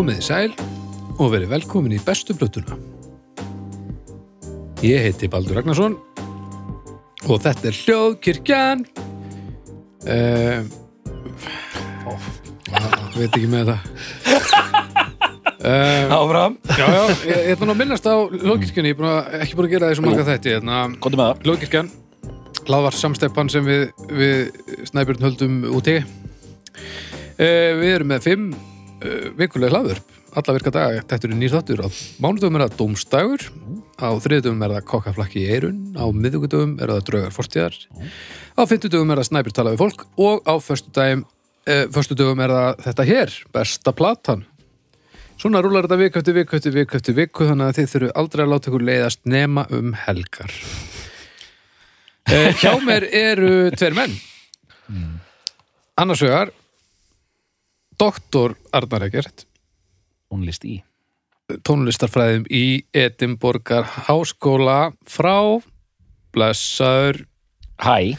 [0.00, 0.52] Komið í sæl
[1.20, 2.72] og verið velkomin í bestu blötuna.
[4.80, 5.98] Ég heiti Baldur Ragnarsson
[7.26, 8.86] og þetta er Hljóðkirkjan.
[10.08, 10.64] Uh,
[12.08, 12.16] ó,
[13.18, 13.84] veit ekki með það.
[15.60, 19.10] Uh, Áfram já, já, ég, ég ætla nú að minnast á Hljóðkirkjunni, ég er búin
[19.10, 20.56] að, ekki búin að gera þessu marga þætti.
[20.56, 21.92] Hérna, Kontum með það Hljóðkirkjan,
[22.70, 26.00] hlaðvar samsteppan sem við, við Snæbjörn höldum úti.
[27.36, 28.50] Uh, við erum með fimm
[29.00, 30.02] uh, vikulega hlaður,
[30.36, 31.82] alla virka daga, þetta eru nýr þáttur.
[31.84, 31.88] Á
[32.22, 33.46] mánudöfum er það dómstagur,
[33.98, 37.80] á þriðdöfum er það kokkaflakki í eirun, á miðugudöfum er það draugar fortíðar,
[38.54, 43.08] á fimmtudöfum er það Snæbjörn tala við fólk og á uh, föstudöfum er það þetta
[43.10, 44.46] hér, besta platan.
[45.40, 48.42] Svona rúlar þetta viku eftir viku eftir viku eftir viku þannig að þið þurfu aldrei
[48.44, 50.52] að láta ykkur leiðast nema um helgar.
[52.28, 54.12] Eh, hjá mér eru tveir menn.
[55.96, 56.52] Annars vegar
[58.00, 59.44] doktor Arnar Egert,
[60.30, 60.78] Tónlist í.
[61.66, 64.92] Tónlistarfræðum í Edinborgar Háskóla.
[65.10, 65.58] Frá
[66.30, 67.24] blessaður.
[67.82, 68.14] Hæ.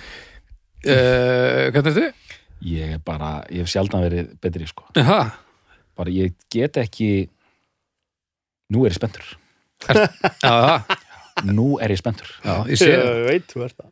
[0.81, 2.35] Uh, hvernig er þið?
[2.71, 4.85] Ég er bara, ég hef sjaldan verið betri sko.
[4.97, 5.31] Jaha,
[5.97, 7.29] Bara ég get ekki
[8.71, 9.25] Nú er ég spenntur.
[11.57, 12.29] Nú er ég spenntur.
[12.45, 13.09] Já, ég sé það.
[13.17, 13.89] Ég veit þú ert það.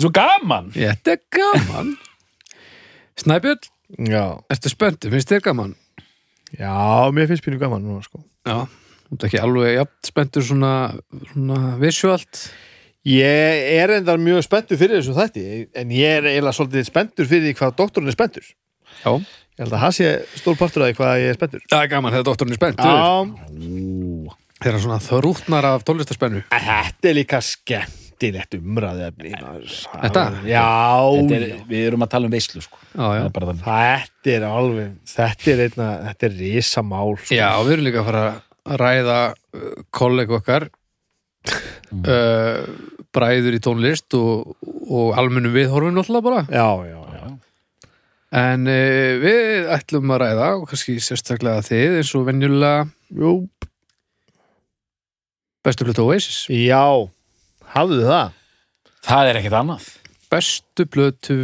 [0.00, 0.72] Svo gaman.
[0.74, 1.94] Þetta er gaman.
[3.20, 5.10] Snæbjörn, Já, ertu spenntu?
[5.12, 5.74] Finnst þér gaman?
[6.58, 8.64] já, mér finnst pínu gaman núna sko Já,
[9.08, 10.70] þú ert ekki alveg jafn spenntur svona,
[11.32, 12.40] svona visuált.
[13.06, 15.44] Ég er endar mjög spenntur fyrir þessu þætti
[15.78, 18.44] en ég er eiginlega svolítið spenntur fyrir hvað doktorinn er spenntur
[19.00, 19.12] Já.
[19.16, 21.90] Ég held að það sé stór partur af því hvað ég er spenntur Það er
[21.94, 22.90] gaman þegar doktorinn er spenntur.
[22.90, 23.08] Já,
[23.50, 26.42] Ú, Þeir eru svona þrútnar af tónlistarspennu.
[26.52, 27.40] en þetta er líka
[28.20, 30.24] skemmtilegt umræðefni Þetta?
[30.44, 30.64] Já,
[31.16, 35.88] þetta er, Við erum að tala um veislu sko þetta er alveg þetta er einna,
[36.10, 37.34] þetta er risamál sko.
[37.34, 40.66] Já, við erum líka að fara að ræða uh, kollega okkar
[42.04, 42.64] uh,
[43.14, 44.56] bræður í tónlist og,
[44.90, 46.42] og almennum viðhorfum náttúrulega bara.
[46.50, 47.30] já, já, já.
[48.40, 53.32] En uh, við ætlum að ræða og kannski sérstaklega þið eins og venjulega Jú,
[55.66, 56.44] bestu plötu Oasis.
[56.50, 56.84] já
[57.76, 58.36] hafðu það
[59.06, 59.88] Það er ekkert annað
[60.30, 61.36] Bestu plötu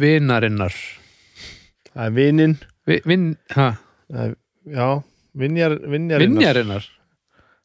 [0.00, 0.74] vinarinnar.
[1.94, 2.54] Það er vinnin
[2.88, 3.68] Vi, vin, ha,
[4.10, 4.34] það er,
[4.74, 4.88] Já,
[5.38, 6.86] vinjar, vinjar vinjarinnar.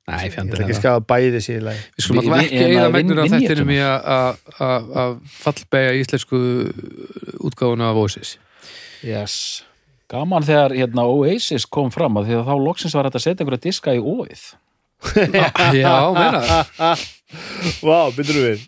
[0.09, 2.95] Nei, Ég fjandinn ætla ekki að skafa bæði lagi Við skulum alltaf ekki eða vin-
[2.97, 3.47] megnur af vinjetuna.
[3.49, 4.37] þettinum í að- að-
[4.67, 6.39] að að fallbega íslensku
[7.49, 8.31] útgáfuna af Oasis.
[9.05, 9.35] Yes
[10.09, 13.45] Gaman þegar hérna Oasis kom fram að því að þá loksins var þetta að setja
[13.45, 14.43] einhverja diska í óið
[15.79, 17.05] Já, meina það.
[17.85, 18.63] Vá, byrður við.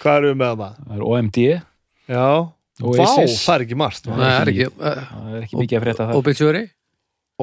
[0.00, 0.78] Hvað erum við með það?
[0.86, 1.38] Það er OMD
[2.06, 2.26] Já.
[2.76, 4.66] Vá, það er ekki margt Nei, það er ekki.
[4.76, 6.64] Það er ekki mikið að frétta það Obituary.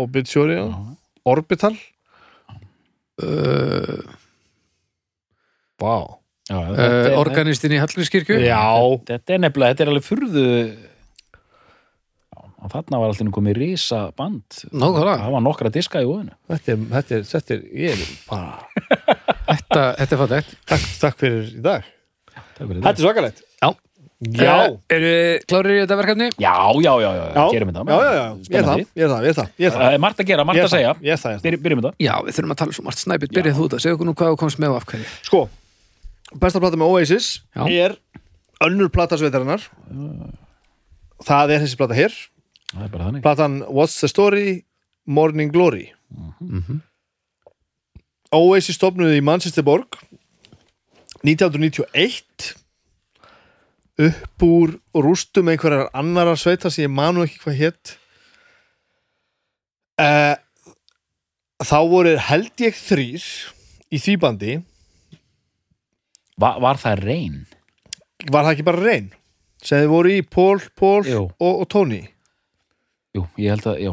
[0.03, 0.66] Obituary, já.
[1.34, 1.73] Orbital?
[3.23, 4.01] Uh,
[5.81, 5.95] Vá.
[6.51, 8.40] Uh, þetta organistinn í Hallgrímskirkju.
[8.44, 8.61] Já,
[9.07, 10.45] Þetta er nefnilega, þetta er alveg furðu
[12.63, 15.16] og þarna var alltaf komið risa band Nákvæmlega.
[15.24, 18.51] Það var nokkra diska í óinu þetta er, þetta er, þetta er Ég er bara
[19.44, 20.53] Þetta, þetta er fallegt.
[20.72, 21.90] Takk, takk fyrir í dag
[22.34, 23.68] Takk fyrir Þetta er svakalegt Já.
[23.68, 23.81] Já
[24.23, 26.28] Uh, eru þið klárir í þetta verkefni?
[26.40, 29.25] Já, já, já, já, gerum þetta já, já, já, ég er það, ég er það,
[29.25, 31.02] ég er það, ég er það Það er margt að gera, er að segja það,
[31.03, 31.63] ég er það, er það.
[31.66, 33.34] Byrjum Já, við þurfum að tala svo margt snæpit.
[33.35, 33.81] Byrjað þú þetta.
[33.84, 35.09] Segðu okkur nú hvað þú komst með og af hverju.
[35.28, 35.41] Sko,
[36.40, 37.63] besta plata með Oasis Já.
[37.68, 37.97] er
[38.63, 39.66] önnur plata sveitarinnar
[41.23, 42.16] Það er þessi plata hér
[42.73, 43.23] Það er bara þannig.
[43.25, 44.63] Platan What's the Story,
[45.06, 45.91] Morning Glory.
[46.41, 46.81] Mhm.
[48.34, 50.00] Oasis stopnuði í Manchester Borg
[51.23, 52.55] 1991
[54.03, 54.72] upp úr
[55.05, 57.91] rústum einhverjar annarar sveita sem ég manu ekki hvað hétt
[60.02, 60.34] uh,
[61.61, 63.28] þá voru held ég þrýr
[63.93, 64.55] í því bandi.
[66.41, 67.37] Va, Var það reyn?
[68.31, 69.11] var það ekki bara reyn
[69.64, 71.22] sem þið voru í Paul, Paul Jú.
[71.37, 72.02] og, og Tony
[73.13, 73.91] Jú, ég held að, já,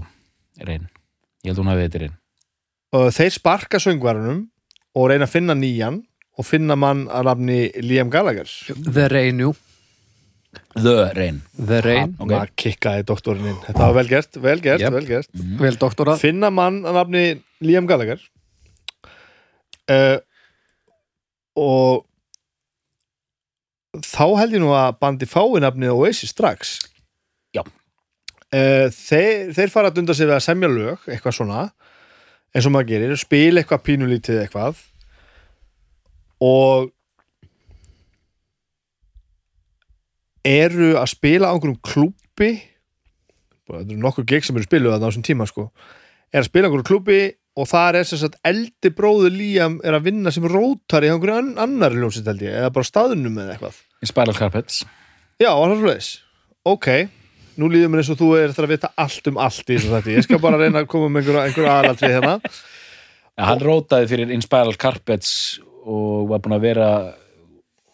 [0.64, 0.86] reyn
[1.44, 2.16] Ég held að hún hafi þetta reyn
[2.90, 4.38] og þeir sparka söngvarunum
[4.98, 6.00] og reyna að finna nýjan
[6.40, 8.48] og finna mann að nafni Liam Gallagher
[8.82, 9.52] The Rain, jú.
[10.74, 12.16] The reyn The Rain.
[12.18, 12.32] Ok.
[12.32, 14.96] maður kikkaði doktorinn inn þetta var vel gert, vel gert, Jep.
[14.96, 15.30] vel gert
[15.62, 16.18] Vel doktorað.
[16.24, 17.24] finna mann að nafni
[17.62, 18.18] Liam Gallagher
[19.94, 20.18] uh,
[21.60, 22.06] og
[24.06, 26.80] þá held ég nú að bandi fái nafnið Oasis strax
[27.54, 27.62] Já.
[28.56, 31.66] Uh, þeir, þeir fara að dunda sig við að semja lög eitthvað svona
[32.50, 34.80] eins og maður gerir, spila eitthvað pínulítið eitthvað.
[36.40, 36.90] Og
[40.46, 42.54] eru að spila á einhverjum klúbbi
[43.70, 45.68] þetta eru nokkur gig sem eru spiluð að á þessum tíma sko.
[46.32, 47.20] Er að spila einhverju klubbi
[47.60, 51.36] og þar er sem sagt eldi bróður Líam er að vinna sem rótar í einhverju
[51.36, 53.80] an annar ljómsitt held ég, eða bara staðunum eða eitthvað.
[54.00, 54.82] Í Spiral Carpets.
[55.40, 56.10] Já, það svoleiðis.
[56.70, 56.88] Ok,
[57.60, 59.90] nú líður mér eins og þú er það að vita allt um allt í þessu
[59.94, 64.10] þetta Ég skal bara reyna að koma með einhverju einhver aðalatrið hérna ja, hann rótaði
[64.10, 65.32] fyrir In Spiral Carpets
[65.80, 66.88] og var búin að vera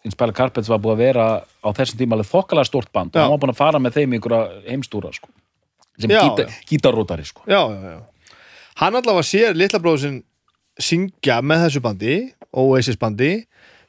[0.07, 3.19] In Spiral Carpets var búin að vera á þessum tíma alveg þokkalega stort band Já.
[3.19, 5.29] og hann var búin að fara með þeim í einhverja heimstúra sko.
[5.99, 6.63] sem Já, gítar, já.
[6.69, 7.43] gítarrótari sko.
[7.49, 7.99] Já, já, já
[8.77, 10.17] Hann allavega sér litla bróður sinn
[10.77, 12.15] syngja með þessu bandi
[12.53, 13.31] Oasis bandi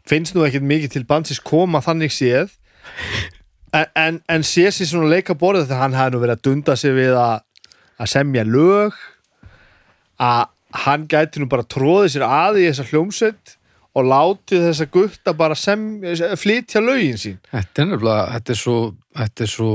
[0.08, 2.54] finnst nú ekkert mikið til bandsins koma þannig séð
[3.72, 6.94] en, en, sé sér svona leika borðið þegar hann hefði nú verið að dunda sig
[6.96, 7.42] við að,
[7.98, 8.96] að semja lög
[10.24, 10.44] að
[10.84, 13.57] hann gæti nú bara tróðið sér að í þessa hljómsveit
[13.98, 15.84] og látið þessa gutta bara sem,
[16.38, 17.36] flytja lögin sín.
[17.50, 18.74] Þetta er nefnilega, þetta er svo,
[19.18, 19.70] þetta er svo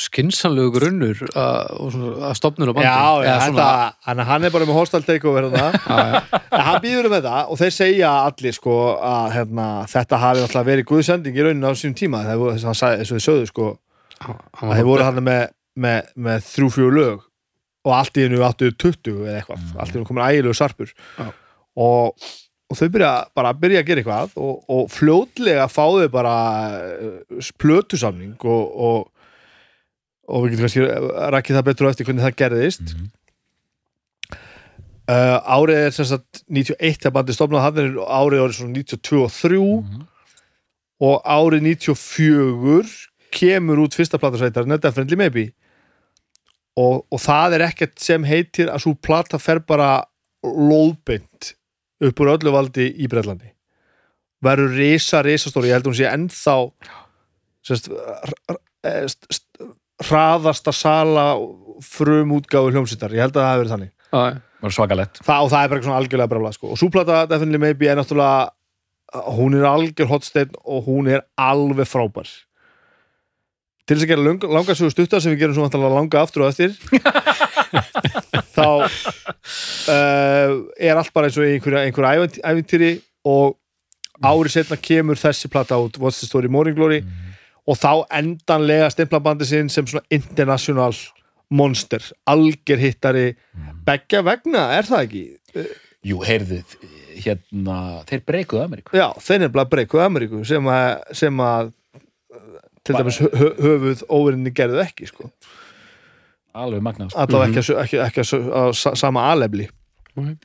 [0.00, 2.86] skinsanlegu grunnur að, svona- að stopnur á bandi.
[2.88, 3.66] Já, já, þetta,
[4.08, 5.48] hann, hann er bara með hostal takeover
[6.66, 10.88] hann býður um þetta og þeir segja allir sko að hérna, þetta hafi náttúrulega verið
[10.92, 12.22] guðsending í rauninu á sínum tíma.
[12.28, 13.68] Þess að þess að þið sögðu sko
[14.22, 15.44] að þeir voru hann með,
[15.86, 17.28] með, með þrjú fjögur lög
[17.82, 20.92] og allt í hennu áttu 20 eða eitthvað, allt í hennu komin ægilegu sarpur.
[21.82, 22.28] Og,
[22.72, 26.36] og þau byrja bara að byrja að gera eitthvað og, og fljótlega fáðu bara
[26.96, 29.26] uh, plötusamning og, og,
[30.32, 30.86] og við getum kannski
[31.36, 32.94] rækið það betur á eftir hvernig það gerðist.
[35.12, 39.18] Uh, árið er sem sagt 91 þegar bandið stofnað hann er árið árið svona 92
[39.20, 39.62] og 3
[41.02, 42.92] og árið 94
[43.32, 45.50] kemur út fyrsta platasveitar Netta Friendly Maybe.
[46.78, 50.06] Og, og það er ekkert sem heitir að svo plata fer bara
[50.42, 51.52] lóðbynd
[52.02, 53.52] upp úr öllu valdi í Breitlandi
[54.42, 56.56] verður risa, risa stóri ég held að hún sé ennþá
[57.62, 57.90] sérst,
[60.02, 61.26] hraðasta sala
[61.86, 64.40] frum útgáfu hljómsýttar ég held að það hafi verið þannig já.
[64.64, 66.72] var svakalett það, og það er bara svona algjörlega brafla sko.
[66.74, 68.50] og súplata Definitely Maybe er náttúrulega
[69.36, 72.30] hún er algjör hotsteinn og hún er alveg frábær
[73.86, 76.46] til þess að gera langa, langa sögu stutta sem við gerum svo vantanlega langa aftur
[76.46, 76.74] og eftir
[78.62, 78.70] þá
[79.90, 82.92] uh, er allt bara eins og einhverja, einhverja ævint- ævintýri
[83.28, 83.56] og
[84.22, 87.02] árið setna kemur þessi plata út What's the Story Morning Glory
[87.66, 90.94] og þá endanlega stimplabandi sinn sem svona international
[91.52, 93.26] monster, alger hittari
[93.86, 95.24] beggja vegna, er það ekki?
[96.08, 96.62] Jú, heyrðu,
[97.22, 97.76] hérna
[98.08, 101.70] þeir breykuðu Ameríku Já, þeir er bara breykuð Ameríku sem að, sem að
[102.82, 105.28] til dæmis hö- hö- höfuð óverinni gerðu ekki sko.
[106.54, 107.20] Alveg magnað sko.
[107.24, 109.68] allavega ekki, ekki, ekki, ekki á sa- sama alefli
[110.16, 110.36] Ok.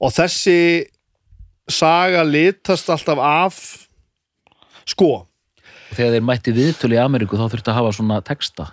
[0.00, 0.58] og þessi
[1.70, 3.58] saga litast alltaf af
[4.86, 8.68] sko og þegar þeir mætti viðtölu í Ameríku þá þurfti að hafa svona texta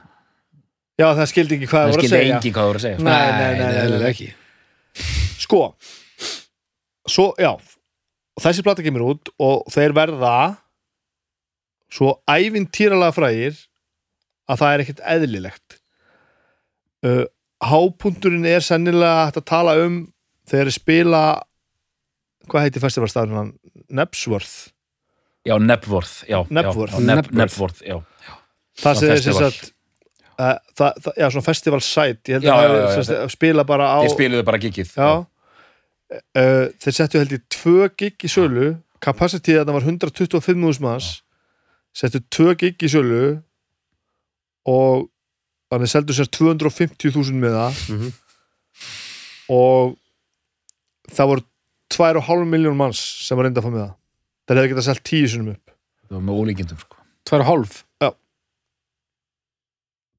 [1.00, 2.80] já það skildi ekki hvað það það voru að skildi segja engin hvað það voru
[2.80, 3.04] að segja sko.
[3.04, 4.10] Nei, nei, nei, nei, nei.
[4.10, 4.30] ekki.
[5.40, 5.62] sko
[7.10, 10.36] svo, já og þessi plata kemur út og þeir verða
[11.90, 13.56] svo ævintýralega frægir
[14.50, 15.79] að það er ekkert eðlilegt
[17.08, 17.24] uh,
[17.64, 20.02] hápunturinn er sennilega hægt að tala um
[20.50, 21.24] þegar þeir spila
[22.50, 23.52] hvað heitir festivalstafnum hann?
[23.90, 24.72] Nebsworth
[25.48, 27.00] já, Nebworth já, Nebworth.
[28.80, 29.52] það sem festival.
[29.52, 29.74] sagt
[30.40, 33.36] uh, það, það, já, svona festival site ég held Já, að já, það já, sagt,
[33.36, 38.26] spila bara á þeir spiluðu bara gigið Já uh, Þeir settu held í tvö gig
[38.26, 38.70] í sölu
[39.04, 41.12] Capacity þarna var 125.000 manns
[41.96, 43.24] Settu tvö gig í sölu
[44.70, 45.08] Og
[45.70, 47.82] Þannig seldu sér 250.000 með það.
[47.96, 48.14] Mhm.
[49.50, 49.98] Og
[51.10, 51.42] Það voru
[51.90, 53.94] 2,5 miljón manns sem var reynda að fá með það.
[54.46, 55.72] Þeir hefði getað selt 10 sinum upp.
[56.06, 57.00] Það var með ólíkindum sko.
[57.26, 57.80] Tvær og hálf.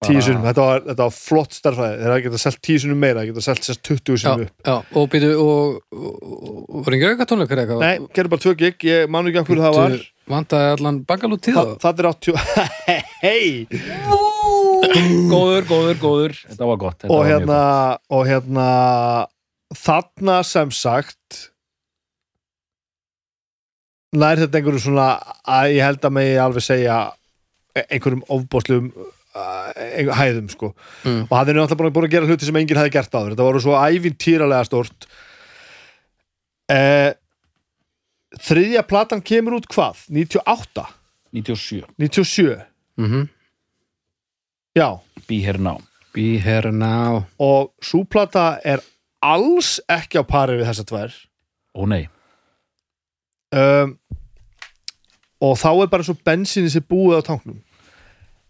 [0.01, 3.21] 10 sinum, þetta var, þetta var flott starfæði Þeir hefði getað selt 10 sinum meira
[3.21, 4.55] Þeir getað selt sér 20 Já, sinum upp.
[4.65, 7.85] já, og býtu, og, og, og var ekki auka tónleikar eitthvað?
[7.85, 9.99] Nei, gerðu bara tvö gig, ég man ekki af hverju það var.
[9.99, 11.73] Bíddu, Vantaði allan bakalút tíð Þa, á?
[11.85, 12.41] Það er 80
[13.27, 14.30] Hei
[15.31, 17.61] góður, góður, góður þetta var gott þetta og var hérna,
[18.17, 18.67] og hérna
[19.77, 21.47] þarna sem sagt
[24.19, 25.09] nær þetta einhverju svona
[25.47, 26.97] að ég held að megi alveg segja
[27.87, 28.89] einhverjum ofbóðslegum
[29.31, 30.73] einhver hæðum sko
[31.07, 31.23] Mm.
[31.31, 33.61] og hann er náttúrulega búin- að gera hluti sem enginn hefði gert áður þetta voru
[33.63, 35.07] svo ævintýralega stort
[36.69, 37.13] eh,
[38.37, 40.03] þriðja platan kemur út hvað?
[40.11, 40.85] 98?
[41.33, 42.59] 97, 97?
[42.99, 43.29] Mm
[44.77, 45.01] Já.
[45.29, 45.79] Be Here Now.
[46.13, 47.25] Be here now.
[47.39, 48.81] og súplata er
[49.23, 51.13] alls ekki á pari við þessa tvær.
[51.79, 52.09] Ó nei,
[53.55, 53.93] um,
[55.41, 57.61] og þá er bara svo bensinni sér búið á tanknum.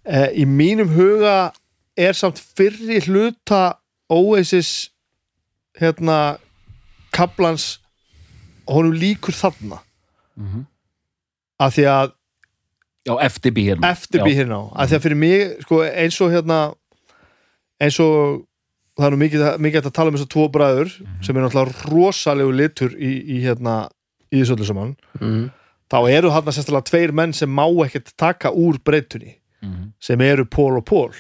[0.09, 1.53] Uh, í mínum huga
[2.01, 3.77] er samt fyrri hluta
[4.11, 4.89] Oasis
[5.79, 6.39] hérna
[7.13, 7.77] kaplans
[8.67, 9.83] honum líkur þarna.
[10.37, 10.67] Mhm.
[11.61, 12.13] af því að
[13.11, 14.27] Já, eftir bí hérna eftir Já.
[14.39, 16.59] hérna á af því að fyrir mig, sko, eins og hérna
[17.81, 18.47] eins og
[18.99, 21.23] það er nú mikið, mikið að tala um þessar tvo bræður Mhm.
[21.25, 23.89] sem er náttúrulega rosalegu litur í, í hérna,
[24.33, 25.51] í þessu öllu saman mm.
[25.91, 29.93] þá eru þarna sérstaklega tveir menn sem má ekkert taka úr breytunni Mhm.
[30.01, 31.11] sem eru Pól og Pól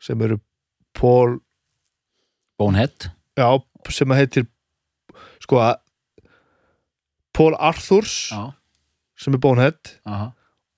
[0.00, 0.38] sem eru
[0.94, 1.40] Pól
[2.58, 4.46] Bonehead já, sem að heitir
[5.40, 5.76] sko að
[7.34, 8.52] Pól Arthurs Já,
[9.18, 10.32] sem er Bonehead aha,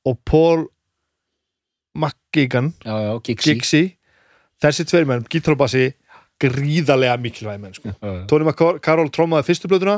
[0.07, 0.67] og Pól
[1.97, 2.73] McGigan
[3.57, 3.85] Gixi
[4.63, 5.91] þessi tveir menn, gítarobassi
[6.41, 7.93] gríðarlega mikilvæg menn sko.
[8.29, 9.97] Tony McCarroll trómaði fyrstu blötuna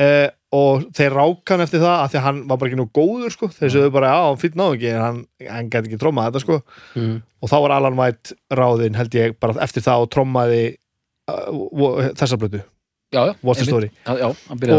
[0.00, 2.86] eh, og þeir ráka hann eftir það af því að hann var bara ekki nú
[2.96, 3.48] góður sko.
[3.52, 5.20] þeir sögðu bara, já, hann fyrir náðu ekki en hann,
[5.50, 6.58] hann gæti ekki trómað þetta sko.
[6.96, 7.14] Mm.
[7.44, 10.62] og þá var Alan White ráðinn held ég bara eftir það og trómaði
[11.28, 12.62] uh, þessa blötu
[13.12, 13.90] já, já What's the story?
[14.06, 14.28] Já, já,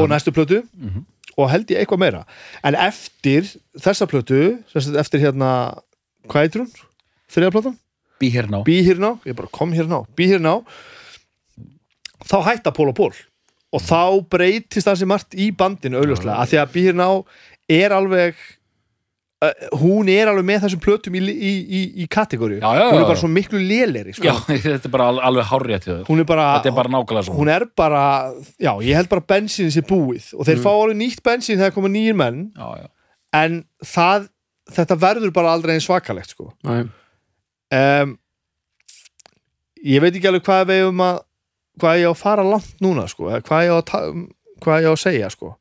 [0.02, 1.06] og næstu plötu Mhm.
[1.38, 2.24] Og held ég eitthvað meira.
[2.68, 3.48] En eftir
[3.80, 4.42] þessa plötu
[4.76, 5.52] eftir hérna,
[6.28, 6.72] hvað heitir hún?
[7.32, 7.78] þriða plötan?
[8.22, 10.66] Bí hérna Be Here Now, ég bara kom Here Now Be Here Now.
[12.28, 13.14] Þá hætta Pól og Pól
[13.72, 17.22] og þá breytist það sem margt í bandinu auðljóslega, af því að Be Here Now
[17.72, 18.40] er alveg
[19.82, 23.00] hún er alveg með þessum plötum í, í, í, í kategóriu, Já, já, já, hún
[23.02, 24.28] er bara svo miklu léleri sko.
[24.28, 24.36] Já,
[24.68, 26.04] þetta er bara al- alveg þér.
[26.10, 27.40] Hún er bara, Þetta er bara nákvæmlega svona.
[27.40, 28.04] Hún er bara
[28.62, 30.28] já, ég held bara bensín sé búið.
[30.38, 32.44] Og þeir fá alveg nýtt bensín þegar koma nýjir menn.
[32.54, 32.88] Já, já.
[33.42, 33.58] En
[33.88, 34.30] það,
[34.78, 36.52] þetta verður bara aldrei eins svakalegt sko.
[36.68, 36.84] Nei.
[37.72, 38.18] um,
[39.82, 41.22] ég veit ekki alveg hvað við um að
[41.82, 44.04] hvað ég á að fara langt núna sko, eða hvað ég á að, ta-
[44.62, 45.54] hvað ég á að segja sko.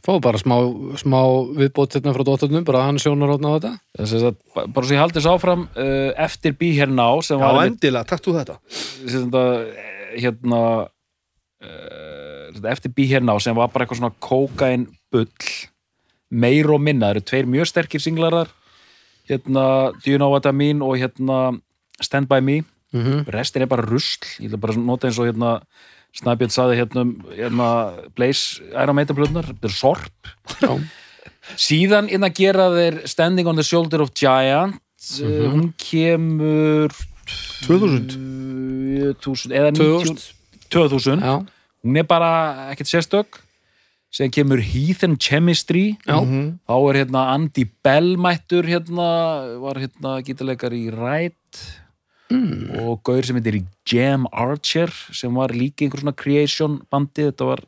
[0.00, 0.56] Fá bara smá,
[0.96, 1.18] smá
[1.58, 3.72] viðbót hérna frá dóttarnum, bara hann sjónar átna á þetta.
[3.98, 7.36] Þess að ba- bara svo ég haldi þess áfram uh, eftir bí hérna á sem
[7.36, 8.56] Já, var einmitt, endilega, takk þú þetta.
[8.70, 10.62] sem þetta, eh, hérna
[11.64, 15.28] uh, eftir bí hérna á sem var bara eitthvað svona kókain bull
[16.30, 18.48] meir og minna, það eru tveir mjög sterkir singlarar
[19.28, 19.64] hérna
[20.00, 21.60] Do You Know What I Mean og hérna
[22.00, 22.62] Stand By Me.
[22.92, 23.24] Mm -hmm.
[23.30, 25.60] restin er bara rusl, ég ætla bara að nota eins og hérna
[26.18, 27.68] Snæbjörn saði hérna, um, hérna
[28.18, 30.32] Blaze Iron Maiden blöðnar, þetta er sorp.
[30.60, 30.72] Já.
[31.56, 36.92] síðan inn að gera þeir Standing on the Shoulder of Giants mm hún kemur
[37.64, 40.34] 2000 2000 eða 90
[40.70, 41.34] 2000, Já,
[41.84, 43.40] hún er bara ekkert sérstök.
[44.10, 45.96] Sem kemur Heathen Chemistry.
[46.06, 46.58] Já, Mhm.
[46.68, 51.79] þá er hérna Andy Bell mættur hérna, var hérna gítarleikar í Rætt
[52.30, 52.80] mm.
[52.84, 53.60] og gaur sem heitir
[53.90, 57.64] Jam Archer sem var líka einhver svona creation bandi, þetta var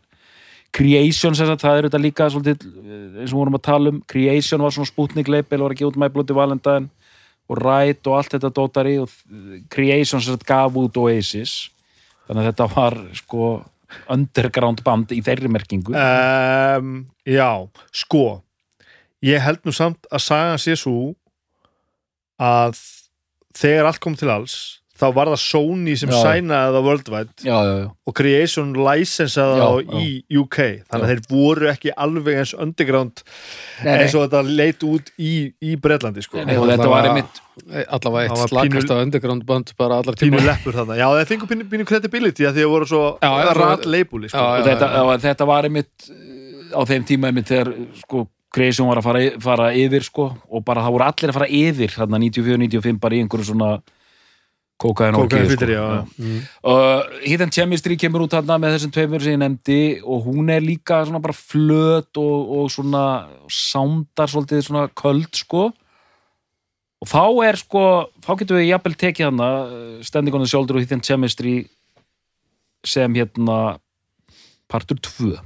[0.73, 4.01] creation sem það er þetta líka svolítið, eh, eins og vorum að tala um.
[4.09, 6.89] Creation var svona spútnik leipil, var ekki út með blóti valendaginn
[7.51, 9.13] og Rætt og allt þetta dótari og
[9.73, 11.69] creation sem sagt gaf út Oasis.
[12.29, 13.51] Þannig að þetta var sko
[14.09, 15.93] underground band í þeirri merkingu.
[15.93, 18.41] Um, Já, sko
[19.23, 21.13] ég held nú samt að sagan sé svo
[22.43, 22.79] að
[23.59, 24.57] þegar allt kom til alls
[25.03, 26.19] þá var það Sony sem Já.
[26.23, 30.09] sænaði það worldwide já, já, já, og Creation licensaði það í
[30.43, 33.23] UK þannig að þeir voru ekki alveg eins underground
[33.83, 35.33] Nei, eins og þetta leit út í,
[35.65, 36.45] í Bretlandi sko.
[36.47, 37.41] Nei, og þetta var einmitt
[37.89, 40.99] allavega eitt Það pínu- á underground band bara allar tíma leppur þarna.
[41.01, 43.03] Já þeir fengu pínu, pínu credibility að því að voru svo
[43.59, 44.45] rat leipúli sko.
[44.69, 49.25] Þetta, þetta var einmitt uh, á þeim tíma einmitt þegar sko Creation var að fara,
[49.41, 53.23] fara yfir sko og bara það voru allir að fara yfir þarna 94-95 bara í
[53.25, 53.73] einhverju svona
[54.83, 55.77] kókaðin Kókaín orkið fyllir, sko.
[55.77, 56.03] já, já.
[56.19, 56.41] Mm.
[56.73, 60.65] og Hidden Chemistry kemur út þarna með þessum tveimur sem ég nefndi og hún er
[60.65, 63.05] líka svona bara flöt og, og svona
[63.49, 65.69] sándar svolítið svona köld sko
[67.03, 67.85] og þá er sko
[68.25, 71.63] þá getum við jafnvel tekið uh, Standing on the Shoulder og Hidden Chemistry
[72.85, 73.79] sem hérna
[74.71, 75.37] partur 2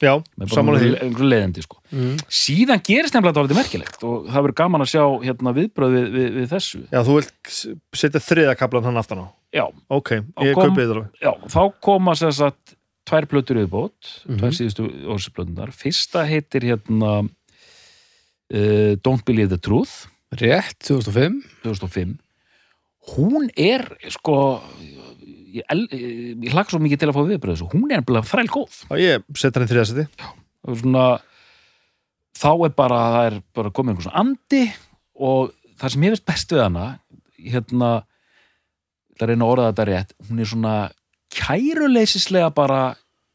[0.00, 0.12] já
[0.48, 0.90] samanlega því.
[1.04, 1.76] einhverju- leiðindi sko.
[1.92, 2.16] Mm.
[2.28, 6.28] síðan gerist nefnilega þetta merkilegt og það verður gaman að sjá hérna, viðbröð við, við,
[6.40, 6.80] við þessu.
[6.92, 7.54] Já þú vilt
[8.00, 9.26] setja þriða kaplan hann aftan á?
[9.52, 10.10] Já, ok,
[10.46, 12.76] ég kaupið það já, þá koma sér satt
[13.10, 14.38] tvær plötur viðbót Mhm.
[14.38, 17.28] tvær síðustu orðsplötunar fyrsta heitir hérna
[18.54, 20.06] uh, Don't Believe the Truth.
[20.32, 22.18] Rétt, 2005 2005
[23.16, 24.60] hún er sko
[25.58, 27.68] ég, el- ég hlakka svo mikið til að fá viðbröð þessu.
[27.72, 28.78] Hún er nefnilega þræl góð.
[29.56, 30.06] Já ég þriða seti
[30.68, 31.04] og svona
[32.40, 34.62] þá er bara, það er bara komið einhvers andi
[35.20, 36.86] og það sem ég veist best við hana
[37.40, 37.90] hérna
[39.20, 40.74] það reyna að orða þetta rétt hún er svona
[41.36, 42.80] kæruleysislega bara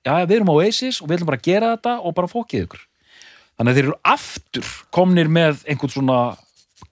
[0.06, 2.66] já, við erum á Oasis og við ætlum bara að gera þetta og bara fókið
[2.68, 2.84] ykkur.
[3.56, 6.20] Þannig að þeir eru aftur komnir með einhvern svona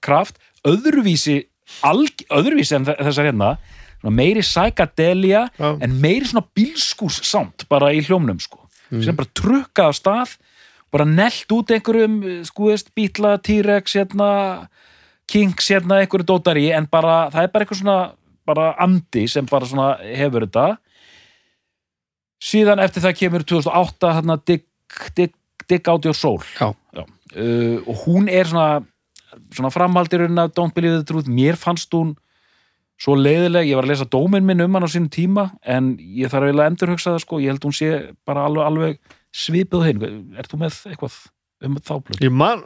[0.04, 0.38] kraft
[0.68, 1.42] öðruvísi
[1.84, 3.50] alg, öðruvísi en þe- þessar hérna
[4.12, 5.78] meiri psychedelia Já.
[5.80, 8.60] en meiri svona bílskús samt bara í hljómnum sko.
[8.94, 10.34] Sem bara trukkað af stað
[10.94, 14.30] bara nelt út einhverjum sko veist, bítla, T-Rex hérna,
[15.30, 17.98] Kings hérna, einhverju dótari en bara, það er bara eitthvað svona
[18.46, 20.68] bara andi sem bara svona hefur þetta.
[22.44, 24.66] Síðan eftir það kemur 2008 hérna Dig,
[25.16, 25.34] Dig,
[25.70, 26.44] Dig Out Your Soul.
[26.60, 26.74] Já.
[27.34, 28.84] Uh, og hún er svona
[29.54, 31.30] svona framhaldirinn af Don't Believe the Truth.
[31.30, 32.14] Mér fannst hún
[33.00, 36.30] svo leiðileg, ég var að lesa dóminn minn um hann á sínum tíma en ég
[36.32, 37.90] þarf eiginlega að endurhugsa það sko, ég held hún sé
[38.26, 39.00] bara alveg, alveg
[39.34, 40.04] svipuð hinn,
[40.38, 41.16] er þú með eitthvað
[41.64, 42.22] um þá blöð?
[42.22, 42.62] Ég man,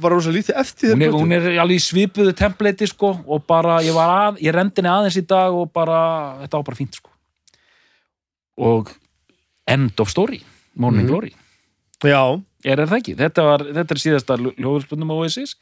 [0.00, 3.78] var rosa lítið eftir Hún þér hún er alveg í svipuðu templati sko og bara,
[3.82, 6.00] ég var að, ég rendi henni aðeins í dag og bara,
[6.44, 7.10] þetta var bara fínt sko.
[8.62, 8.90] Og
[9.66, 10.42] end of story
[10.76, 11.08] Morning Mhm.
[11.10, 11.32] Glory.
[12.04, 15.54] Já, er, er það ekki, þetta, var, þetta er síðasta hljóðspundum á Oasis.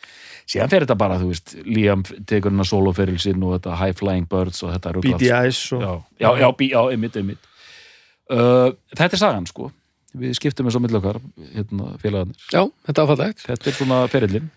[0.48, 4.30] Síðan fer þetta bara, þú veist, Liam tekur hennar soloferil sinn og þetta High Flying
[4.30, 4.94] Birds og þetta.
[5.00, 5.84] BDIs og...
[6.20, 7.52] já, já, já, einmitt, einmitt.
[8.30, 9.72] Uh, þetta er sagan sko.
[10.18, 11.20] Við skiptum eins og millokar
[11.54, 14.48] hérna, félagarnir, Já, þetta var fallegt þetta er svona ferillin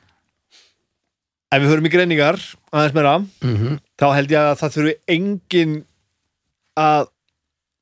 [1.54, 2.40] Ef við höfum í greiningar
[2.74, 3.82] aðeins meira, mm -hmm.
[4.02, 5.76] þá held ég að það þurfi engin
[6.74, 7.12] að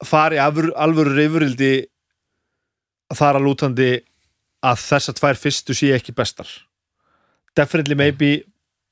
[0.04, 1.72] fara í alvöru, alvöru reyfurildi
[3.16, 3.92] þar að lútandi
[4.66, 6.50] að þessar tvær fyrstu sé ekki bestar.
[7.58, 8.32] Definitely Maybe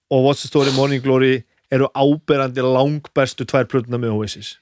[0.10, 4.58] og What's the Story Morning Glory eru áberandi langbestu tvær plötuna með Oasis.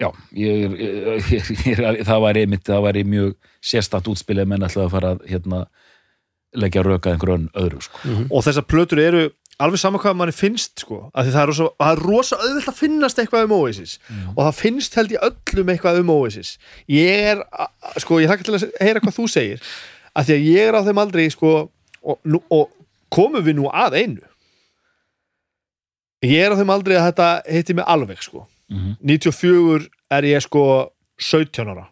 [0.00, 4.94] Já, ég, ég, ég, það væri einmitt, það væri mjög sérstætt útspilið menn ætlaði að
[4.96, 5.60] fara að, hérna,
[6.58, 8.16] leggja röka einhverjum öðru sko.
[8.28, 9.22] og þessar plötur eru
[9.62, 11.68] alveg sama hvað manni finnst sko, það er rosa,
[12.00, 13.98] rosa auðvelt að finnast eitthvað um Oasis.
[14.34, 16.56] Og það finnst held ég öllum eitthvað um Oasis.
[16.90, 17.42] Ég er,
[18.02, 19.68] sko, ég þakka til að heyra hvað þú segir,
[20.14, 21.52] af því að ég er á þeim aldrei, sko,
[22.02, 22.18] og,
[22.52, 22.72] og
[23.12, 24.26] komum við nú að einu.
[26.22, 28.46] Ég er á þeim aldrei að þetta heiti mig alveg, sko.
[28.72, 28.96] Mhm.
[29.04, 30.66] 94 er ég, sko
[31.20, 31.88] 17 ára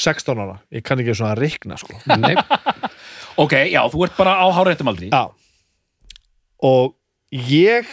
[0.00, 1.98] 16 ára, ég kann ekki svona að reikna, sko.
[3.40, 5.30] Ok, já, þú ert bara á háréttum aldrei Já.
[6.60, 6.92] Og
[7.32, 7.88] ég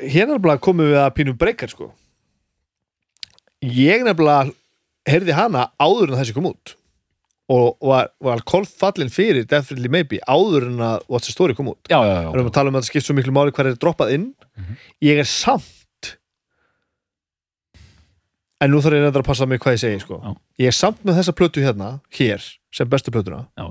[0.00, 1.90] hérna nefnilega komum við að pínum breykar sko.
[3.60, 4.54] Ég nefnilega
[5.08, 6.76] heyrði hana áður en þessi kom út
[7.52, 11.80] og var, var kolfallin fyrir Definitely Maybe áður en að What's the Story kom út?
[11.92, 13.68] Já, já, já, við erum að tala um að það skipt svo miklu máli hver
[13.68, 14.26] er droppað inn.
[15.04, 16.10] Ég er samt
[18.64, 20.20] en nú þarf ég nefnilega að passa mig hvað ég segi sko.
[20.62, 23.42] Ég er samt með þessa plötu hérna hér sem bestu plötuna.
[23.60, 23.66] Já.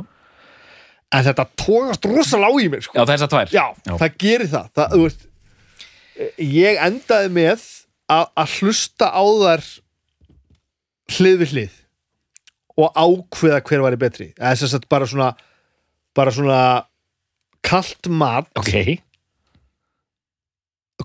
[1.14, 2.98] en þetta tókast rosalega á í mér sko.
[2.98, 3.52] Já, þessar tvær.
[3.54, 3.94] Já, Já.
[4.02, 5.26] það gerir það, það veist,
[6.38, 7.64] Ég endaði með
[8.14, 9.64] að, að hlusta á þær
[11.18, 11.80] hlið við hlið
[12.78, 14.32] og ákveða hver var betri.
[14.38, 15.32] Eða þess að bara svona
[16.18, 16.60] bara svona
[17.64, 19.00] kalt mat ok,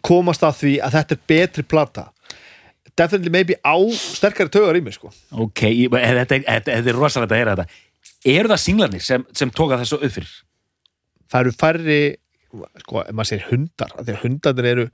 [0.05, 2.07] komast að því að þetta er betri plata.
[2.99, 5.11] Definitely maybe á sterkari taugar í mig sko.
[5.33, 7.69] Ok ég- þetta, þetta, er rosalega að heyra þetta.
[8.25, 10.33] Eru það singlarnir sem, sem tóka þessu upp fyrir?
[11.31, 12.01] Það eru færri
[12.83, 14.87] sko, ef maður segir hundar að hundarnir eru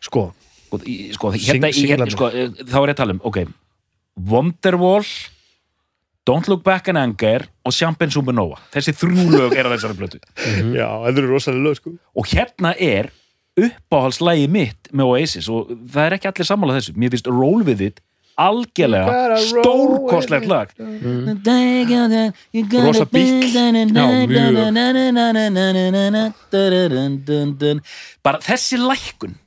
[0.00, 0.32] sko,
[0.66, 3.38] sko, í- sko, hérna, Sing- í- hérna, sko, þá er ég að tala um ok,
[4.16, 5.04] Wonderwall
[6.26, 8.58] Don't Look Back in Anger og Champagne Supernova.
[8.74, 10.18] Þessi þrjú lög er að þessari blötu
[10.74, 11.92] já, það eru rosalega lög sko.
[12.18, 13.12] Og hérna er
[13.56, 16.96] uppáhaldslægi mitt með Oasis og það er ekki allir sammála þessu.
[16.98, 18.02] Mér finnst Roll With It
[18.36, 19.06] algjörlega
[19.48, 20.68] stórkostlegt lag.
[22.84, 23.46] Rosa bíll.
[28.26, 29.38] bara þessi lækkun.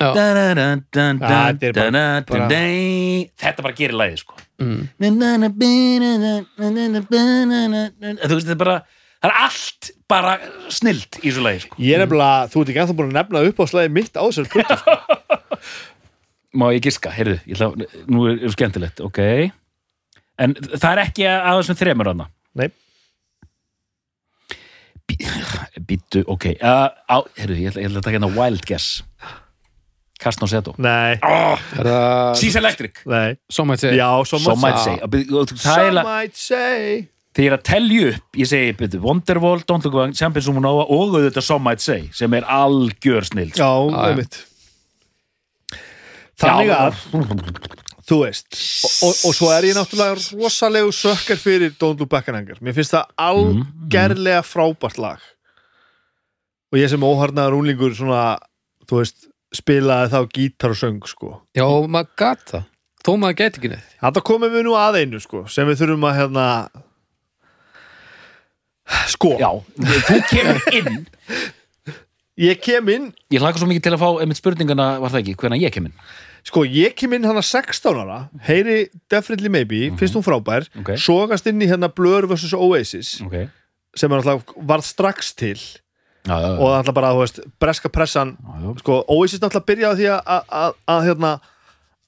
[0.00, 0.10] Já.
[1.20, 1.90] þetta bara-
[2.34, 2.48] bara-
[3.38, 4.34] þetta bara gerir lægið sko.
[4.34, 4.49] mm.
[8.24, 8.80] Þú veist þetta er bara
[9.20, 10.34] það er allt bara
[10.72, 11.78] snilt í þessu lægi sko.
[11.84, 14.22] Ég er nefnilega, þú ert ekki ennþá búin að nefna upp á slæði mitt á
[14.24, 14.94] þessar plötu sko.
[16.60, 19.20] má ég giska, heyrðu, ég ætla, nú er, er skemmtilegt, ok.
[20.40, 22.66] En það er ekki að þessum þremur hana Nei,
[25.86, 26.48] býttu, ok.
[26.56, 29.04] Uh, á, heyrðu, ég ætla, ég ætla að taka hérna wild guess
[30.20, 30.74] Kastn og Seto.
[30.78, 33.36] Nei, Er það Sís Electric, nei.
[33.50, 34.98] Svo mætti segja Já, so so much might say.
[35.00, 37.08] er Some eiginlega- might say.
[37.30, 40.82] Þegar ég er að telja upp, ég segi byrju, Wonderwall, Don't Look Back, Champions Supernova
[40.90, 44.08] og auðvitað Some Might Say, sem er algjör snill Já, já.
[44.10, 44.40] einmitt.
[46.40, 46.98] Þannig að
[48.10, 52.26] Þú veist og, og, og svo er ég náttúrulega rosalegu sökkar fyrir Don't Look Back
[52.32, 52.58] and Anger.
[52.58, 55.20] Mér finnst það algerlega frábært lag.
[56.74, 58.24] Og ég sem óharnaður úlingur svona,
[58.90, 61.40] þú veist spilaði þá gítar og söng sko.
[61.56, 62.64] Já, maður gat það.
[63.04, 63.94] Þó maður gæti ekki neitt.
[64.00, 66.46] Þetta komum við nú að einu sko sem við þurfum að hérna
[69.10, 70.96] sko, Já, þú kemur inn.
[72.40, 73.10] Ég kem inn.
[73.32, 75.88] Ég hlaka svo mikið til að fá einmitt spurningana, var það ekki, hvernig ég kem
[75.90, 75.96] inn?
[76.48, 80.80] Sko, ég kem inn hana 16 ára heyri Definitely Maybe, finnst hún frábær Mhm.
[80.80, 80.94] Ok.
[80.96, 82.54] sogast inn í hérna Blur vs.
[82.56, 83.48] Oasis Ok.
[83.94, 85.58] sem er alltaf varð strax til
[86.28, 88.34] Já, já, og alltaf bara, þú veist, breska pressan
[88.82, 91.32] sko, Oasis náttúrulega byrjaði því að, að, að, að hérna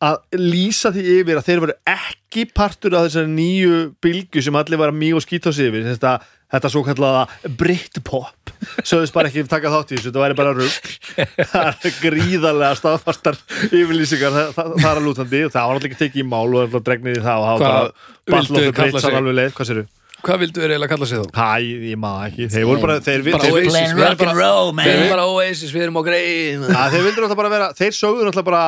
[0.03, 4.81] að lýsa því yfir að þeir voru ekki partur af þessari nýju bylgu sem allir
[4.81, 5.87] var mjög og skýt á sig yfir.
[5.87, 6.15] Þetta,
[6.57, 7.23] þetta svo kallaða
[7.61, 10.91] Britpop sögðist bara ekki taka þátt í þessu þetta væri bara rugg
[11.87, 13.39] er gríðarlega staðfastar
[13.71, 15.47] yfirlýsingar er að lútandi.
[15.47, 17.67] Það var alltaf ekki tekið í mál og alltaf dregnið í það og það var
[17.67, 19.19] bara vildu Battle of the kalla Brits sig?
[19.23, 19.87] alveg leið, hvað séru?
[20.23, 21.33] Hvað vildu þeir eiginlega kalla sig þá?
[21.35, 21.49] Hæ,
[21.93, 24.31] ég maður ekki, þeir voru bara þeir, Bara þeir, Oasis, playing við erum rock and
[24.31, 24.87] bara- roll, man.
[24.87, 26.65] Við erum bara Oasis, við erum á grein.
[26.71, 28.63] Að þeir vildur alltaf bara vera þeir sögðu alltaf bara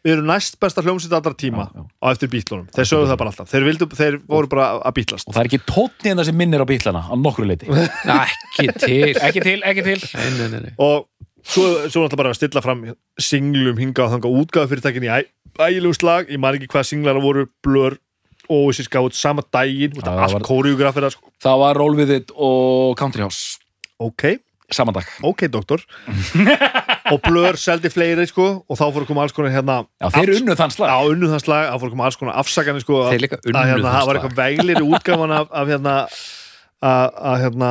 [0.00, 1.82] við erum næst besta hljómsveit allra tíma Já, já.
[2.00, 3.48] á eftir bítlunum, þeir sögðu það bara alltaf.
[3.50, 6.62] Þeir, vildu, þeir voru bara að bítlast Og það er ekki tónni hérna sem minnir
[6.64, 7.68] á bílana á nokkru leiti
[8.24, 9.14] Ekki til.
[9.20, 9.98] Ekki til, ekki til.
[10.14, 10.72] Nei, nei, nei, nei.
[10.80, 11.04] og
[11.44, 12.86] svo, svo alltaf bara að stilla fram
[13.20, 15.20] singlum hinga og þanga útgáðu fyrirtækin í æ,
[15.68, 17.98] ægilegu slag, ég man ekki hvað singlar voru blur
[18.50, 21.30] og þessi skáð sama daginn, ja, allt kóriografir sko.
[21.44, 23.58] Það var Roll With It og Country House
[24.02, 24.34] ok,
[24.70, 25.82] Saman dag ok doktor
[27.10, 30.34] og blur seldi fleiri sko og þá fóru að koma alls konar hérna Já, þeir
[30.40, 33.00] unnu þann slag Já, unnu það slag, þá fóru að koma alls konar afsakanir sko,
[33.10, 34.20] Þeir líka unnu að hérna, það það var slag.
[34.20, 35.96] eitthvað veglir útgáfan af, af hérna
[36.80, 37.70] að hérna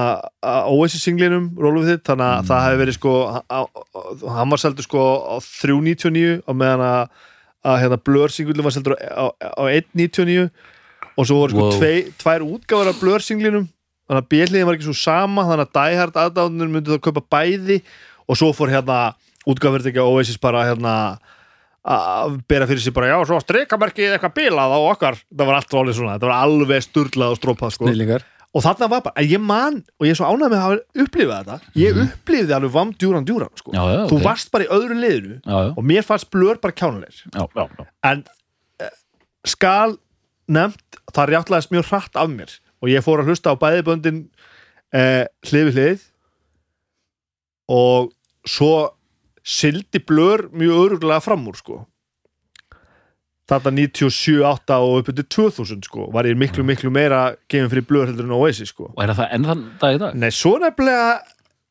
[0.70, 2.50] Oasis singlinum Roll With It, þannig að Mm.
[2.52, 3.13] það hefði verið sko
[4.36, 7.10] hann var seldur sko á 3.99 og meðan að,
[7.67, 10.50] að hérna Blur singlum var seldur á, á, á 1.99
[11.19, 11.76] og svo voru sko Wow.
[11.80, 13.67] tvei, tvær útgáfar af Blur singlinum
[14.10, 17.82] þannig að bjöliðin var ekki svo sama þannig að Hard aðdánunum myndu þá kaupa bæði
[18.30, 19.00] og svo fór hérna
[19.50, 20.95] útgáfur ekki Oasis bara hérna
[21.89, 25.74] að bera fyrir sig bara já, svo strikamerkið eitthvað bilað á okkar það var allt
[25.74, 27.88] volið svona, þetta var alveg sturlað og strópað sko.
[27.88, 31.04] Snillingar og þarna var bara, ég man og ég er svo ánægð með að hafa
[31.04, 32.08] upplifað þetta ég Mhm.
[32.08, 33.72] upplifði alveg vam djúran djúran sko.
[33.72, 34.24] Já, já, þú ok.
[34.26, 37.86] varst bara í öðru liðinu Já, og mér fannst blör bara kjánulegir já, já, já.
[38.04, 38.24] en
[38.80, 38.90] eh,
[39.46, 39.98] skal
[40.50, 44.30] nefnt, það rjáttlaðist mjög hratt af mér og ég fór að hlusta á bæði böndin
[44.94, 46.02] eh, hlið við hlið
[47.70, 48.12] og
[48.50, 48.90] svo
[49.46, 51.86] sildi blör mjög öruglega fram úr sko
[53.50, 57.88] þetta 97, 8 og upp til 2000 sko, var ég miklu miklu meira gefin fyrir
[57.90, 58.92] blör heldur en Oasis sko.
[58.96, 60.18] Og er það enn þann dag í dag?
[60.22, 61.20] Nei, svo nefnilega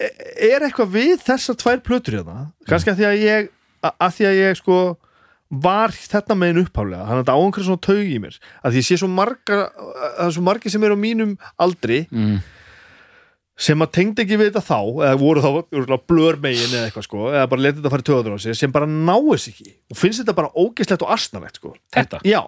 [0.01, 0.15] e-
[0.53, 2.49] er eitthvað við þessar tvær plötur hérna.
[2.69, 3.49] Kannski að því að ég
[3.89, 4.79] að, því að ég sko
[5.49, 8.35] var þetta megin upphálega þannig að þetta á einhverjum svona taug í mér.
[8.61, 12.03] Að því ég sé svo marga það er svo margi sem eru á mínum aldri
[12.11, 12.41] Mm.
[13.59, 17.27] Sem að tengdi ekki við þetta þá eða voru þá blör megin eða eitthvað sko
[17.33, 20.23] eða bara letið þetta fara í töður á sig sem bara náis ekki og finnst
[20.23, 21.75] þetta bara ógeslegt og asnalegt sko.
[21.97, 22.23] Þetta?
[22.29, 22.41] Já,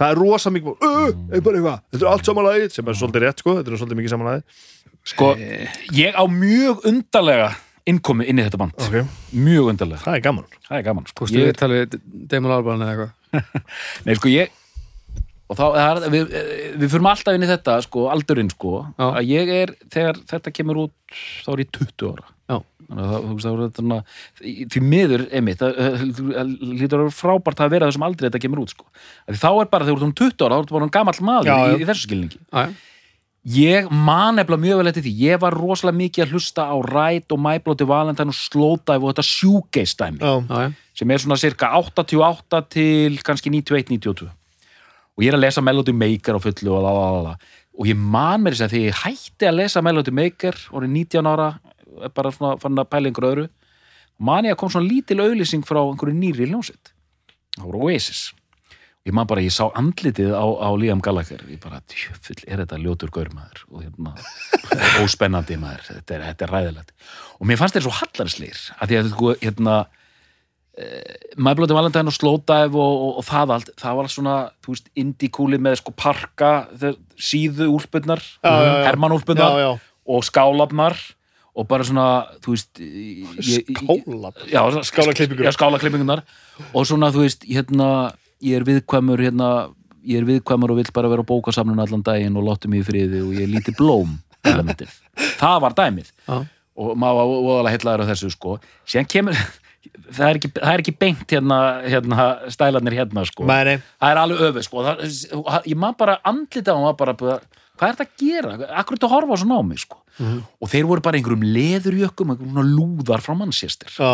[0.00, 2.98] það er rosa mikið bara, uh, er bara eitthvað, þetta er allt samanlægið sem er
[2.98, 4.68] svolítið rétt sko, þetta er svolítið mikið samanlægið
[5.08, 5.32] Sko,
[5.96, 7.50] ég á mjög undarlega
[7.88, 8.76] innkomi inn í þetta band.
[8.84, 9.06] Okay.
[9.32, 10.48] Mjög undarlega, Það er gaman.
[10.66, 11.28] Það er gaman sko.
[11.32, 11.96] Ég, við talið
[12.30, 13.62] Damon Albarn eða eitthvað.
[14.06, 14.52] Nei, sko, ég
[15.50, 16.34] og þá, það er, við,
[16.80, 19.06] við fyrum alltaf inn í þetta sko, aldurinn sko Já.
[19.10, 22.58] að ég er, þegar þetta kemur út þá er ég 20 ára Já.
[22.90, 23.98] Þannig að það, þú veist, það voru þetta svona
[24.74, 28.72] því miður, einmitt, það lítur að vera frábært að vera þessum aldrei þetta kemur út
[28.74, 28.86] sko.
[29.26, 30.94] Af því þá er bara, þegar þú ert um 20 ára þá ertu bara um
[30.96, 31.76] gamall maður Já, í, já.
[31.84, 32.86] í þessu skilningi Já, já.
[33.56, 37.32] Ég man nefnilega mjög vel eftir því Ég var rosalega mikið að hlusta á Ride
[37.32, 40.74] og My Bloody Valentine og Slowdive og þetta shoegaze dæmi Já, Já, já.
[41.00, 44.28] sem er svona cirka 88 til kannski 91-92
[45.20, 47.36] og ég er að lesa Melody Maker á fullu og lalala
[47.76, 51.28] og ég man mér þess að því ég hætti að lesa Melody Maker orðið 19
[51.28, 51.50] ára
[52.00, 53.50] er bara svona fann að pæla einhverju öðru
[54.20, 56.48] man ég að kom svona lítil auðlýsing frá einhverju nýri
[57.56, 58.30] það voru Oasis.
[59.08, 61.40] Ég man bara, ég sá andlitið á, á Liam Gallagher.
[61.48, 63.62] Ég bara, djöfull, er þetta ljótur gaur maður?
[63.72, 64.12] Og hérna,
[65.00, 65.86] óspennandi maður.
[65.88, 66.92] Þetta er, þetta er ræðilegt.
[67.38, 69.78] Og mér fannst þetta svo hallarslir að því að hérna
[71.40, 74.74] My Bloody Valentine og Slowdive og, og, og það allt, það var allt svona þú
[74.74, 76.50] veist, indie-kúli með sko parka
[77.20, 78.84] síðu úlpunnar Já, já, já.
[78.88, 79.70] herman já, úlpunnar já.
[80.06, 80.96] og skálafnar
[81.60, 82.06] og bara svona,
[82.44, 82.80] þú veist
[83.80, 84.62] Skóla já,
[85.56, 86.22] skálaklippingunar
[86.72, 87.90] og svona, þú veist, hérna
[88.40, 89.50] ég er viðkvæmur, hérna
[90.06, 92.86] ég er viðkvæmur og vill bara vera á bókasamlun allan daginn og láttu mig í
[92.86, 94.16] friði og ég er lítið blóm
[94.48, 94.92] elementið,
[95.36, 96.36] það var dæmið Já.
[96.80, 98.54] og maður var voðalega hellaður á þessu sko,
[98.88, 99.42] síðan kemur
[100.16, 103.46] það er ekki, það er ekki beint hérna, hérna stælarnir hérna sko.
[103.48, 104.84] Mæni, það er alveg öfu sko.
[104.86, 105.16] Það,
[105.70, 107.38] ég maður bara andlita og maður bara
[107.80, 110.00] hvað er þetta að gera, akkur er þetta að horfa svona á mig sko?
[110.60, 113.32] Og þeir voru bara einhverjum leðurjökkum, einhverjum svona lúðar frá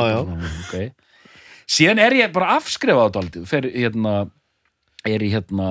[0.06, 0.20] já.
[0.62, 0.92] okay.
[1.66, 4.14] síðan er ég bara afskrifað á daldið, fer hérna
[5.06, 5.70] er í hérna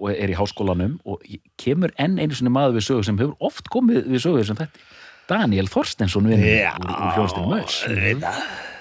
[0.00, 1.20] og er í háskólanum og
[1.60, 4.86] kemur enn einu sinni maður við sögu sem hefur oft komið við sögu sem þetta.
[5.30, 8.40] Daniel Þorstensson minn Já, úr, hljóðstinu auðvitað.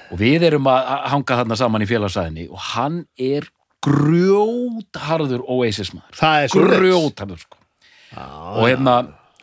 [0.09, 3.47] Og við erum að hanga þarna saman í félagsæðinni og hann er
[3.85, 7.57] grjótharður Oasis maður það er svo grjótharður sko.
[8.19, 8.95] og hérna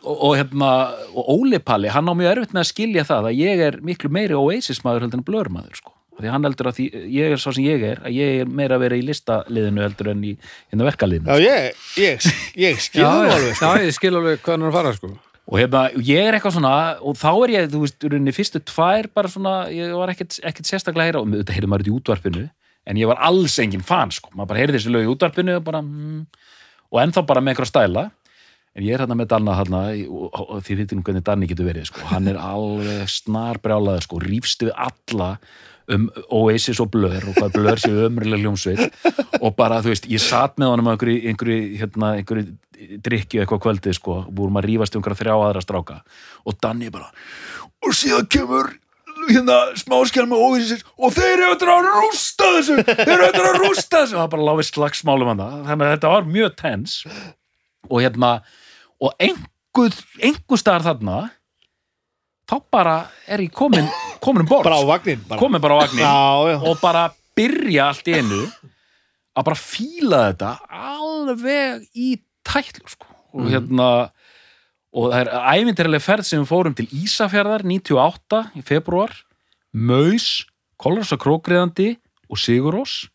[0.07, 0.71] og, og hérna,
[1.13, 4.11] og Óli Palli hann á mjög erfitt með að skilja það að ég er miklu
[4.13, 5.93] meiri Oasis maður heldur en Blur maður sko.
[6.17, 8.77] Því hann heldur að því, ég er svo sem ég er að ég er meira
[8.79, 10.31] að vera í listaliðinu heldur en í
[10.71, 13.69] hérna verkaliðinu já, ég, ég, ég skil alveg sko.
[13.69, 15.11] já, ég skil alveg hvað hann er að fara sko.
[15.47, 18.61] Og hérna, ég er eitthvað svona og þá er ég, þú veist, í rauninni fyrstu
[18.67, 22.47] tvær bara svona, ég var ekkert, ekkert sérstaklega heyra og þetta heyrði maður í útvarpinu
[22.87, 24.31] en ég var alls engin fan, sko.
[24.35, 26.21] Maður bara heyrði þessi lög í útvarpinu og bara mm,
[26.91, 28.05] og ennþá bara með einhverja stæla.
[28.77, 32.03] En ég er hérna með Danna hérna og, þið nú hvernig Danni getur verið, sko.
[32.11, 34.21] Hann er alveg snar brjálaður, sko.
[34.23, 35.31] Rífstu við alla
[35.87, 38.99] um Oasis og Blur og hvað Blur séu ömurlega hljómsveit.
[39.39, 42.45] Og bara, þú veist, ég satt með honum einhverju, einhverju, hérna, einhverju
[43.03, 46.01] drikju eitthvað kvöldið, sko, búum að rífast um einhverja þrjá aðra stráka.
[46.47, 47.09] Og Danni bara,
[47.85, 48.73] og síðan kemur
[49.27, 53.59] hérna smáskjál með Oasis og þeir eru eftir að rústa þessu þeir eru eftir að
[53.63, 54.15] rústa þessu.
[54.15, 56.97] Og það bara láfið slagsmálum hann þannig að þetta var mjög tens.
[57.87, 58.31] Og hérna
[59.03, 61.17] og einhver, einhver staðar þarna
[62.47, 63.89] þá bara er ég komin
[64.23, 64.69] komin um borð.
[64.69, 65.41] Bara á vagnin bara.
[65.41, 66.57] komin bara á vagnin já, já.
[66.61, 67.03] og bara
[67.37, 68.41] byrja allt í einu
[69.37, 70.53] að bara fíla þetta
[70.93, 72.15] alveg í
[72.47, 73.09] tætlu sko.
[73.37, 73.89] og hérna
[74.97, 79.13] og það er ævinterileg ferð sem við fórum til Ísafjörðar 98 í februar
[79.75, 80.47] Maus,
[80.79, 81.95] Kolrasa Krókriðandi
[82.31, 83.05] og Sigurós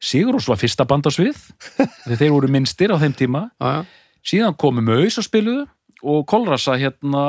[0.00, 1.36] Sigurós var fyrsta band á svið
[2.06, 3.84] þegar þeir voru minnstir á þeim tíma já.
[4.24, 5.66] síðan komu Maus og spiluðu
[6.00, 7.24] og Kolrasa hérna,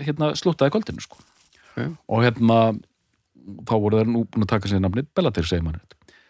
[0.00, 1.18] hérna slúttaði kvöldinu sko.
[1.74, 1.82] Ok.
[2.08, 2.60] og hérna
[3.68, 5.80] þá voru þeir nú búin að taka sér nafnið Bellatir segir mann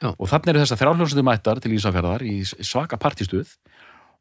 [0.00, 3.50] og þannig eru þessar þrjálfljónsandi mættar til Ísafjörðar í svaka partistuð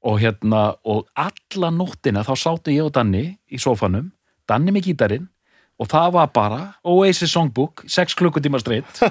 [0.06, 4.12] og hérna og alla nóttina þá sátu ég og Danni í sófanum,
[4.48, 5.28] Danni með gítarinn
[5.80, 9.00] og það var bara Oasis Songbook, 6 klukkutíma streitt.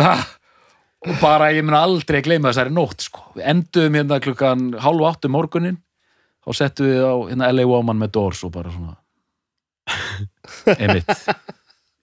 [0.00, 0.22] Ah,
[1.04, 3.26] og bara ég mun aldrei gleyma þessari nótt sko.
[3.36, 5.76] við enduðum hérna klukkan hálfu áttu morgunin
[6.46, 8.94] þá settum við á hérna LA Woman með Doors og bara svona.
[10.80, 11.12] Einmitt.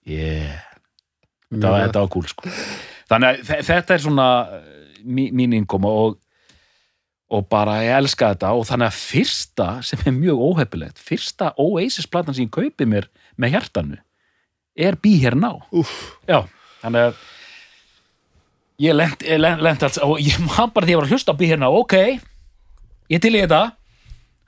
[0.06, 0.62] Yeah.
[1.50, 2.46] Þetta var, var cool sko.
[3.10, 6.20] Þannig að þe- þetta er svona eh, mí- mín innkoma og
[7.30, 8.52] og bara ég elska þetta.
[8.58, 13.06] Og þannig að fyrsta sem er mjög óhefilegt fyrsta Oasis-platan sem ég kaupi mér
[13.40, 13.98] með hjartanu
[14.80, 15.60] er Be Here Now.
[16.30, 16.40] Já,
[16.82, 17.20] þannig að
[18.80, 21.14] ég lent, ég lent, lent alls og ég man bara því að ég var að
[21.14, 21.96] hlusta á Be Here Now ok,
[23.12, 23.62] ég til í þetta.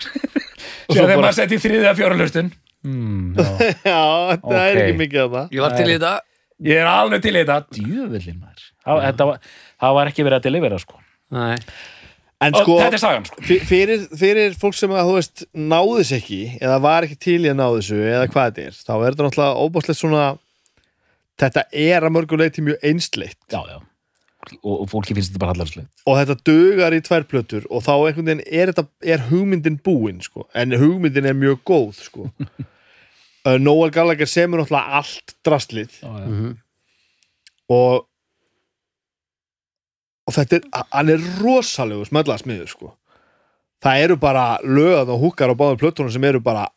[0.89, 2.49] Og sér þegar bara- maður setti þriðið að fjóra hlustun.
[2.83, 3.45] Hmm, já.
[3.93, 4.01] já,
[4.33, 4.83] þetta er Ok.
[4.83, 6.15] ekki mikið af það Ég var til í þetta.
[6.63, 7.57] Ég er alveg til í þetta.
[7.77, 8.65] Djúvillin maður.
[8.83, 9.39] Það, þetta var,
[9.85, 10.99] það var ekki verið að delivera sko.
[11.33, 11.55] Nei.
[12.47, 13.43] En sko, þetta er sagan sko.
[13.49, 17.39] fyr- fyrir, fyrir fólk sem að þú veist náðu þess ekki, eða var ekki til
[17.47, 20.27] í að náðu þessu eða hvað þetta er, þá er þetta náttúrulega óbústlegt svona
[21.43, 23.79] þetta er að mörguleiti mjög einsleitt já, já.
[24.67, 27.93] Og, og fólki finnst þetta bara hallarslegt og þetta dugar í tvær plötur og þá
[27.95, 30.49] einhvern veginn er, þetta, er hugmyndin búin sko.
[30.59, 32.27] en hugmyndin er mjög góð sko.
[33.47, 36.27] uh, Noel Gallagher semur náttúrulega allt drastlið já, já.
[36.27, 36.57] Mhm.
[37.71, 38.09] og
[40.29, 42.93] og þetta er, hann er rosalegu smellaðsmiður sko
[43.83, 46.69] það eru bara lögð og húkar á báðum plötunum sem eru bara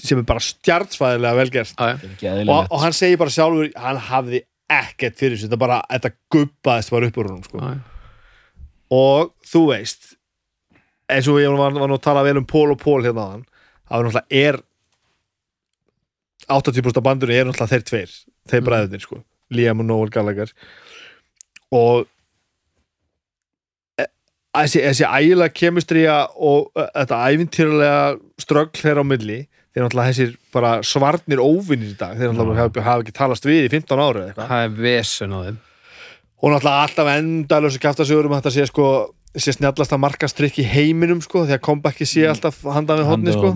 [0.00, 4.40] sem er bara stjartsfæðilega velgerst er og, og hann segir bara sjálfur hann hafði
[4.72, 7.60] ekkert fyrir þessu þetta bara, þetta gubbaðist bara upp úr húnum sko.
[7.60, 7.76] Já.
[8.96, 10.14] og þú veist
[11.12, 13.44] eins og ég var, var nú að tala vel um Pól og Pól hérna áðan
[13.86, 14.58] það er náttúrulega er
[16.56, 18.12] 80% af bandurinn er náttúrulega þeir tveir
[18.50, 18.66] þeir Mm.
[18.70, 19.20] bræðurnir sko
[19.54, 20.50] Liam og Noel Gallagher
[21.74, 22.06] og
[24.64, 28.00] þessi, þessi ægilega kemistría og þetta ævintýrulega
[28.42, 29.38] ströggl þeirra á milli
[29.76, 33.66] þeir náttúrulega þessir bara svarnir óvinnir í dag þeir náttúrulega hafa, hafa ekki talast við
[33.66, 34.48] í 15 ára eða eitthvað.
[34.54, 35.58] Það er vesen á þeim.
[36.36, 38.88] Og náttúrulega alltaf endalösa kjaftasögur um að þetta sé sko
[39.36, 43.50] sé snjallasta markastrykk í heiminum sko því að comebackið sé alltaf handan við hodni sko.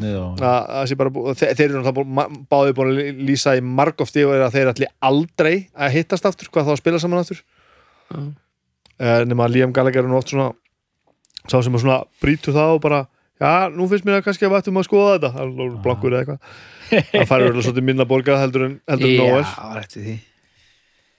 [0.44, 4.58] að, að bú- þeir, þeir eru náttúrulega báðir búin að lýsa í margofti og að
[4.58, 7.40] þeir allir aldrei að hittast aftur hvað þá að spila saman aftur.
[8.10, 8.18] Já.
[8.20, 10.50] uh, nema að Liam Gallagher er nú oft svona
[11.46, 13.04] sá sem er svona brýtur það og bara
[13.40, 16.24] já, nú finnst mér að kannski að vættum að skoða þetta hann er blokkur eða
[16.24, 20.18] eitthvað það færir alveg svolítið minna borgað heldur en, heldur en því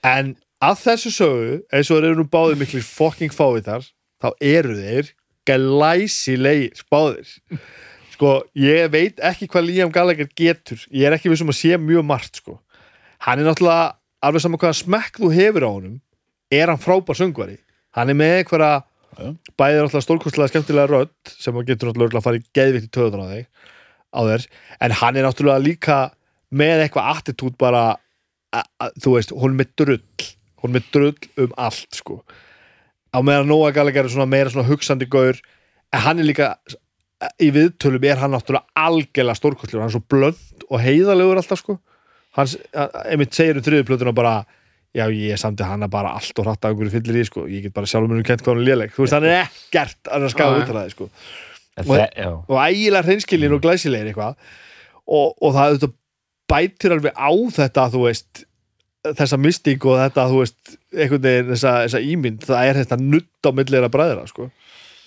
[0.02, 3.86] En að þessu sögu, eins og þeir eru nú báðir miklir fucking fávitar,
[4.22, 5.12] þá eru þeir
[5.46, 7.30] glæsilegir, báðir.
[8.12, 10.82] Sko, ég veit ekki hvað Liam Gallagher getur.
[10.90, 12.58] Ég er ekki vissum að sé mjög margt, sko.
[13.22, 15.96] Hann er náttúrulega, alveg saman hvaða smekk þú hefur á honum,
[16.50, 17.58] er hann frábær söngvari.
[17.94, 18.82] Hann er með einhverja,
[19.18, 23.32] Bæðið náttúrulega stórkostlega skemmtilega rödd, sem getur náttúrulega að fara í geðvikt í töðunar á
[23.34, 23.46] þig.
[24.12, 24.46] á þér.
[24.80, 25.98] En hann er náttúrulega líka
[26.52, 27.96] með eitthvað attitút bara
[28.52, 30.02] a- a- þú veist, hún er með drull.
[30.62, 32.22] Hún er með drull um allt sko.
[33.14, 35.36] Á meðan Noah Gallagher er svona meira svona hugsandi gaur
[35.92, 36.56] en hann er líka
[37.40, 41.78] í viðtölum er hann náttúrulega algjörlega stórkostlegur, hann er svo blönd og heiðalegur alltaf sko.
[42.32, 42.46] Hann
[43.04, 44.46] einmitt segir um þriðu plötuna bara
[44.92, 47.74] já ég samti hana bara allt og hratt af einhverju fyllir í sko, ég get
[47.76, 50.28] bara sjálfur mér um kent hvað hann er léleg, þú veist hann er ekkert að
[50.28, 50.46] já.
[50.52, 51.08] út af það sko.
[51.82, 54.34] Og- og ægilega hreinskilin og glæsilegir eitthvað.
[55.08, 55.92] Og, og það þetta
[56.52, 58.44] bætir alveg á þetta þú veist
[59.02, 62.44] þessa mystík og þetta þú veist einhvern veginn þessa, þessa ímynd.
[62.44, 64.50] Það er þetta nutt á millera bræðra sko.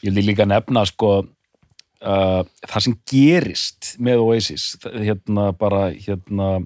[0.04, 6.66] Ég vil líka nefna sko uh, það sem gerist með Oasis hérna bara hérna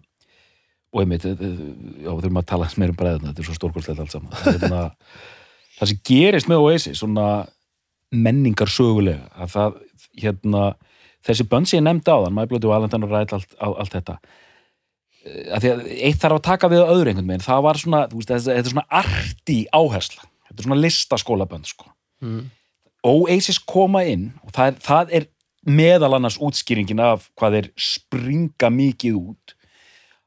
[0.94, 1.62] og einmitt, eh, eh,
[2.04, 4.36] já, við þurfum að tala meira um bræðina, þetta er svo stórkostlega allt saman.
[4.46, 4.84] Hérna,
[5.78, 7.30] það sem gerist með Oasis svona
[8.10, 9.82] menningar sögulega að það,
[10.20, 10.68] hérna
[11.26, 13.94] þessi bönn sem ég nefndi á þann, maður blóti og Alendan og rætt allt, allt
[13.94, 14.18] þetta
[15.26, 18.04] Eh, að því að eitt þarf að taka við öðru einhvern veginn, það var svona,
[18.12, 21.92] þú veist, þetta er svona arti áhersla, þetta er svona listaskólabönd sko.
[22.24, 22.42] Mm.
[23.10, 25.28] Oasis koma inn og það er, það er
[25.70, 29.56] meðal annars útskýringin af hvað þeir springa mikið út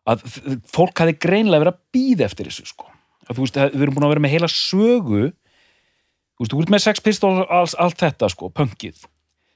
[0.08, 0.24] að
[0.72, 2.88] fólk hafi greinlega verið að býða eftir þessu sko.
[3.28, 6.72] að þú veist, við erum búin að vera með heila sögu þú veist, þú ert
[6.74, 9.04] með Sex Pistols alls, allt þetta sko, punkið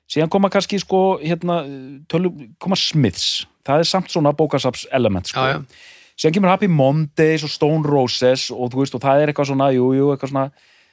[0.06, 1.64] síðan koma kannski sko, hérna
[2.08, 2.30] tölu,
[2.62, 5.42] koma Smiths það er samt svona bókasaps element sko.
[5.42, 5.64] já, já.
[6.14, 9.72] síðan kemur Happy Mondays og Stone Roses og þú veist, og það er eitthvað svona,
[9.74, 10.46] jú, jú, eitthvað svona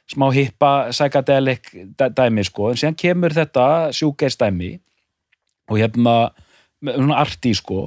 [0.09, 4.73] smá hippa, psychedelic dæ- dæmi, sko, en síðan kemur þetta sjúgeist dæmi
[5.69, 6.15] og hérna,
[6.83, 7.85] svona arti, sko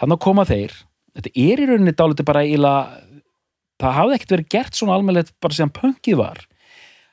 [0.00, 0.72] þannig að koma þeir.
[1.16, 2.72] Þetta er í rauninni dálítið bara íla
[3.80, 6.42] það hafði ekkert verið gert svona almennilegt bara sem punkið var.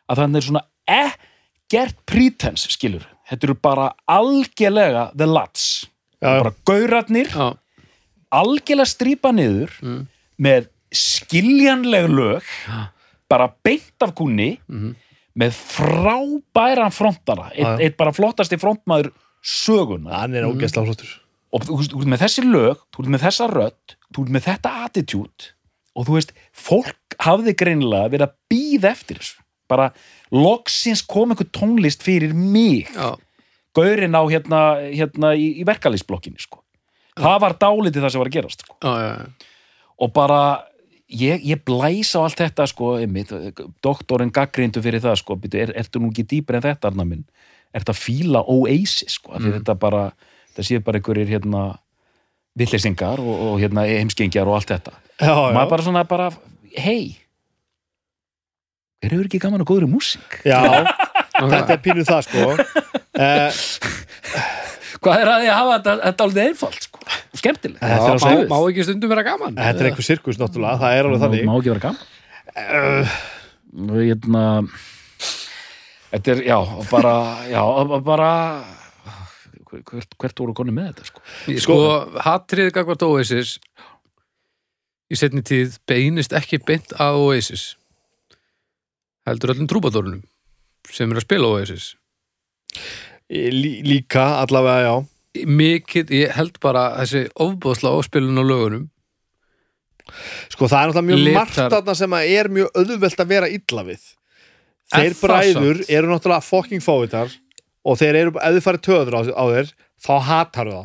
[0.08, 3.06] Að þannig er svona ekkert pretense, skilur.
[3.28, 5.88] Þetta eru bara algjörlega the lads.
[6.22, 6.44] Já, já.
[6.44, 7.58] bara gaurarnir já.
[8.34, 10.08] algjörlega strýpa niður Mm.
[10.42, 12.44] með skiljanleg lög
[13.30, 14.96] bara beint af kunni Mhm.
[15.38, 17.52] með frábæran frontara.
[17.54, 19.12] Eitt, eitt bara flottasti frontmaður
[19.44, 21.12] söguna hann er ógeðslega flottur
[21.54, 24.36] og þú veist, þú veist með þessi lög, þú veist með þessa rödd þú veist
[24.36, 25.52] með þetta attitude
[25.98, 29.90] og þú veist, fólk hafði greinilega verið að býða eftir þessu bara
[30.32, 33.16] loksins kom einhver tónlist fyrir mig já.
[33.76, 36.64] gaurinn á hérna, hérna í, í verkalýsblokkinni sko.
[37.18, 38.78] það var dálítið það sem var að gerast sko.
[38.84, 39.54] já, já, já.
[40.04, 40.42] og bara
[41.08, 43.34] ég, ég blæs á allt þetta sko, einmitt,
[43.84, 47.28] doktorinn gaggrindu fyrir það sko, er, ertu nú ekki dýpar en þetta Arnar minn,
[47.76, 49.60] ertu að fíla Oasis sko, mm.
[49.60, 50.10] þetta bara
[50.58, 51.64] það séu bara einhverjir hérna
[52.58, 54.98] villeysingar og, og hérna heimskengjar og allt þetta.
[55.22, 55.56] Já, og já.
[55.58, 56.30] maður bara svona bara,
[56.78, 57.02] hei
[59.04, 60.40] er hefur ekki gaman að góðri músík?
[60.48, 60.62] Já,
[61.54, 62.48] þetta er pínuð það sko.
[63.18, 63.62] Uh,
[65.04, 68.28] hvað er að því að hafa þetta, þetta alveg einfalt sko, skemmtileg Þetta er Já,
[68.28, 69.58] má, má ekki stundum vera gaman?
[69.58, 71.48] Þetta er einhver sirkus náttúrulega, það er alveg þannig.
[71.48, 72.14] má ekki vera gaman?
[72.58, 73.18] Uh,
[73.86, 74.44] og hérna
[76.12, 76.58] þetta er, já,
[76.90, 77.14] bara
[77.52, 77.62] já,
[78.08, 78.32] bara
[79.86, 81.24] hvert, hvert voru konni með þetta sko?
[81.64, 81.78] Sko,
[82.26, 83.58] hattrið gagvart Oasis
[85.12, 87.70] í setni tíð beinist ekki beint að Oasis
[89.28, 90.24] heldur öllum trúbadórunum
[90.92, 91.92] sem er að spila Oasis.
[93.28, 95.48] Lí, líka allavega, já.
[95.48, 98.88] Mikið, ég held bara þessi ofbóðsla áspilun á lögunum
[100.52, 101.38] Sko það er náttúrulega mjög Litar.
[101.38, 104.06] margt þarna sem að er mjög auðvelt að vera illa við.
[104.94, 107.34] Þeir bræður eru náttúrulega fucking fávitar
[107.86, 109.74] og þeir eru, ef þið farið töður á, á þeir
[110.08, 110.82] þá hatar þá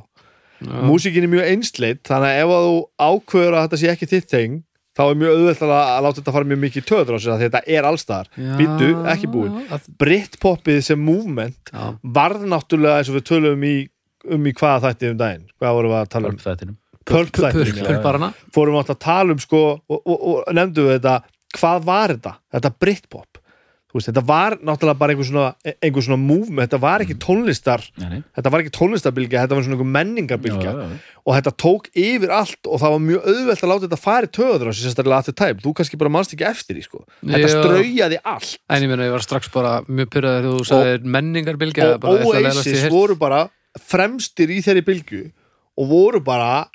[0.63, 0.75] Já.
[0.87, 4.29] Músíkin er mjög einsleitt þannig að ef að þú ákveður að þetta sé ekki þitt
[4.31, 4.61] þeng
[4.93, 5.73] þá er mjög auðvelt að,
[6.05, 8.53] láta þetta fara mjög mikið töður á sig að þetta er allstaðar Já.
[8.61, 9.57] Býttu, ekki búin
[10.03, 11.83] Britpoppið sem movement Já.
[12.05, 13.75] varð náttúrulega eins og við tölum í
[14.37, 16.41] um í hvaða þætti um daginn hvað vorum við að tala um?
[16.47, 17.87] þættinum Pulp þættinum, já.
[17.89, 21.17] Pulparana fórum átt að tala um sko og, og, og nefndu við þetta
[21.59, 22.35] hvað var þetta?
[22.55, 23.32] Þetta Britpop
[23.99, 28.09] veist, þetta var náttúrulega bara einhver svona, einhver svona movement, þetta var ekki tónlistar Nei,
[28.09, 28.21] nei.
[28.39, 31.17] þetta var ekki tónlistarbilgja, þetta var svona menningarbilgja já, já.
[31.23, 34.33] og þetta tók yfir allt og það var mjög auðvelt að láta þetta fara í
[34.39, 37.05] töður sérstaklega að þetta tæm, þú kannski bara mannst ekki eftir því sko.
[37.21, 41.11] þetta straujaði allt En ég meina, ég var strax bara mjög pyrraði þegar þú sagðir
[41.19, 43.47] menningarbilgja og Oasis voru bara
[43.81, 45.23] fremstir í þeirri bylgu
[45.81, 46.67] og voru bara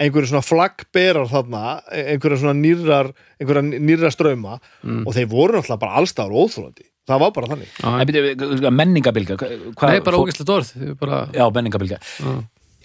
[0.00, 5.06] einhverju svona flaggberar þarna einhverja svona nýrar einhverja nýra ströma Mm.
[5.06, 7.70] og þeir voru náttúrulega bara allstaðar óþrólandi það var bara þannig
[8.10, 11.98] byrju, menningabilga hvað, Nei, bara orð ég bara, Já, menningabilga.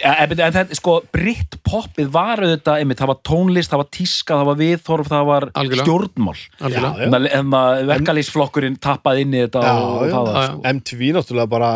[0.01, 4.38] Ja, en, en þetta, sko, Britpoppið var auðvitað, einmitt, það var tónlist, það var tíska,
[4.39, 5.86] það var viðþorf, það var Algjörlega.
[5.86, 7.51] stjórnmál algjörlega Já, en en
[7.91, 10.62] verkalýsflokkurinn tappaði inn í þetta Já, og, og það var sko.
[10.72, 11.72] MTV náttúrulega bara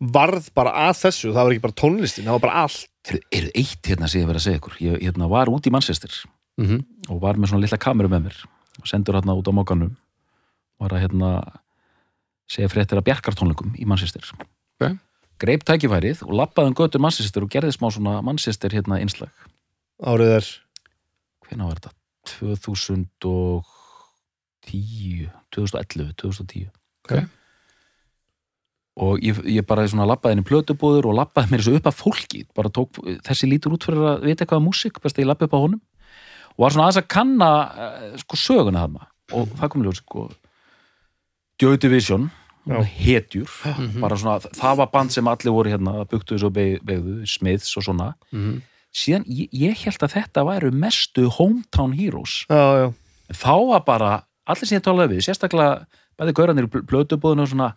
[0.00, 3.46] varð bara að þessu, það var ekki bara tónlistin það var bara allt Er, er
[3.56, 6.12] eitt hérna sem ég verið að segja ykkur ég hérna, var út í Manchester
[6.58, 6.78] Mhm.
[7.08, 8.36] og var með svona lilla kameru með mér
[8.82, 9.96] og sendur hérna út á mókanum
[10.80, 11.30] var að hérna
[12.50, 14.22] segja fréttir að bjarkartónleikum í Manchester
[14.80, 14.98] Ok.
[15.38, 19.30] greip tækifærið og lappaði um götur Manchester og gerði smá svona Manchester hérna innslag
[20.02, 20.44] árið er
[21.48, 21.90] hvenær var þetta?
[22.38, 23.64] 2010
[25.50, 26.68] 2011, 2010
[27.08, 27.24] Ok.
[28.98, 32.00] Og ég, ég bara svona lappaði inn í plötubúður og lappaði mér þessu upp af
[32.02, 32.40] fólki.
[32.58, 35.46] Bara tók þessi lítur út fyrir að vita eitthvað um músík, best að ég lappi
[35.46, 35.80] upp á honum.
[36.58, 37.50] Og var svona aðeins að kanna
[37.86, 39.06] eh, sko söguna þarna.
[39.38, 40.28] Og það kom ljós sko
[41.62, 42.30] Joy Division
[42.68, 44.00] hetjur, Mhm.
[44.00, 48.14] bara svona það var band sem allir voru hérna, buktu þessu beigðu, Smiths og svona.
[48.32, 48.60] Mhm.
[48.92, 52.44] síðan ég, ég held að þetta væru mestu hometown heroes.
[52.50, 52.94] Já, já.
[53.32, 55.86] þá var bara, allir sem ég talaði við sérstaklega,
[56.18, 57.74] bæði gauranir í plötubóðinu og svona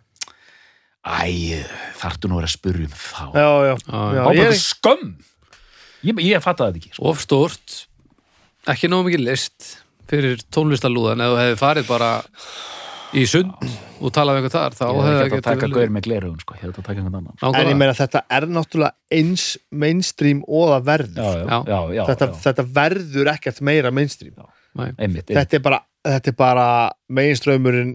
[1.02, 1.62] æ,
[1.98, 5.14] þarftu nú að vera að spurja um þá Já, já, Já, bara ég, skömm
[6.06, 7.06] ég, ég fattaði þetta ekki sko.
[7.10, 7.78] of stórt
[8.72, 9.72] ekki nóg mikið list
[10.12, 12.10] fyrir tónlistalúðan eða þú hefði farið bara
[13.12, 13.52] í sund
[14.02, 16.04] og talað við eitthvað þar þá hefði hef það ekki að taka getið gaur með
[16.06, 16.54] gleraugun sko.
[16.56, 16.94] ég þetta
[17.38, 17.50] sko.
[17.60, 22.04] en ég meina þetta er náttúrulega eins mainstream og það verður já, já, Já.
[22.12, 22.38] þetta, já.
[22.46, 24.86] þetta verður ekkert meira mainstream Nei.
[24.96, 25.34] einmitt, einmitt.
[25.36, 26.66] þetta er bara, þetta er bara
[27.12, 27.92] mainstreamurinn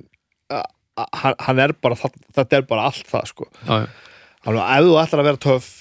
[0.98, 3.50] hann, er bara það, þetta er bara allt það sko.
[3.68, 5.74] Þannig að ef þú ætlar að vera töff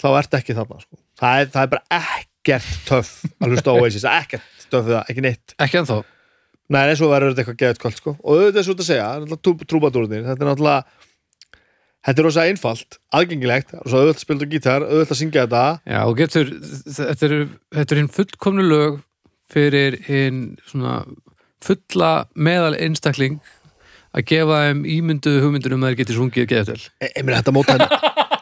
[0.00, 0.98] þá ert ekki þarna sko.
[1.20, 5.24] það, er, það er bara ekkert töff að hlusta á Oasis, ekkert töff það, ekki
[5.24, 6.02] neitt ekki ennþá
[6.72, 8.14] Nei, en svo verður þetta eitthvað geðut kvöld sko.
[8.16, 9.08] og auðvitað er svo að segja,
[9.68, 11.02] trúbadúrnir þetta er náttúrulega
[12.04, 15.64] þetta er rosa einfalt, aðgengilegt rosa auðvitað að spila á gítar, auðvitað að syngja þetta
[15.94, 16.54] Já, og getur,
[16.98, 17.36] þetta er,
[17.78, 19.02] þetta er hinn fullkomnu lög
[19.54, 20.96] fyrir hinn svona
[21.64, 23.38] fulla meðal einstakling
[24.14, 26.82] að gefa þeim ímynduðu hugmyndur um að þeir geti sungið geðutel.
[27.02, 27.88] e, ég meina, þetta mótaði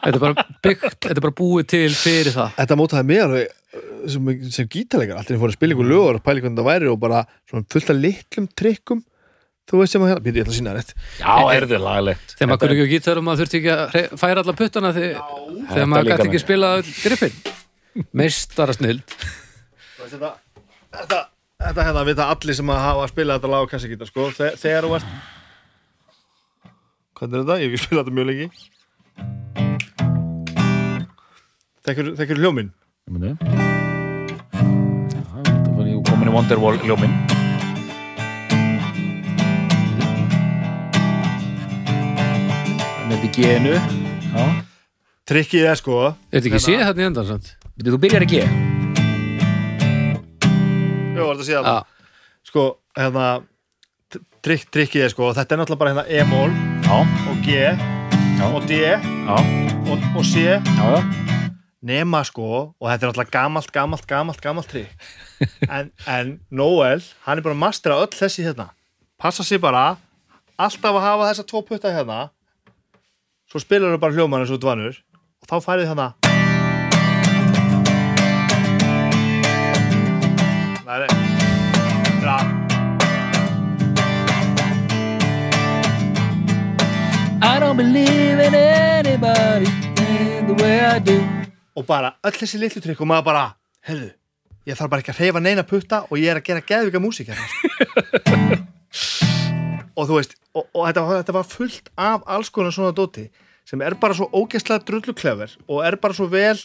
[0.03, 2.49] Þetta er bara byggt, þetta er bara búið til fyrir það.
[2.57, 6.41] þetta mótaði alveg uh, sem, sem gítarleikar, allir fóru að spila ykkur lögur og pæla
[6.43, 8.99] hvernig það væri og bara svona fullt af litlum trikkum
[9.71, 12.33] þú veist sem að hérna, ég ætla að sína það rétt já, er þetta laglegt
[12.35, 15.21] Þegar maður kunni ekki á gítarum að þurfti ekki að færa alla puttana þegar,
[15.71, 16.43] Þetta maður gæti ekki með.
[16.43, 17.37] spila grippin.
[18.19, 19.15] Meistara snild.
[20.01, 20.33] Veist, þetta,
[20.99, 21.19] þetta,
[21.69, 24.89] þetta hérna vita allir sem að hafa spilað þetta lag á kassagítar sko, Þe- þegar
[24.89, 25.15] þú ert
[27.23, 27.59] hvernig er þetta?
[27.59, 28.47] Ég hef ekki spilað þetta mjög lengi.
[31.83, 32.69] Þekkir hljóminn?
[36.03, 37.11] Komin í Wonderwall ljóminn
[43.09, 44.45] með þetta genu já,
[45.27, 45.97] Trikkið er sko.
[46.31, 47.47] Er þetta ekki séð þarna í endan?
[47.73, 48.41] Bíddu, þú byrjar ekki
[51.13, 51.81] Jó, var þetta að sé Já, það
[52.47, 52.63] Sko,
[52.99, 53.27] hérna
[54.43, 57.49] trikk, Trikkið er sko, þetta er náttúrulega bara hérna E-mól og G.
[58.37, 58.45] Já.
[58.53, 58.71] og D.
[58.71, 59.37] Já,
[59.91, 60.35] og, og C.
[60.37, 61.03] Já,
[61.81, 62.45] nema sko
[62.79, 64.91] og þetta er náttúrulega gamalt, gamalt, gamalt, gamalt trikk
[65.75, 68.69] en, en Noel, hann er bara að mastera öll þessi hérna.
[69.19, 69.95] Passa sér bara
[70.55, 72.29] alltaf að hafa þessa tvo putta hérna.
[73.51, 75.01] Svo spilar þú bara hljóman eins og dvanur.
[75.43, 76.13] Og þá færið hérna
[80.83, 81.22] Nei, nei
[87.43, 89.67] I don't believe in anybody
[89.99, 91.17] in the way I do.
[91.75, 93.43] Og bara öll þessi litlu trikk og maður bara,
[93.87, 94.11] heyrðu,
[94.69, 97.31] ég þarf bara ekki að hreyfa neina putta og ég er að gera geðvika músík
[97.33, 97.47] hérna.
[99.93, 103.27] Og þú veist og, og þetta, var- þetta var fullt af alls konar svona dóti
[103.69, 106.57] sem er bara svo ógeðslega drullu klefur og er bara svo vel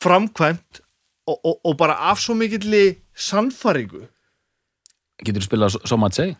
[0.00, 0.80] framkvæmt
[1.28, 4.06] og, og, og bara af svo mikilli sannfæringu.
[5.24, 6.32] Getur þú spilað So Much Say?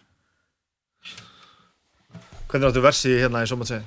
[2.47, 3.85] Hvernig áttu versi hérna segi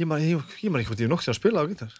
[0.00, 1.92] ég maður ég, ég man ekki hvað ég er nokt að spila á gítar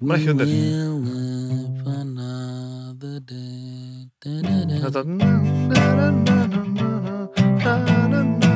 [0.00, 0.46] Man ekki undir.
[0.50, 5.06] live another day da, da, da.
[7.58, 8.47] Þetta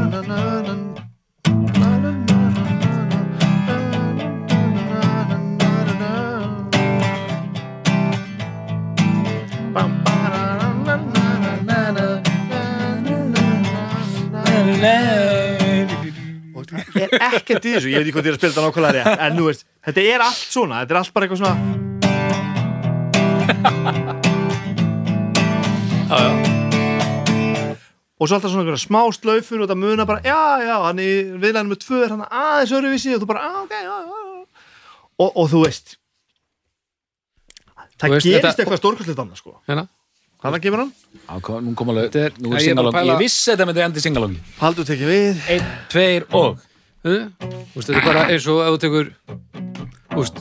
[16.93, 19.23] ég er ekkert í þessu, ég veit ekki hvað er að spila þetta nákvæmlega rétt
[19.27, 21.57] en nú veist, þetta er allt svona þetta er allt bara eitthvað svona
[26.11, 26.33] já, já.
[28.19, 31.09] og svo alltaf svona einhverja smá slaufur og það muna bara, já, já, hann í
[31.43, 34.15] viðlæðinu með tvö er hann aðeins öruvísi og þú bara, ah, ok, já, já,
[35.23, 35.87] og, og þú veist
[38.03, 39.85] það veist, gerist þetta- eitthvað stórkvæmslega annað, sko Hérna.
[40.43, 40.93] Að kemur hann?
[41.63, 42.59] Nú kom alveg, er- nú er
[42.93, 45.37] pæla- Ég vissi þetta myndi endi singalongi Haldur tekið við.
[45.49, 46.59] Einn, tveir og
[47.05, 47.31] Þú
[47.77, 49.07] veist, þetta er bara eins og ef þú tekur
[50.11, 50.39] Þú veist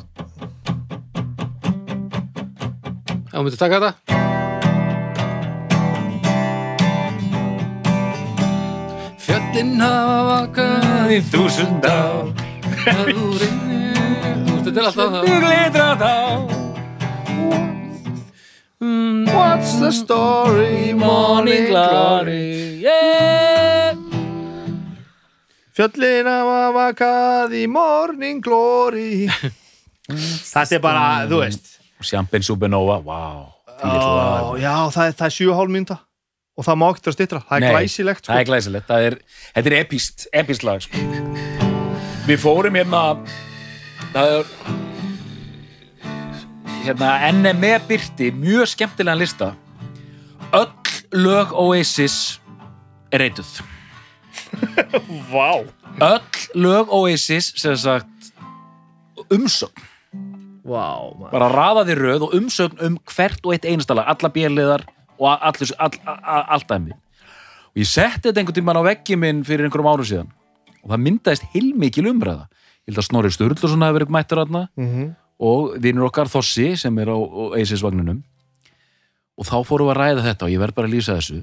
[3.31, 3.91] Ef þú myndir taka þetta?
[9.21, 12.31] Fjöllin hafa vakað Í þúsund ár.
[12.81, 15.89] Að þú Þú veist, þetta er alltaf það Glitra
[18.81, 20.93] þá What's the story?
[20.93, 22.81] Morning glory.
[22.81, 23.95] Yeah.
[25.77, 29.29] Fjöllin hafa vakað í morning glory.
[30.09, 31.77] Þetta er bara, þú veist.
[32.01, 33.45] Champagne Supernova, wow.
[33.81, 35.99] Ó, Já, það er, það er 7,5 mínúta.
[36.57, 38.33] Og það má ekki að stittra, það er Nei, glæsilegt sko.
[38.33, 39.15] Það er glæsilegt, það er,
[39.55, 41.05] þetta er epist, epist lag sko.
[42.27, 43.03] Við fórum hérna
[44.11, 44.80] það er
[46.85, 49.53] hérna NME byrti mjög skemmtilegan lista.
[50.53, 50.71] Öll
[51.13, 52.39] lög Oasis
[53.11, 53.61] er reytuð
[55.31, 55.63] Vá.
[55.99, 56.21] Öll
[56.55, 58.31] lög Oasis sem sagt
[59.31, 59.87] umsögn.
[60.61, 61.31] Maður.
[61.31, 64.83] Bara raðaði röð og umsögn um hvert og eitt einasta lag, alla bjöliðar
[65.17, 66.93] og allir, all, all, allt dæmi.
[67.71, 70.29] Og ég setti þetta einhvern tímann á veggi minn fyrir einhverjum árum síðan.
[70.83, 72.45] Og það myndaðist heilmikil umræða.
[72.85, 74.63] Ég held að Snorri Sturluson hafi verið mættur þarna.
[74.77, 75.09] Mhm.
[75.41, 78.21] Og vinur okkar Þossi sem er á, á Oasis vagninum
[79.39, 81.39] og þá fórum við að ræða þetta og ég verð bara að lýsa þessu.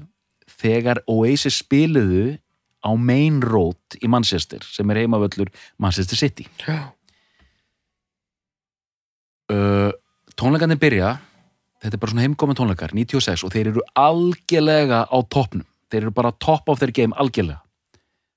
[0.59, 2.37] Þegar Oasis spiluðu
[2.79, 6.47] á Main Road í Manchester sem er heimavöllur Manchester City.
[6.63, 6.93] Já.
[9.51, 9.91] uh,
[10.39, 11.17] tónleikarnir byrja.
[11.79, 15.67] Þetta er bara svona heimkomin tónleikar 96 og þeir eru algjörlega á toppnum.
[15.89, 17.61] Þeir eru bara top of their game algjörlega.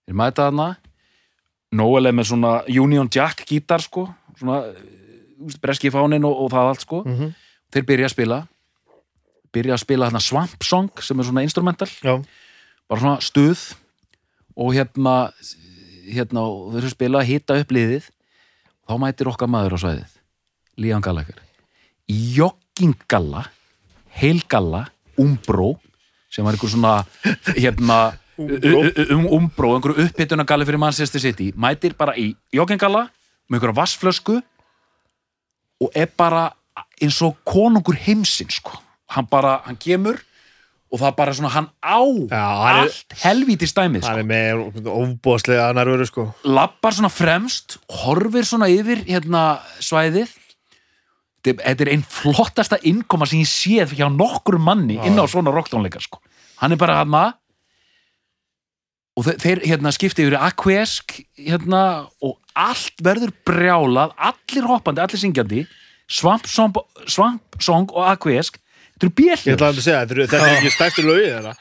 [0.06, 0.68] Þeir mæta þarna.
[1.72, 4.06] Noel er með svona Union Jack gítar sko.
[4.38, 4.62] Svona
[5.62, 7.02] breski fánin og, og það allt sko.
[7.06, 7.34] Mhm.
[7.72, 8.40] þeir byrja að spila
[9.52, 11.88] byrja að spila þarna Swamp Song sem er svona instrumental.
[12.00, 12.16] Já,
[12.88, 13.74] bara svona stuð
[14.56, 15.32] og hérna
[16.08, 18.08] hérna og þau eru að spila að hita upp liðið
[18.88, 20.14] þá mætir okkar maður á svæðið
[20.82, 21.38] Líðan Gallagher.
[22.08, 23.46] Í joggingalla
[24.12, 24.86] heilgalla,
[25.20, 25.76] umbró
[26.32, 26.94] sem var einhver svona
[27.56, 27.98] hérna
[28.40, 33.06] um, umbró, einhverju upphitunagalli fyrir Manchester City mætir bara í joggingalla
[33.48, 34.40] með einhverja vassflösku
[35.82, 36.48] og er bara
[37.02, 38.78] eins og konungur heimsins sko.
[39.12, 40.20] hann bara, hann kemur
[40.92, 44.20] og það bara svona, hann á Já, hann er- allt helvíti stæmið hann sko.
[44.20, 50.38] er með ofbóðslega nærveru sko lappar svona fremst horfir svona yfir hérna svæðið
[51.42, 55.50] Þetta- þetta er einn flottasta innkoma sem ég séð hjá nokkur manni inn á svona
[55.50, 56.20] rocktónleikar sko.
[56.62, 57.10] hann er bara hann
[59.16, 61.82] og þe- þeir hérna skipti yfir Aquesk hérna
[62.24, 65.66] og allt verður brjálað allir hoppandi, allir syngjandi.
[66.12, 66.74] Swamp Song,
[67.08, 68.58] Swamp Song og Aquesk.
[68.92, 71.54] Þetta eru Ég bjellur að þetta er, ekki stærstu lögið þeirra.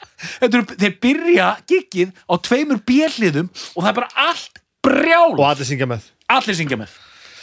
[0.82, 5.40] Þeir byrja giggið á tveimur bjelliðum og það er bara allt brjálað.
[5.40, 6.04] Og allir syngja með.
[6.30, 6.92] Allir syngja með.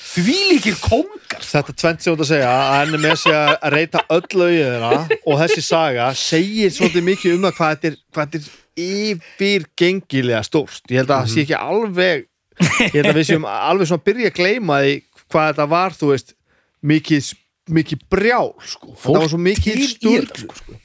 [0.10, 3.04] Því líkir kóngar Þetta tvent sem þú ert að segja að hann er
[3.62, 7.46] að reyta öll lögið þeirra og þessi saga segir svolítið mikið um
[7.92, 8.48] er, hvað þetta er
[8.80, 10.84] yfirgengilega stórt.
[10.90, 12.28] Ég held að það sé ekki alveg
[12.60, 14.94] ég held að við séum alveg svona að byrja að gleyma því
[15.30, 16.36] hvað þetta var, þú veist
[16.92, 17.32] mikið,
[17.80, 18.94] mikið brjál sko.
[18.94, 20.78] Þetta var svo mikið sturl þetta, sko.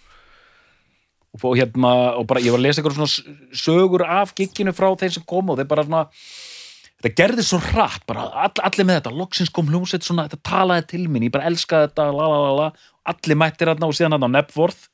[1.41, 5.15] og, hérna og bara ég var að lesa eitthvað svona sögur af gigginu frá þeim
[5.17, 6.05] sem kom og þeir bara svona
[7.05, 8.29] þetta gerði svo hratt bara.
[8.47, 11.91] All, allir með þetta, loksins kom hljómsveit svona þetta talaði til mín, ég bara elskaði
[11.91, 12.91] þetta la, la, la, la.
[13.13, 14.91] allir mættir hérna og síðan hérna á Nepworth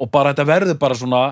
[0.00, 1.24] og bara þetta verður bara svona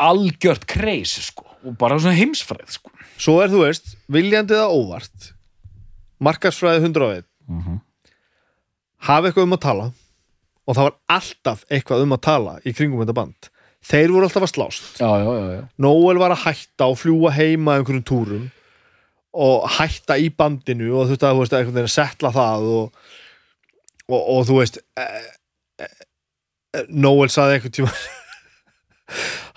[0.00, 2.90] algjört kreis sko, og bara svona heimsfræð sko.
[3.20, 5.32] svo er þú veist, viljandi eða óvart
[6.20, 7.80] markarsfræði 101 Mhm.
[9.06, 9.86] hafa eitthvað um að tala
[10.68, 13.48] og það var alltaf eitthvað um að tala í kringum þetta band
[13.90, 15.62] þeir voru alltaf að slást já, já, já, já.
[15.78, 18.50] Noel var að hætta og fljúa heima einhverjum túrum
[19.32, 22.32] og hætta í bandinu og þú veist að þú veist að einhvern veginn að setla
[22.34, 22.92] það og,
[24.10, 25.26] og, og þú veist eh,
[25.80, 27.92] eh, Noel saði einhvern tíma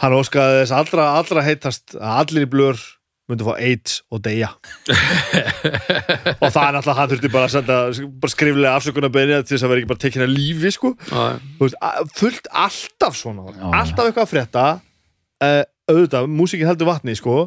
[0.04, 2.84] hann óskaði þess allra, allra heitast að allir í blur
[3.32, 4.49] myndu fá AIDS og deyja.
[6.43, 7.78] Og það er náttúrulega hann þurfti bara að senda
[8.20, 10.91] bara skriflega afsökunarbeðni til þess að vera ekki bara tekin að lífi sko.
[11.62, 11.78] Veist,
[12.20, 13.64] fullt alltaf svona Já.
[13.70, 14.66] alltaf eitthvað að frétta.
[15.43, 17.38] Uh, auðvitað, músíkin heldur vatni sko,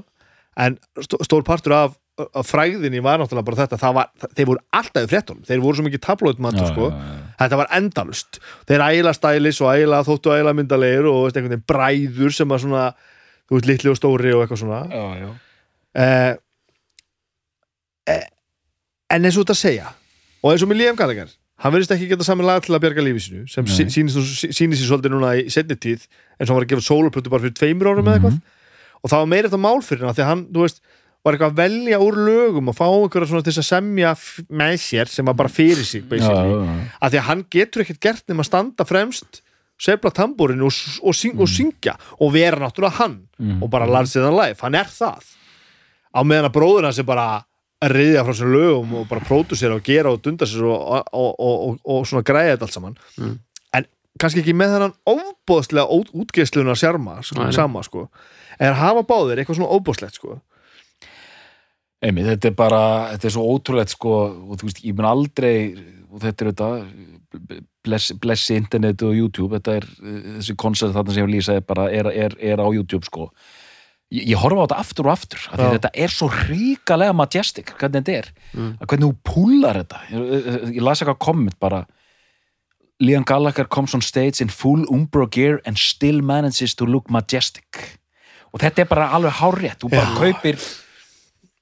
[0.60, 5.04] en stó, stór partur af, af fræðinni var náttúrulega bara þetta var, þeir voru alltaf
[5.04, 6.86] í fréttunum þeir voru svo mikið tabloidmantur Já, sko.
[7.42, 8.38] þetta var endalust
[8.68, 12.62] þeir æla stælis og æla þóttu æla myndalegir og veist, einhvern veginn bræður sem var
[12.62, 12.86] svona
[13.46, 14.80] þú veist, litli og stóri og eitthvað svona.
[14.88, 15.28] Já, já.
[16.00, 16.32] uh,
[18.14, 18.26] uh,
[19.12, 19.92] en eins og þetta segja
[20.40, 23.04] og eins og með Liam Gallagher hann verðist ekki geta saman lag til að bjarga
[23.04, 24.16] lífi sínu sem sýnist,
[24.56, 26.08] sér svolítið núna í setni tíð
[26.40, 28.40] eins og hann var að gefa sóluplötu bara fyrir tveimur árum eða eitthvað.
[29.04, 30.44] Og það var meira þetta mál fyrir hann
[31.26, 34.12] að var eitthvað að velja úr lögum og fá einhverja svona til að semja
[34.62, 36.84] með sér sem var bara fyrir sig já, basically, já, já.
[37.00, 39.40] af því að hann getur ekkert gert nema að standa fremst
[39.76, 40.72] sefla tambúrin og,
[41.02, 43.62] og, syng, og syngja og vera náttúrulega hann Mm.
[43.62, 45.20] og bara Larsen Life, hann er það.
[46.16, 47.26] Á meðan að bróður hans er bara
[47.84, 51.34] að reyðja frá sér lögum og bara pródusera og gera og dunda sér og, og,
[51.36, 52.96] og, og, og svona græða þetta allt saman.
[53.20, 53.34] Mm.
[53.76, 58.06] en kannski ekki með þennan óbóðslega út, útgeislunar sjarma sko, sama sko.
[58.56, 60.38] Er hafa báðir eitthvað svona óbóðslegt sko
[62.06, 62.80] Einmitt, þetta er bara,
[63.14, 65.56] þetta er svo ótrúlegt sko, og þú veist, ég mun aldrei
[66.06, 66.68] og þetta er þetta
[67.86, 69.86] bless, blessi internet og YouTube þetta er,
[70.38, 73.30] þessi koncert þarna sem ég lýsa er bara, er, er, er á YouTube sko.
[74.14, 78.04] Ég, ég horfa á þetta aftur og aftur af þetta er svo ríkalega majestic hvernig
[78.06, 78.70] þetta er, Mm.
[78.86, 79.98] hvernig þú púlar þetta.
[80.12, 81.82] Ég, ég, ég las eitthvað komment bara
[83.02, 87.98] Liam Gallagher comes on stage in full Umbro gear and still manages to look majestic.
[88.54, 90.16] Og þetta er bara alveg hárrétt þú bara Já.
[90.22, 90.56] kaupir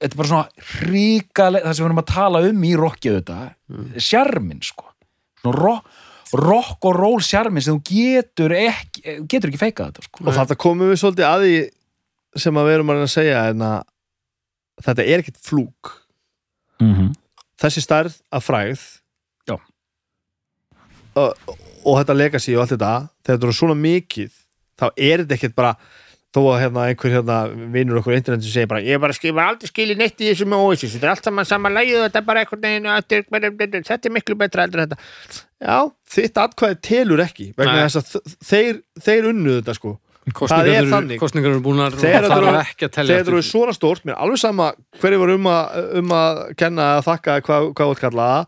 [0.05, 4.01] þetta er bara svona ríkalega það sem við erum að tala um í rockið þetta
[4.05, 4.91] sjarmin sko
[5.41, 5.89] svona rock,
[6.35, 10.59] rock og roll sjarmin sem þú getur ekki getur ekki feikað þetta sko og þetta
[10.61, 11.57] komum við svolítið að því
[12.45, 13.65] sem að við erum að að segja að
[14.85, 15.93] þetta er ekkit flúk
[16.81, 17.11] mm -hmm.
[17.61, 18.81] þessi stærð af fræð
[19.47, 19.57] Já.
[21.15, 21.33] og,
[21.85, 24.31] og þetta legacy og allt þetta þegar þetta er svona mikið
[24.75, 25.75] þá er þetta ekkert bara
[26.35, 27.37] þó að hérna einhver hérna
[27.73, 30.63] vinnur okkur internetu sem segir bara ég bara skrifa aldrei skili neitt í þessu með
[30.67, 30.95] Oasis.
[30.97, 34.37] Þetta er allt saman saman lægið þetta er bara einhvern veginn þetta er, er miklu
[34.39, 35.43] betra heldur en þetta.
[35.65, 35.77] Já,
[36.15, 39.95] þitt atkvæði telur ekki vegna þess að þeir, þeir unnu þetta sko.
[40.33, 41.19] Kostningar er eru- þannig.
[41.21, 44.05] kostningar eru búnar og Þegar það eru- ekki að telja þegar þú er svona stórt,
[44.07, 44.69] mér er alveg sama
[45.01, 48.39] hverju var um að, um að kenna að þakka hvað, hvað út kallaða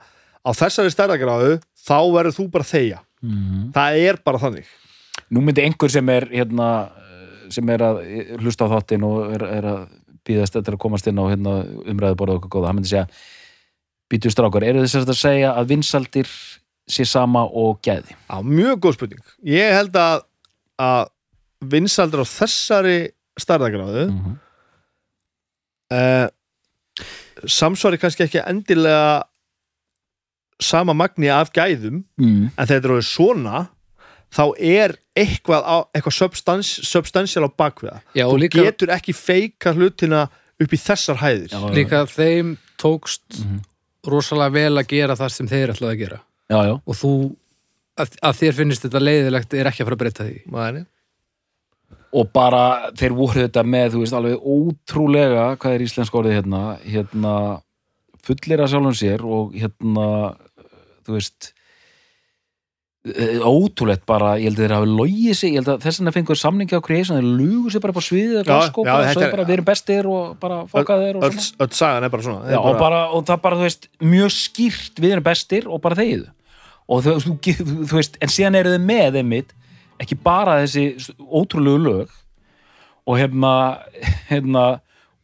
[0.42, 1.52] á þessari stærðagráðu,
[1.86, 3.00] þá verður þú bara þegja.
[3.78, 4.66] Það er bara þannig.
[5.30, 6.72] Nú myndi einhver sem er hérna,
[7.54, 8.04] sem er að
[8.42, 9.82] hlusta á þáttinn og er, er að
[10.28, 13.08] býðast þetta að komast inn á hérna, umræðuborða okkur góða, hann myndi segja
[14.12, 16.32] býtu strákar, eru þess að segja að vinsaldir
[16.88, 20.24] sé sama og gæði á, mjög góð spurning ég held að,
[20.80, 21.10] að
[21.74, 22.98] vinsaldur á þessari
[23.40, 24.38] stærðagráðu mm -hmm.
[25.98, 26.28] uh,
[27.46, 29.26] samsvari kannski ekki endilega
[30.60, 32.54] sama magni af gæðum mm.
[32.58, 33.68] en þegar þetta eru svona
[34.34, 37.52] þá er eitthvað, á, eitthvað substans, substantial á
[38.28, 40.28] og þú líka, getur ekki feika hlutina
[40.60, 41.50] upp í þessar hæðir.
[41.54, 43.62] Já, líka þeim tókst Mhm.
[44.08, 46.20] rosalega vel að gera það sem þeir ætlaði að gera.
[46.50, 47.36] Já, já, og þú,
[47.98, 50.38] að, að þér finnist þetta leiðilegt er ekki að fara að breyta því.
[50.52, 50.86] Mæni.
[52.18, 56.62] og bara þeir voru þetta með, þú veist, alveg ótrúlega hvað er íslensk orðið hérna
[56.88, 57.34] hérna,
[58.24, 60.06] fullir að sjálfum sér og hérna
[61.06, 61.52] þú veist
[63.48, 66.40] ótrúlegt bara, ég held að þeir hafi logið sig, ég held að þess vegna fengur
[66.40, 69.34] samningi á kreisum, þeir lugu sig bara upp á sviðið já, sko, bara, svo er-
[69.36, 71.62] bara, við erum bestir og bara fókaðir og öll, svona.
[71.68, 74.34] öll sagan er bara svona Já, er og, bara, og það bara, þú veist, mjög
[74.38, 76.26] skýrt við erum bestir og bara þegið.
[76.88, 77.38] Og þú, þú,
[77.88, 79.54] þú, veist, en síðan eru þið með einmitt,
[80.00, 82.10] ekki bara þessi ótrúlegu lög
[83.08, 83.54] og hérna,
[84.32, 84.66] hérna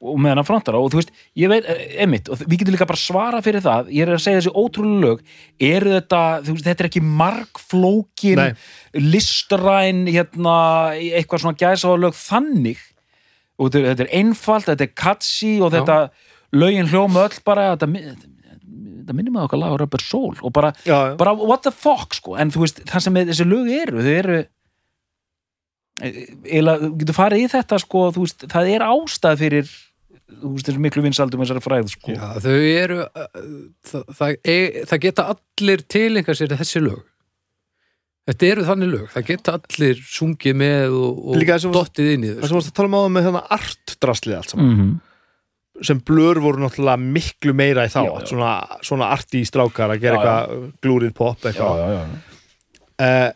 [0.03, 1.67] og með hennar frontara og þú veist, ég veit
[2.01, 5.03] einmitt, og við getum líka bara svara fyrir það ég er að segja þessi ótrúlegu
[5.03, 5.21] lög
[5.63, 8.51] eru þetta, þú veist, þetta er ekki margflókin Nei.
[8.99, 10.57] listræn hérna,
[10.97, 12.83] eitthvað svona gæsáðalög þannig
[13.61, 15.99] og þetta, er einfalt, þetta er catchy og þetta
[16.53, 20.73] lögin hljóma öll bara þetta, þetta, minnir með okkar lag á Rubber Soul og bara,
[20.83, 21.15] já, já.
[21.19, 24.43] bara what the fuck sko, en þú veist, það sem þessi lög eru þau eru
[26.03, 29.73] eða, þú getur farið í þetta sko, þú veist, það er ástæð fyrir
[30.41, 32.13] þú veist, þessu miklu vinsaldum þessari fræð sko.
[32.13, 33.25] Já, þau eru uh,
[33.89, 37.01] það, það, e, það geta allir tilenga sér þessi lög
[38.23, 42.29] Þetta eru þannig lög, það geta allir sungið með og, og það dottið inn í
[42.29, 44.93] það þau sem varst að tala um áðan með þennan artdraslið allt saman mm -hmm.
[45.89, 48.27] sem blör voru náttúrulega miklu meira í þá Já, já.
[48.31, 52.03] Svona, svona arti strákar að gera eitthvað glúrið pop já, eitthvað já, já.
[53.03, 53.29] uh,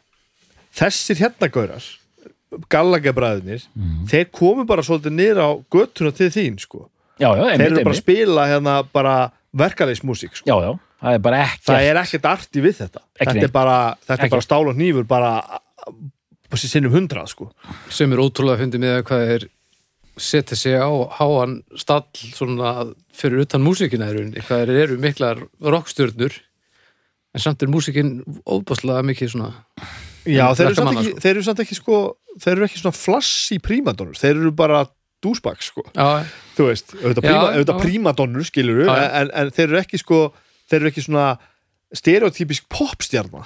[0.80, 1.84] þessir hérna gaurar
[2.72, 3.66] gallagabræðinir
[4.10, 6.88] þeir komu bara svolítið niður á göttuna til þín sko.
[7.20, 9.16] já, já, þeir einmitt, eru bara að spila hérna bara
[9.58, 10.48] verkalegismúsík sko.
[10.48, 10.72] já, já,
[11.02, 13.78] það er bara ekki það er ekkert arti við þetta Ekki þetta er bara,
[14.08, 15.32] þetta er bara stál og nýfur bara
[16.48, 17.52] bara sinnum hundrað sko.
[17.90, 19.48] sem er ótrúlega fyndið með hvað er
[20.18, 20.90] setja sig á
[21.20, 26.34] háan stall svona fyrir utan músíkina í rauninni, hvað er, eru miklar rockstjörnur
[27.38, 29.52] en samt er músíkin óbáslega mikið svona
[30.28, 31.20] Já, þeir eru, ekki, sko.
[31.24, 31.98] þeir eru samt ekki sko
[32.44, 34.86] þeir eru ekki svona flassi prímadonnur þeir eru bara
[35.24, 36.26] dúsbak sko já,
[36.58, 37.84] þú veist, auðvitað, Já, auðvitað já.
[37.86, 38.92] prímadonnur skilur já.
[39.22, 40.20] en, en þeir eru ekki sko
[40.70, 41.30] þeir eru ekki svona
[41.96, 43.46] stereotypisk popstjarna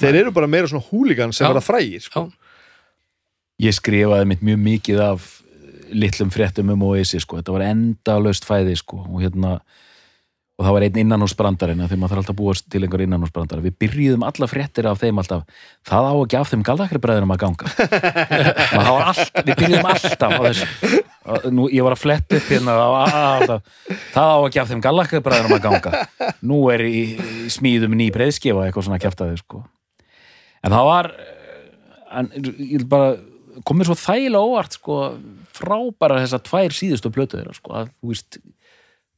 [0.00, 1.50] þeir eru bara meira svona húligan sem Já.
[1.52, 2.26] verða frægir sko.
[3.62, 5.28] ég skrifaði mitt mjög mikið af
[5.92, 7.38] litlum fréttum um Oasis sko.
[7.42, 9.04] þetta var endalaust fæði sko.
[9.04, 9.58] og hérna
[10.62, 13.74] og það var einn innanhúsbrandarinn þegar maður þarf alltaf að búast til einhver innanhúsbrandar við
[13.82, 17.72] byrjuðum alla fréttir af þeim alltaf það á ekki af þeim galdakribræðinum að ganga.
[19.08, 21.00] Allt, við byrjuðum alltaf á þessu.
[21.50, 22.76] Nú, ég var að fletta upp hérna
[24.14, 26.04] það á ekki af þeim galdakribræðinum að ganga.
[26.46, 29.64] Nú er í, í smíðum ný breyðskifa eitthvað svona kjæftaði sko.
[30.62, 31.68] en það var eh,
[32.22, 32.32] en,
[32.86, 33.14] bara
[33.66, 35.02] komið svo þægilega óvart sko,
[35.58, 38.38] frábæra þessar tvær síðustu þeirra sko, að þú veist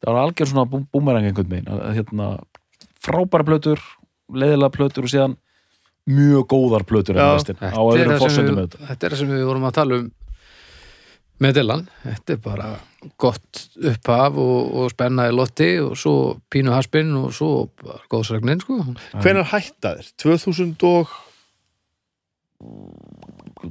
[0.05, 2.29] það var algjör svona bú- búmerang einhvern veginn að, hérna,
[3.05, 3.81] frábæra plötur
[4.35, 5.37] leiðilega plötur og síðan
[6.09, 7.25] mjög góðar plötur Já.
[7.25, 10.11] en restin, á öðrum fórsöndum við, þetta er það sem við vorum að tala um
[11.45, 12.67] með Dylan þetta er bara
[13.21, 16.15] gott upphaf og, og spenna í lotti og svo
[16.53, 17.49] pínu haspinn og svo
[17.83, 18.79] bara góðsregnin sko
[19.25, 20.13] hvenær hætta þeir?
[20.25, 21.17] 2000 og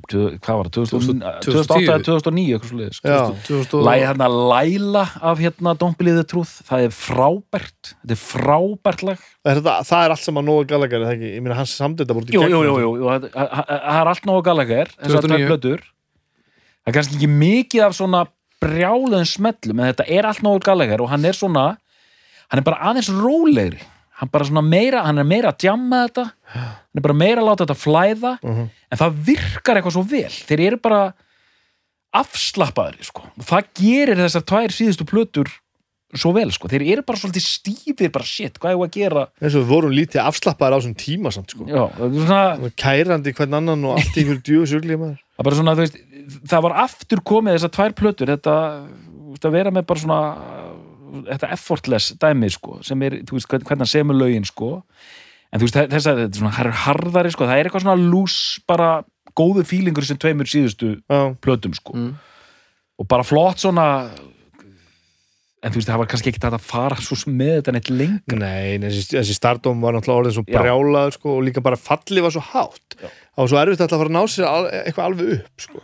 [0.01, 1.45] hvað var það, 2000 2010?
[1.45, 3.17] 2008 eða 2009 eitthvað svo leiðis já,
[3.47, 8.15] 2000 og- Læði hérna Læla af hérna Don't Believe the Truth, það er frábært þetta
[8.17, 9.19] er frábært lag.
[9.45, 11.75] Er þetta, það er allt sem að Nóa Gallagher er það ekki, ég meina hans
[11.77, 15.37] samdita búið jú, jú það það- það er allt nógu Gallagher þessar 2009.
[15.37, 15.79] tvær plötur.
[16.83, 18.27] Það er kannski ekki mikið af svona
[18.63, 21.77] brjáluðum smellum en þetta er allt nógu Gallagher og hann er svona
[22.49, 23.79] hann er bara aðeins rólegri
[24.19, 27.47] hann, bara svona meira, hann er meira að djamma þetta hann er bara meira að
[27.49, 28.69] láta þetta flæða Mhm.
[28.91, 31.01] en það virkar eitthvað svo vel þeir eru bara
[32.13, 33.21] afslappaðri sko.
[33.37, 35.49] og það gerir þessar tvær síðustu plötur
[36.13, 36.67] svo vel sko.
[36.69, 39.95] þeir eru bara svolítið stífir bara shit, hvað er að gera eins og við vorum
[39.97, 41.65] lítið afslappaðar á þessum tíma samt, sko.
[41.65, 44.43] Já, það svona, kærandi hvern annan og allt ykkur
[45.01, 45.97] maður það svona, veist
[46.47, 48.53] það var aftur komið þessar tvær plötur þetta,
[49.49, 50.19] að vera með bara svona
[51.13, 54.71] þetta effortless dæmi sko, sem er, þú veist, hvern- hvernig hann semur lögin sko,
[55.53, 58.11] en þú veist, þess að þetta er svona það harðari, sko, það er eitthvað svona
[58.11, 58.37] lús
[58.67, 58.91] bara
[59.37, 61.93] góðu fílingur sem tveimur síðustu já, plötum, sko.
[61.97, 62.13] Mm.
[62.99, 63.87] og bara flott svona
[65.63, 68.39] en þú veist, það var kannski ekki þetta að fara svo með þetta neitt lengur
[68.41, 70.57] nei, þessi, þessi stardóm var náttúrulega orðin svo Já.
[70.59, 72.97] brjálaður sko, og líka bara falli var svo hátt.
[72.99, 74.49] Það var svo erfitt að fara að ná sér
[74.83, 75.83] eitthvað alveg upp sko.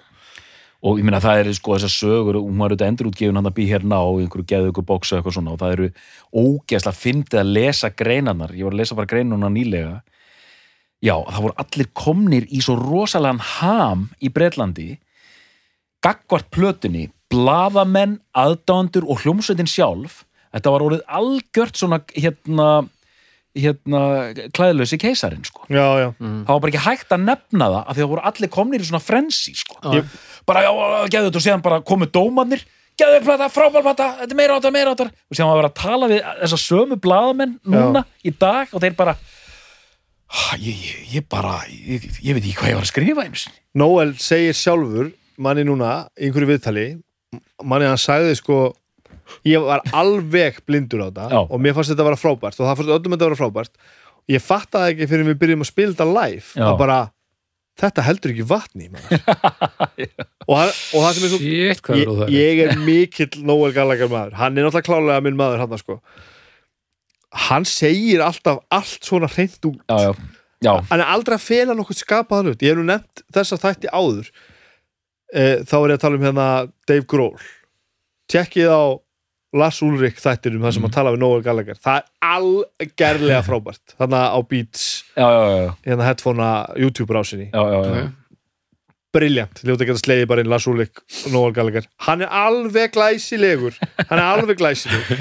[0.79, 3.65] Og ég meina það eru sko þessar sögur hún var auðvitað endurútgefin hann að bý
[3.67, 5.89] hérna á einhverju geðu ykkur bóksa eitthvað svona og það eru
[6.31, 8.53] ógeðslega fyndið að lesa greinarnar.
[8.55, 9.97] Ég var að lesa bara greinarnar nýlega.
[11.03, 14.89] Já, það voru allir komnir í svo rosalega ham í Bretlandi
[16.03, 20.23] gagvart plötunni blaðamenn, aðdándur og hljómsveitin sjálf.
[20.55, 22.69] Þetta var orðið algjört svona hérna
[23.59, 24.01] hérna
[24.55, 25.65] klæðlösi keisarin sko.
[25.73, 28.51] Já, já, það var bara ekki hægt að nefna það af því það voru allir
[28.53, 29.79] komnir í svona frensi sko.
[29.83, 30.03] Já.
[30.47, 30.71] Bara já,
[31.09, 31.39] geðu þetta.
[31.41, 32.63] Og síðan bara komu dómarnir.
[32.99, 35.69] Geðu þetta plata, frábær plata, þetta er meira áttar, meira áttar og síðan var verið
[35.69, 39.13] að tala við þessa sömu blaðamenn núna í dag og þeir bara
[40.29, 40.81] "Ha, ég,
[41.13, 43.55] ég, bara ég, ég veit ekki hvað ég var að skrifa sinni.
[43.73, 46.83] Noel segir sjálfur manni núna, einhverju viðtali
[47.63, 48.73] manni hann sagði sko
[49.45, 51.39] ég var alveg blindur á þetta Já.
[51.49, 53.73] og mér fannst þetta að vera frábært og það fannst öllum þetta að vera frábært.
[54.29, 56.65] Ég fattaði ekki fyrir við byrjum að spila þetta live Já.
[56.67, 56.99] að bara,
[57.79, 58.89] þetta heldur ekki vatni
[60.49, 63.73] og, hann, og það sem er svo Shit, hvað er ég, ég er mikill Noel
[63.75, 64.35] Gallagher maður.
[64.39, 65.99] Hann er náttúrulega klálega minn maður hann sko.
[67.47, 69.81] Hann segir alltaf allt svona hreint út.
[69.85, 70.29] Já, já,
[70.65, 72.65] já, hann er aldrei að fela nokkuð skapaðan hlut.
[72.65, 74.31] Ég hef nú nefnt þessa þætti áður.
[75.29, 76.49] E, þá er ég að tala um hérna
[76.89, 77.37] Dave Grohl.
[78.29, 78.81] Tjekkið á
[79.57, 80.89] Lars Ulrik þættinum þar sem Mhm.
[80.89, 81.77] að tala við Noel Gallagher.
[81.81, 83.95] Það er algerlega frábært.
[83.97, 88.03] Þannig á Beats já, já, já, hérna headphonea YouTube rásinni já, já, já.
[88.03, 88.13] Ok.
[89.11, 91.87] briljant, ljóta að geta slegið bara inn Lars Ulrik og Noel Gallagher.
[92.05, 93.73] Hann er alveg glæsilegur.
[94.09, 95.17] Hann er alveg glæsilegur.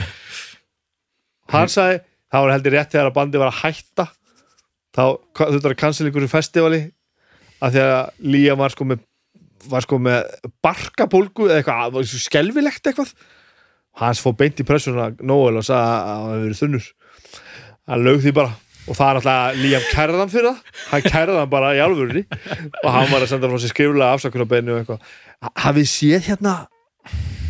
[1.55, 4.09] Hann sagði það var heldur rétt þegar að bandi var að hætta.
[4.93, 5.03] Þá
[5.33, 6.81] þú þurftur að cancel einhverju festivali
[7.64, 9.01] að því að Líam var sko með
[9.68, 10.29] var sko með
[10.62, 13.11] barkapólgu eða eitthvað, skelfilegt eitthvað
[13.99, 16.88] hans fór beint í pressuna Noel og sagði að hann hefur verið þunnur.
[17.88, 18.57] Hann lög því bara.
[18.88, 20.80] Og það er alltaf Líam kærðan fyrir það.
[20.88, 22.24] Hann kærðan bara í alvörunni.
[22.84, 25.14] Og hann var að senda frá sér skriflega afsakunarbeinu og eitthvað.
[25.66, 26.55] Hafið séð hérna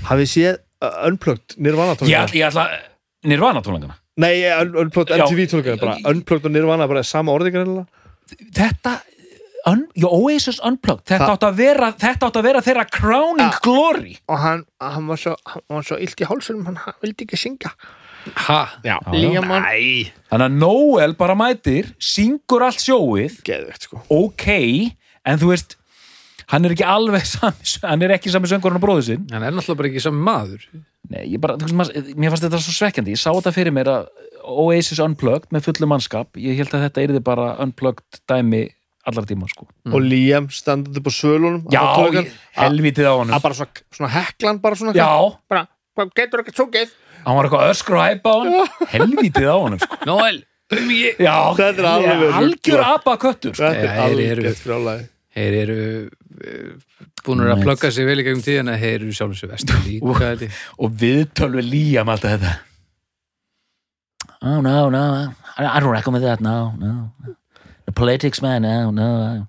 [0.08, 2.66] hafið séð uh, Unplugged Nirvana tónleikana?
[3.28, 3.98] Nirvana tónleikana?
[4.18, 5.14] Nei, un, Unplugged.
[5.18, 7.86] MTV tónleikana Unplugged og Nirvana bara sama greinlega
[8.56, 8.98] þetta
[9.72, 11.04] un, Oasis Unplugged.
[11.10, 13.58] Þetta átt, að vera, þetta átt að vera þeirra crowning Ja.
[13.64, 14.18] glory.
[14.28, 17.72] Og hann, hann var svo, hann var svo illt í hálsunum hann vildi ekki syngja.
[18.48, 18.60] Ha?
[18.84, 19.12] já, já.
[19.14, 23.38] Líam hann Æ, þannig að Noel bara mætir syngur allt sjóið.
[23.46, 24.02] Geðvegt sko.
[24.12, 24.46] Ok,
[25.24, 25.76] en þú veist
[26.48, 29.26] hann er ekki alveg sami hann er ekki sami söngurinn og bróður sinn.
[29.32, 30.64] Hann er náttúrulega bara ekki sami maður.
[31.08, 33.14] Nei, ég bara, þú veist, maður, mér fannst þetta svo svekkjandi.
[33.16, 34.08] Ég sá þetta fyrir mér að
[34.48, 36.36] Oasis Unplugged með fullu mannskap.
[36.40, 38.66] Ég held að þetta yrði bara Unplugged dæmi
[39.08, 39.66] allar tíma sko.
[39.88, 41.82] Og Liam standandi upp á svölunum já,
[42.58, 43.34] helvitið á honum.
[43.36, 45.08] að bara svona, svona heklan bara svona já,
[45.50, 45.64] bara,
[45.96, 46.92] hvað getur ekki sungið?
[47.24, 50.00] Hann var eitthvað öskur og hæpa á hann helvitið á honum sko.
[50.08, 50.42] Noel,
[50.78, 52.92] um ég já, Þetta er alveg algjör ruglað.
[52.94, 53.72] apa köttur sko.
[53.72, 55.82] þetta er alveg frjálæði Þeir eru
[57.26, 60.48] búin að plugga sig vel í gegnum tíðan að þeir eru sjálfum sér vestur líka
[60.78, 62.54] og viðtöl við Liam alltaf þetta.
[64.42, 65.02] Oh no, no
[65.58, 67.36] I, I don't recommend that, no, no
[67.88, 69.46] the politics man, no, no.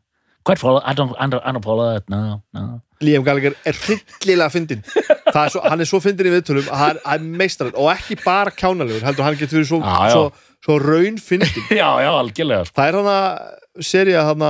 [0.47, 2.81] Quite follow, I don't, I don't, I don't follow it, no, no.
[3.03, 6.81] Liam Gallagher er hryllilega fyndin Það er svo, hann er svo fyndin í viðtölum að
[6.81, 10.09] hann er meistarinn og ekki bara kjánalegur heldur hann getur verið svo, já.
[10.15, 10.25] svo,
[10.65, 12.75] svo raun fyndin já, já, algjörlega sko.
[12.79, 14.45] það er hann að seria hann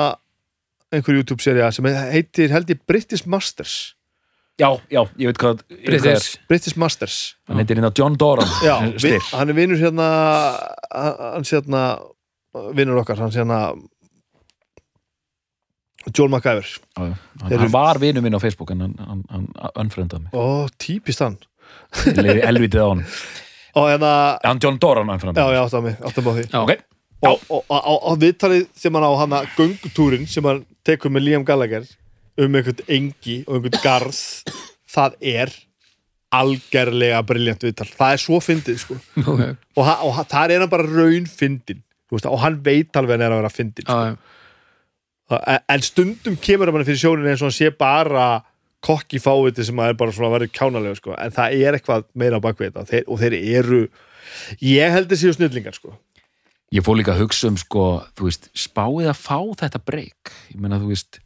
[0.89, 3.77] einhver YouTube seria sem heitir held ég British Masters.
[4.59, 5.61] Já, já, ég veit hvað.
[5.85, 6.39] British.
[6.49, 7.19] British Masters.
[7.47, 10.07] Hann heitir hérna John Doran Já, hann er vinnur hérna
[10.89, 11.83] hann sé hérna
[12.77, 13.59] vinnur okkar, hann sé hérna
[16.15, 17.15] Joel McIver Já, já.
[17.41, 21.37] hann, hann var vinur minn á Facebook en hann, unfriendaði mig Ó, típist hann
[21.93, 23.03] helvitið á hann
[23.79, 24.11] og hérna,
[24.45, 26.59] hann John Doran já, unfriendaði ég átti á mig, átti á því Já.
[26.63, 26.71] ok,
[27.19, 31.13] og, og, og, og, og viðtalið sem hann á hann að göngutúrin sem hann tekur
[31.13, 31.85] með Liam Gallagher
[32.39, 34.21] um einhvern engi og einhvern garð
[34.89, 35.51] það er
[36.39, 38.95] algerlega briljant viðtal, það er svo fyndið sko.
[39.33, 39.55] okay.
[39.75, 41.83] og, og ha- það er hann bara raun fyndin
[42.17, 44.17] veist, og hann veit alveg hann er að vera fyndin sko.
[45.29, 48.41] En, en stundum kemur hann fyrir sjónin eins og hann sé bara
[48.81, 51.13] kokki fáviti sem að er bara svona að vera kjánalega sko.
[51.19, 53.81] en það er eitthvað meira á bakvið þetta og þeir, og þeir eru
[54.63, 55.93] ég held að séu snillingar sko.
[56.73, 57.83] ég fór líka að hugsa um sko,
[58.17, 61.19] þú veist, spáið að fá þetta breyk ég meina, þú veist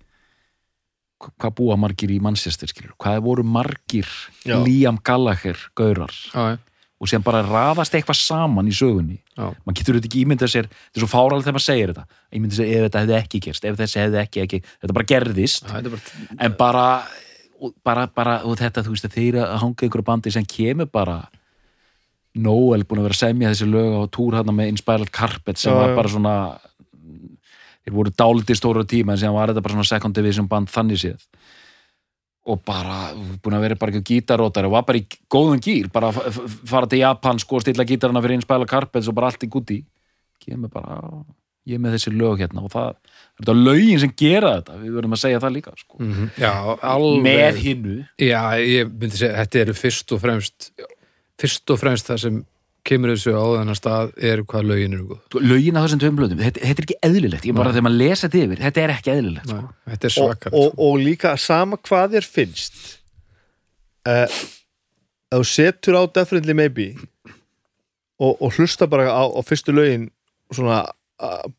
[1.23, 4.09] hva- hvað búa margir í Manchester skilur, hvað voru margir
[4.43, 4.57] Já.
[4.65, 6.57] Liam Gallagher gaurar Já, já.
[7.03, 9.17] Og sem bara raðast eitthvað saman í sögunni.
[9.35, 12.05] Maður getur þetta ekki ímyndað sér þetta er svo fáralega þegar maður segir þetta
[12.37, 15.67] ímyndað sér ef þetta hefði ekki gerst, ef þessi hefði ekki, ekki þetta bara gerðist,
[15.67, 16.87] Það er bara en bara
[17.83, 21.21] bara, bara, og þetta, þú veist að þeir að hanga ykkur bandi sem kemur bara
[22.33, 25.69] Noel búin að vera að semja þessi lög á túr hann með Inspiral Carpet sem
[25.69, 26.35] Já, var bara svona
[27.83, 31.01] þeir voru dálítið stóra tíma en sem var þetta bara svona second division band þannig
[31.03, 31.27] séð
[32.43, 33.13] og bara,
[33.43, 36.99] búin að vera bara ekki gítarótar og var bara í góðum gýr bara fara til
[36.99, 39.79] Japan sko stilla gítarana fyrir Inspiral Carpet og bara allt í gutti
[40.43, 40.97] kemur bara,
[41.69, 42.65] ég er með þessi lög hérna.
[42.65, 42.97] Og það,
[43.39, 44.79] þetta er lögin sem gera þetta.
[44.81, 45.99] Við verðum að segja það líka sko.
[46.01, 46.31] Mhm.
[46.41, 46.53] Já,
[46.93, 47.23] alveg.
[47.29, 50.71] Með hinnu Já, ég myndi segja, þetta eru fyrst og fremst
[51.39, 52.41] fyrst og fremst það sem
[52.87, 55.21] kemur þessu á þennan stað er hvað lögin eru góð.
[55.27, 57.47] Sko, lögin á þessum tveim blöðum, þetta, þetta er ekki eðlilegt.
[57.47, 59.59] Ég bara þegar maður lesa þetta yfir, þetta er ekki eðlilegt sko.
[59.61, 62.81] Nei, Þetta er og, svakar og, og líka sama hvað þér finnst
[64.09, 66.89] uh, ef þú setur á Definitely Maybe
[68.19, 70.09] og, og hlusta bara á, á fyrstu lögin
[70.53, 70.83] svona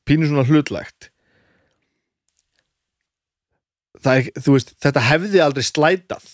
[0.04, 1.08] pínu svona hlutlægt
[4.04, 6.28] það er, þú veist, þetta hefði aldrei slætað.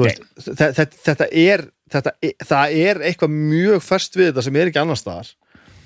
[0.00, 2.14] Veist, þetta, þetta er þetta,
[2.46, 5.32] það er eitthvað mjög fast við þetta sem er ekki annars staðar.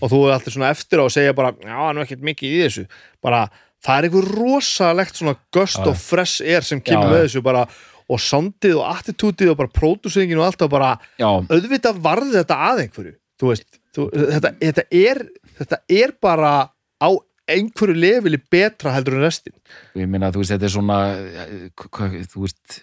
[0.03, 2.55] Og þú er alltaf svona eftir á að segja bara já, hann er ekkert mikið
[2.55, 2.87] í þessu.
[3.25, 3.43] Bara,
[3.85, 7.67] það er eitthvað rosalegt svona gust og fresh air sem kemur Já, með þessu bara,
[8.05, 12.59] og soundið og attitútið og bara pródúsingin og allt og bara, já, auðvitað varði þetta
[12.69, 15.23] að einhverju þú veist, þú, þetta, þetta er
[15.59, 16.53] þetta er bara
[17.01, 17.09] á
[17.55, 19.55] einhverju lefili betra heldur en restin.
[19.99, 22.79] Ég meina þú veist, þetta er svona eh, þú veist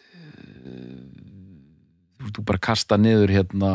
[2.30, 3.72] þú bara kasta niður hérna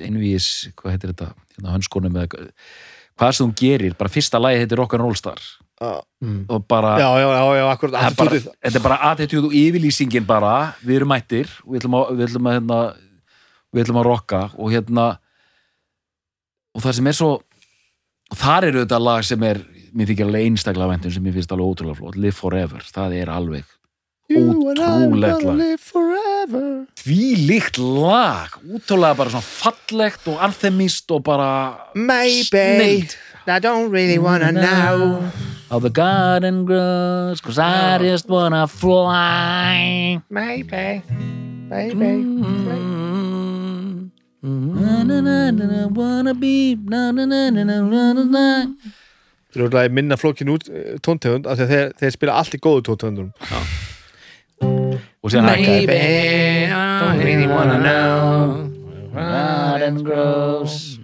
[0.00, 1.32] einvís, hvað heitir þetta?
[1.56, 2.44] Hérna hönskonum eða
[3.18, 5.42] hvað sem þú gerir, bara fyrsta lagi heitir Rock'n'Roll Star.
[6.22, 6.44] Mm.
[6.46, 10.76] og bara já, já, já, já, akkurat bara, þetta er bara attitude og yfirlýsingin bara,
[10.78, 11.50] við erum mættir.
[11.66, 12.78] Og við ætlum að, við ætlum að, hérna,
[13.72, 15.06] við ætlum að rocka og hérna
[16.72, 17.32] og það sem er svo
[18.32, 19.60] og þar eru þetta lag sem er
[19.92, 23.32] mér þykir alveg einstaklega væntum sem mér finnst alveg ótrúlega flott, Live Forever, það er
[23.32, 23.74] alveg
[24.28, 25.56] You and I ótrúlegt gonna lag.
[25.58, 26.86] live forever.
[27.02, 33.08] Því líkt lag, útrúlega bara svona fallegt og anthemist og bara Maybe.
[33.46, 35.30] I don't really wanna know.
[35.68, 40.20] How the garden grows Cause I just wanna fly.
[40.30, 41.02] Maybe.
[41.68, 42.24] Maybe.
[44.42, 48.66] Na, na, na, na, na, wanna be na, na, na, na, na, na, na, na.
[49.52, 52.54] Þú eru að minna flókin út eh, tóntegund af því að þeir, þeir spila allt
[52.56, 53.32] í góðu tóntegundum
[55.22, 55.98] og síðan Maybe
[56.66, 58.68] I really wanna know.
[59.14, 60.98] garden grows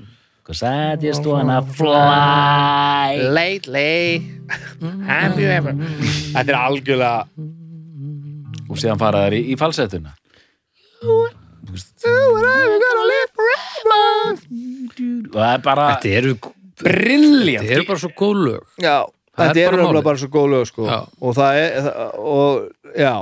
[0.49, 3.21] Cause I just wanna fly.
[3.21, 4.23] Lately.
[5.07, 5.75] Have you ever?
[5.77, 7.27] Þetta er algjörlega
[8.69, 10.15] og síðan fara þær í, í falsettuna.
[11.03, 11.27] You
[12.39, 14.41] and I gonna live forever.
[15.29, 16.33] Og það er bara Þetta eru,
[16.81, 18.65] brilljant þetta eru bara svo góð lög.
[18.81, 18.97] Já,
[19.43, 20.89] þetta er bara bara, svo góð lög sko.
[21.21, 23.13] Og það er og já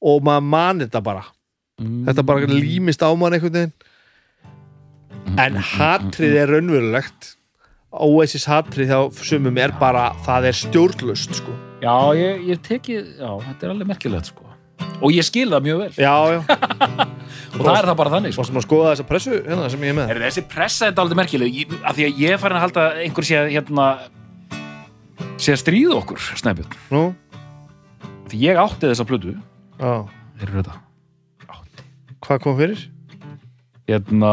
[0.00, 1.24] og maður man þetta bara.
[1.80, 3.72] Þetta bara límist á mann einhvern veginn.
[5.40, 7.34] En hatrið er raunverulegt.
[7.90, 11.54] Oasis hatrið hjá sumum er bara, það er stjórnlust sko.
[11.82, 14.46] Já, ég, ég teki, já, þetta er alveg merkilegt sko.
[15.00, 15.90] og ég skil það mjög vel.
[15.96, 16.38] Já, já,
[17.56, 18.44] og það er það bara þannig sko.
[18.44, 20.12] að skoða þessa pressu hérna, sem ég er með?
[20.12, 21.58] Er þessi pressa þetta alveg merkileg.
[21.62, 23.88] Ég, af því að ég er farin að halda einhver sé að hérna
[25.40, 26.30] sé að stríða okkur,
[26.92, 27.04] Nú,
[28.30, 29.34] því ég átti þessa plötu
[29.80, 30.78] eru þetta
[32.20, 32.82] hvað kom fyrir?
[33.90, 34.32] hérna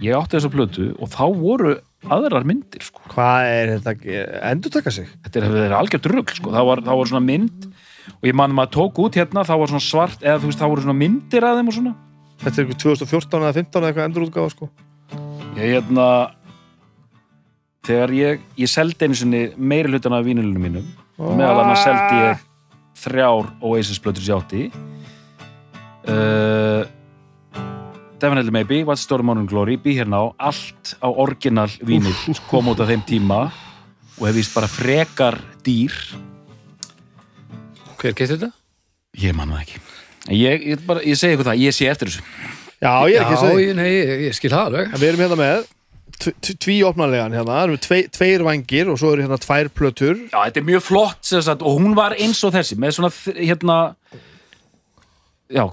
[0.00, 1.72] ég átti þessa plötu og þá voru
[2.10, 3.02] aðrar myndir sko.
[3.12, 4.12] Hvað er þetta,
[4.48, 5.08] endur taka sig?
[5.24, 6.52] þetta er, er algjört rugl sko.
[6.54, 7.66] það, var, var svona mynd
[8.16, 10.72] og ég man maður tók út hérna þá var svona svart eða þú veist það
[10.74, 11.96] voru svona myndir að þeim og svona
[12.40, 14.70] Þetta er eitthvað 2014 eða 15 eða eitthvað endur útgáfa sko.
[15.58, 16.06] ég hérna
[17.84, 20.86] þegar ég, ég seldi einu sinni meiri hlutan af vínilunum mínum
[21.20, 22.46] og meðal annars seldi ég
[23.00, 24.68] þrjár Oasis plötur sjátti
[26.08, 26.84] uh,
[28.20, 32.14] Definitely Maybe What's the Story Morning Glory Be Here Now allt á orginal vínil
[32.50, 33.48] kom út á þeim tíma
[34.20, 35.94] og hef vist bara frekar dýr.
[37.96, 38.50] Hver gett þetta?
[39.18, 39.82] ég man það ekki.
[40.36, 42.24] Ég, ég, bara, ég segi ykkur það, ég sé eftir þessu.
[42.80, 43.60] Já, ég er ekki að segja.
[43.64, 44.92] ég, nei, ég, ég skil það alveg.
[45.00, 45.68] Við erum hérna með
[46.60, 50.18] tvíopnarlegan hérna, það eru tvei, tveir vangir og svo eru hérna tvær plötur.
[50.30, 53.78] Já, þetta er mjög flott sagt, og hún var eins og þessi með svona hérna
[55.50, 55.64] já,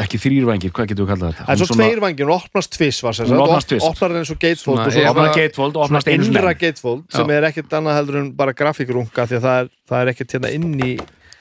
[0.00, 1.44] ekki þrýrvængir, hvað getur við kallað þetta?
[1.44, 3.90] Það er Hún svo tveir vangir, hún opnast tviss var sem Hún sagt, opnast tvisvar.
[3.92, 7.42] opnar eins og gatefold og svo að- gatefold og opnast innra sinni gatefold sem er
[7.50, 10.80] ekkert annað heldur en bara grafíkrunga því að það er, það er ekkert hérna inn
[10.80, 10.94] í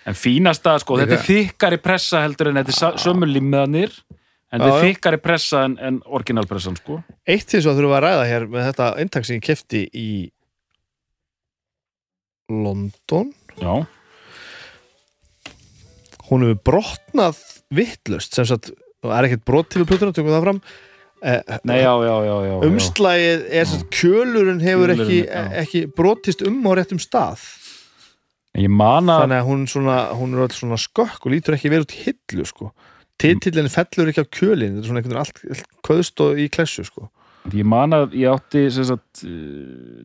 [0.05, 3.95] en fínasta, sko, þetta er þykkari pressa heldur en þetta er sömulímiðanir
[4.55, 7.01] en þetta er þykkari pressa en, en orginalpressan, sko.
[7.27, 10.09] Eitt því svo þurfum við að ræða hér með þetta eintak sem ég kefti í
[12.51, 13.31] London.
[13.59, 13.85] Já,
[16.29, 17.39] hún hefur brotnað
[17.75, 18.71] vittlust sem sagt,
[19.03, 20.61] það er ekkert brot til plötuna, tökum við það fram.
[21.25, 25.45] Eh, nei, já, já, já, já, umslægið er sem sagt, kjölurinn hefur ekki, já.
[25.61, 27.45] ekki brotist um á réttum stað.
[28.55, 31.71] Ég man að þannig að hún, svona, hún er öll svona skökk og lítur ekki
[31.73, 32.69] vel út í hillu sko.
[33.22, 36.49] Titillin fellur ekki á kjölin þetta er svona einhvern veginn allt, allt köðst og í
[36.51, 37.09] klessu sko.
[37.53, 38.99] ég man að ég átti uh,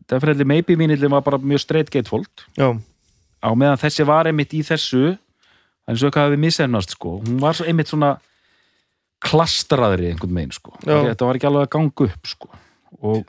[0.09, 2.71] Definitely Maybe vínillin var bara mjög straight gatefold já,
[3.41, 5.15] á meðan þessi var einmitt í þessu
[5.89, 7.19] eins og eitthvað hefði misennast sko.
[7.25, 8.15] hún var svo einmitt svona
[9.21, 10.73] klastraðri einhvern megin sko.
[10.81, 10.97] Já.
[11.11, 12.51] þetta var ekki alveg að ganga upp sko.
[13.01, 13.23] og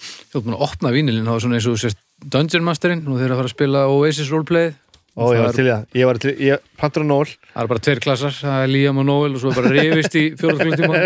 [0.00, 1.98] Þú ert búin að opna vínilinn þá er svona eins og þú sést
[2.32, 4.78] Dungeon Masterinn og þeir að fara að spila Oasis roleplayið
[5.16, 5.86] og ég Það var til það.
[5.98, 9.00] Ég var til, ég plantur á nól Það er bara tveir klassar, það er Liam
[9.02, 11.02] og Noel og svo er bara rifist í fjóruð klukkutíma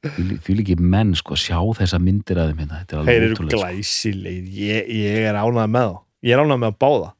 [0.00, 2.78] því líki menn sko, sjá þessa myndir að þeim hérna.
[2.80, 3.64] þetta er þeir alveg eru ótrúlega sko.
[3.66, 4.46] glæsilegir.
[4.56, 5.98] Ég, ég er ánægð með þá.
[6.24, 7.10] Ég er ánægð með að báða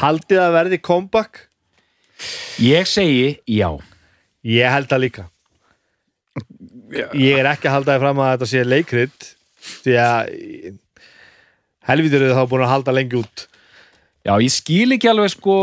[0.00, 1.42] haldið að verði comeback?
[2.62, 3.70] Ég segi já.
[4.46, 5.26] Ég held það líka.
[7.16, 9.28] Ég er ekki að halda það fram að þetta sé leikrit
[9.82, 10.32] því að
[11.88, 13.46] helvítur eru þá búin að halda lengi út
[14.26, 15.56] já, ég skil ekki alveg sko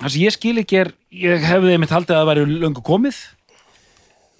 [0.00, 3.18] það sem ég skil ekki er ég hefði einmitt haldið að það væri löngu komið.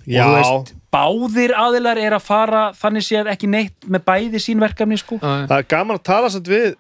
[0.09, 4.41] Já, og þú veist, báðir aðilar er að fara þannig séð ekki neitt með bæði
[4.43, 5.19] sín verkefni sko.
[5.21, 6.73] Það er gaman að tala samt við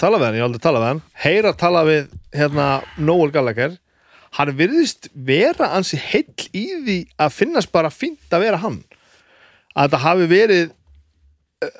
[0.00, 2.06] tala við hann, ég hef aldrei tala við hann heyra að tala við
[2.36, 2.68] hérna
[2.98, 3.76] Noel Gallagher.
[4.36, 8.82] Hann virðist vera ansi heill í því að finnast bara fínt að vera hann.
[9.76, 10.74] Að þetta hafi verið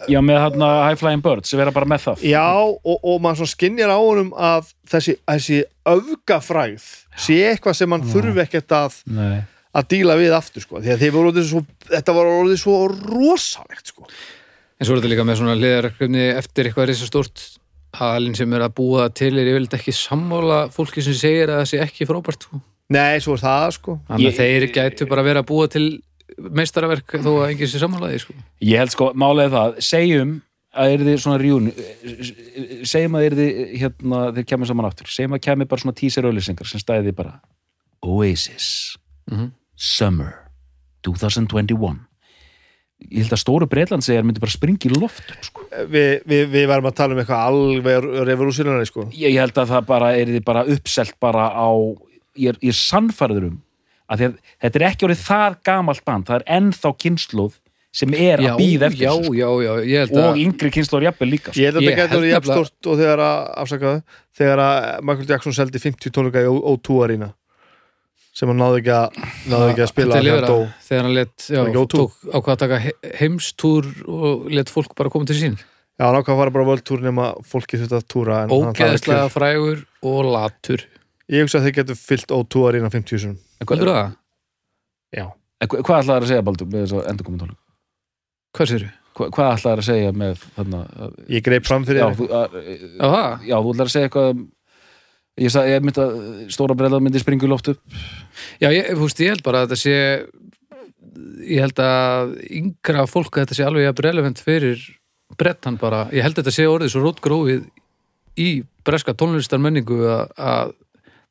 [0.08, 2.22] já, með hérna High Flying Birds sem vera bara með það.
[2.30, 5.58] Já og, og maður svona skinnjar á honum að þessi, þessi
[5.92, 6.86] öfgafræð
[7.26, 9.42] sé eitthvað sem hann þurfi ekkert að, Nei.
[9.76, 14.08] að díla við aftur sko, því að voru svo þetta var orðið svo rosalegt sko.
[14.76, 17.44] En svo er þetta líka með svona liðarverkefni eftir eitthvað risa stórt
[17.96, 21.70] aðalinn sem er að búa til er yfirleitt ekki sammála fólki sem segir að það
[21.70, 22.60] sé ekki frábært sko.
[22.92, 23.94] nei, svo er það sko.
[24.08, 25.86] Þannig Ég- að þeir gætu bara verið að búa til
[26.36, 28.34] meistaraverk þó að enginn sé sammálaði sko.
[28.60, 30.34] Ég held sko, málega það, segjum
[30.76, 31.68] að er þið svona rjún
[32.84, 36.26] segjum að er þið hérna þeir kemur saman aftur, segjum að kemur bara svona teaser
[36.28, 37.38] auðlýsingar sem stæði bara
[38.04, 39.48] Oasis Mhm.
[39.74, 40.34] Summer
[41.02, 42.04] 2021
[43.12, 45.64] Ég held að stóru Breitlandsegar myndi bara springa í loft sko.
[45.92, 49.72] við, við, við varum að tala um eitthvað alveg revolúsionari sko ég, ég held að
[49.74, 51.68] það bara er þið bara uppselt bara á
[52.36, 53.58] ég er, ég er sannfærður um
[54.10, 57.56] að að þetta er ekki orðið það gamalt band það er ennþá kynnslóð
[57.96, 59.32] sem er Já, að býða eftir já, sko.
[59.32, 61.60] já, já, ég held og að yngri kynnslóður jafnvel líka sko.
[61.62, 64.00] Ég held að þetta getur jafn stort og þegar að afsakaðu
[64.36, 67.30] þegar að Michael Jackson seldi 50 tónleika í O2 arína
[68.36, 69.16] sem hann náði ekki að,
[69.48, 71.94] náði ekki að spila Þetta er þegar hann let, já, Var ekki O2?
[71.96, 76.18] tók ákvað að taka he- heimstúr og let fólk bara koma til sín Já, hann
[76.20, 80.28] ákvað að fara bara völdtúr nema fólki að túra en hann þarf ógeðslega frægur og
[80.34, 80.84] latur
[81.32, 84.12] Ég hugsa að þið getur fyllt O2 arína 50 sinum Heldur það?
[85.16, 85.26] Já,
[85.60, 87.56] En hva- Hvað ætlaði að segja, Baldur, með þess að endurkomentónu?
[88.56, 88.84] Hvað sér
[89.16, 92.16] Hva, hvað ætlaði að segja með þarna að- ég greip fram fyrir Já, þér.
[92.16, 92.56] þú, að,
[93.00, 93.46] Já, það?
[93.48, 94.44] já, þú ætlaði að segja eitthvað um-
[95.36, 97.80] Ég, sagði, ég myndi að stóra breyða myndi springu í loft upp
[98.60, 99.96] Já, ég, veist, ég held bara að þetta sé
[101.46, 104.80] ég held að yngra fólk að þetta sé alveg relevant fyrir
[105.36, 107.66] brettan bara, ég held að þetta sé orðið svo rótgrófið
[108.38, 110.72] í breska tónlistar menningu að, að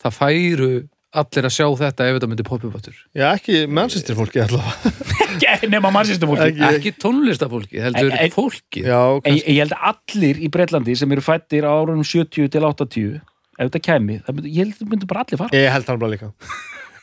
[0.06, 0.70] það færu
[1.16, 4.92] allir að sjá þetta ef þetta myndi poppa upp áttur Já, ekki mannsistir fólki allavega.
[5.56, 9.46] Ekki nema mannsýstu fólki Ekki- ekki tónlistafólki, heldur En- en- fólki Já, Ég, kannski.
[9.56, 13.22] ég held að allir í Breitlandi sem eru fættir á árunum 70 til 80
[13.56, 13.80] ef þetta
[14.28, 15.56] það myndi, ég held að það myndi bara allir fara.
[15.56, 16.32] Ég held hann bara líka.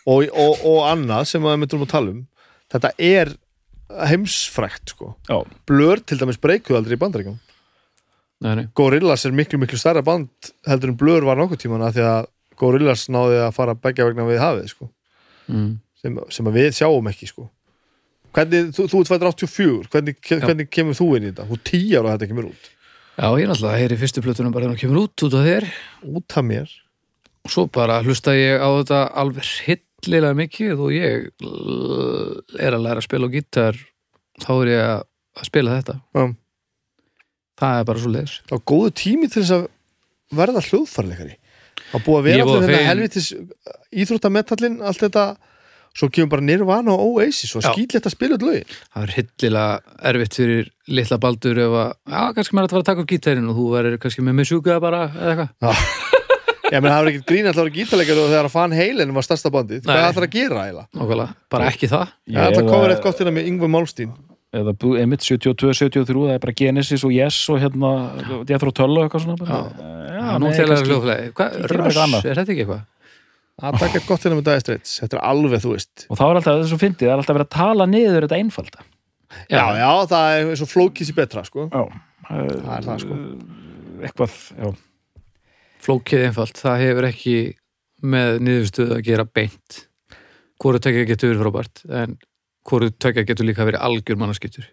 [0.04, 2.20] Og, og, og annað sem að myndum að tala um
[2.72, 3.32] Þetta er
[4.08, 5.14] heimsfrækt sko.
[5.68, 7.38] Blur til dæmis breykuð aldrei í bandaríkjum
[8.42, 8.64] nei, nei.
[8.76, 12.30] Gorillaz er miklu miklu stærra band heldur en Blur var nokkuð tíman að því að
[12.62, 14.88] Gorillaz náði að fara begja vegna við hafið sko.
[15.50, 15.72] Mm.
[16.02, 17.48] sem, sem að við sjáum ekki sko.
[18.32, 21.44] Hvernig, þú, þú ert fættur 84 hvernig, hvernig kemur þú inn í þetta?
[21.50, 22.70] Þú er 10 ára að þetta kemur út.
[23.12, 25.66] Já, ég er náttúrulega heyri fyrstu plötunum bara hún kemur út út af þér.
[26.16, 26.70] Út af mér?
[27.44, 32.86] Og svo bara hlusta ég á þetta alveg hillilega mikið og ég l- er að
[32.86, 33.76] læra að spila á gítar
[34.40, 35.02] þá er ég að
[35.42, 35.94] að spila þetta.
[36.16, 36.24] Já.
[37.62, 39.62] það er bara svo leiðis Það var góðu tími til þess að
[40.40, 41.36] verða hljóðfarleikari
[41.92, 43.32] Það búið að vera allir þetta fegin- helvitis
[44.02, 45.24] íþróttametallin, allt þetta.
[45.92, 47.68] Svo kemur bara Nirvana og Oasis og Já.
[47.74, 48.64] skýtlegt að spila lögin
[48.94, 52.80] það er hillilega erfitt fyrir litla baldur ef að, já, kannski maður ætti að fara
[52.80, 55.76] að taka upp gítarinn og þú verður kannski með mig sjúka bara eða eitthvað.
[56.72, 59.12] Ég meina, það var ekkert grín að það var gítarleikari og þegar að fann heilin
[59.12, 60.86] var stærsta bandið, hvað ætlar að gera eiginlega?
[60.96, 62.14] Nákvæmlega, bara ekki það.
[62.32, 64.14] Ég ætla að koma eitt gott hérna með Yngve Málstín
[64.52, 67.92] eða Blue- einmitt 72, 73 það er bara Genesis og Yes og hérna
[68.48, 69.60] Jethro Tull og eitthvað svona bara.
[70.12, 71.28] Já, nú nei, þegar er kannski- hljóðflæði
[71.72, 72.82] Rush, er þetta ekki eitthvað?
[73.62, 76.06] Það taka eitt gott hérna með Dire Straits Þetta er alveg, þú veist.
[76.10, 78.38] Og þá er alltaf þess að fyndið, það er alltaf verið að tala niður þetta
[78.42, 78.84] einfalda.
[79.52, 81.68] Já, já, það er eins og flókis í betra, sko.
[81.72, 81.82] Já,
[82.28, 83.16] Það er það, sko.
[84.02, 84.72] Eitthvað, já.
[85.82, 87.34] Flókið einfalt, það hefur ekki
[88.02, 89.78] með niðurstöðu að gera beint.
[90.62, 92.16] Hvoru tökja getur frábært en
[92.68, 94.68] hvoru tökja getur líka verið algjör mannaskiptur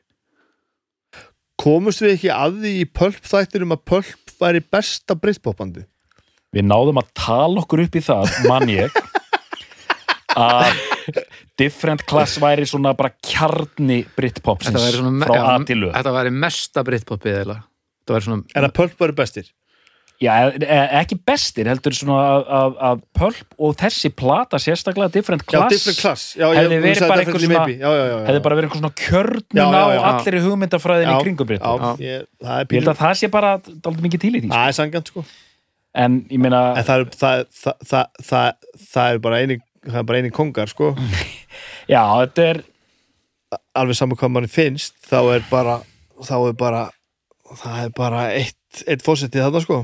[1.60, 5.84] Komust við ekki að því í Pulp þættinum að Pulp væri besta Britpopbandi?
[6.56, 8.96] við náðum að tala okkur upp í það mann ég
[10.40, 10.80] að
[11.60, 16.14] different class væri svona bara kjarni Britpopsins Þetta væri svona frá A til Ö Þetta
[16.16, 19.52] væri mesta Britpopið eða Þetta væri svona En að Pulp væri bestir?
[20.20, 22.50] Já, e- e- ekki bestir, heldur að,
[23.16, 26.24] Pulp og þessi plata sérstaklega different Já, class, different class.
[26.36, 28.26] Já, Hefði verið bara definitely einhver svona- já, já, já, já.
[28.28, 30.02] hefði bara verið einhver svona kjörnun Já, já, á já.
[30.10, 31.62] allir í hugmyndafræðin í Já, kringum Já,
[32.04, 32.26] ég,
[32.76, 34.58] held að það sé bara dálítið mikið til í því sko.
[34.58, 35.24] Það er sangjant, sko.
[35.96, 38.54] En ég meina, En það er, það, það, það, það,
[38.92, 39.58] það er bara eini
[39.88, 40.92] það er bara eini kongar, sko.
[41.96, 42.62] Já, þetta er
[43.74, 45.80] alveg saman hvað mann finnst þá er bara
[46.28, 46.84] þá er bara
[47.56, 49.80] það er bara eitt, eitt fósettið þarna, sko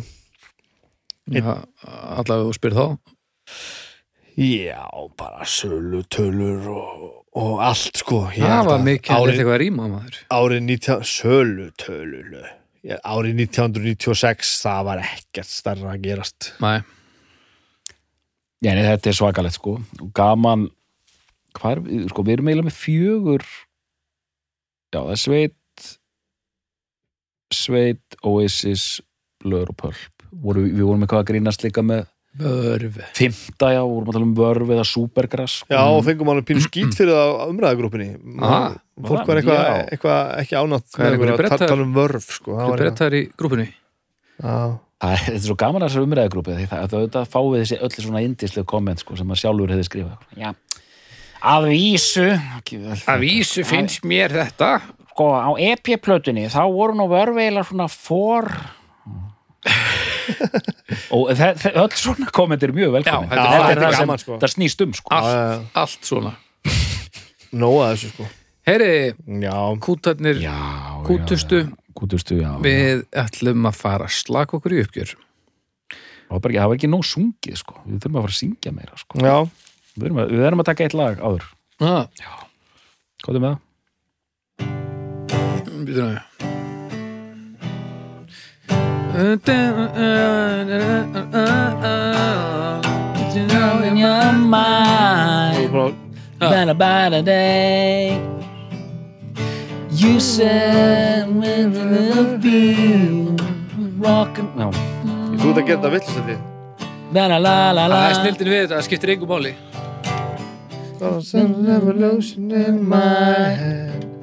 [1.31, 1.52] já,
[1.85, 2.85] allavega þú spyrir þá.
[4.35, 4.84] Já,
[5.15, 7.03] bara sölu, tölur og,
[7.39, 8.26] og allt, sko.
[8.35, 10.19] Það var árið, árið, eitthvað að rýma maður.
[10.35, 12.45] árið 19, sölu, tölur
[12.85, 16.52] árið 1996 það var ekkert starra að gerast.
[16.61, 16.84] Nei,
[18.61, 19.80] þetta er svakalegt sko.
[20.18, 20.68] Gaman
[21.56, 23.45] hvað er, sko, við erum eiginlega með fjögur
[24.91, 25.88] já, það er Sveit
[27.56, 28.85] Sveit, Oasis
[29.43, 32.06] Blur og Pulp voru, við vorum eitthvað að grínast líka með
[32.36, 35.70] börfi fymta, já, vorum að tala um vörf eða súpergrass sko.
[35.72, 38.07] Já, og fengum alveg pínu skít fyrir það á umræðagrúpinni
[38.44, 38.57] Aha,
[39.07, 39.86] Fólk var eitthvað, já.
[39.95, 42.52] eitthvað ekki ánátt Hvað er einhverjir að tala um vörf sko.
[42.52, 43.68] Það eitthvað- brettar í grúpunni
[44.36, 44.56] Já.
[45.06, 47.80] Það er, þetta er svo gaman að þessar umræðagrúpi því það, það, það fáið þessi
[47.88, 50.30] öll svona indislega komment sko, sem að sjálfur hefði skrifað.
[50.40, 50.52] Já,
[51.56, 52.28] að vísu
[53.12, 54.70] Að vísu finnst mér þetta.
[55.16, 58.48] Sko, á EP-plötunni þá voru nú vörveila svona for
[61.15, 64.22] og öll svona komment er mjög velkomin Já, þetta er- þetta er það sem gaman,
[64.23, 64.38] sko.
[64.41, 65.10] það snýst um sko.
[65.11, 65.68] allt, Já, já, já.
[65.84, 66.34] allt svona
[67.56, 68.27] Nóa þessu sko
[68.65, 69.14] Heyri,
[69.45, 70.56] Já, kútarnir já,
[71.06, 71.60] Kútustu.
[71.61, 72.64] já, kútustu, já, já.
[72.65, 75.14] Við ætlum að fara að slaka okkur í uppgjör
[76.26, 77.76] Það var bara ekki, það var ekki nóg sungið sko.
[77.85, 79.19] við þurfum að fara að syngja meira sko.
[79.22, 79.35] já
[79.95, 81.45] við, erum að, við erum að taka eitt lag áður
[81.80, 83.61] hvað er með það?
[85.85, 86.55] Við you know
[99.96, 103.38] You said when the view
[104.04, 104.52] Rockin'
[105.40, 106.12] Þú ert að gera þetta
[107.40, 107.96] la la la.
[107.96, 109.56] Það er snildin við þetta, það skiptir engu máli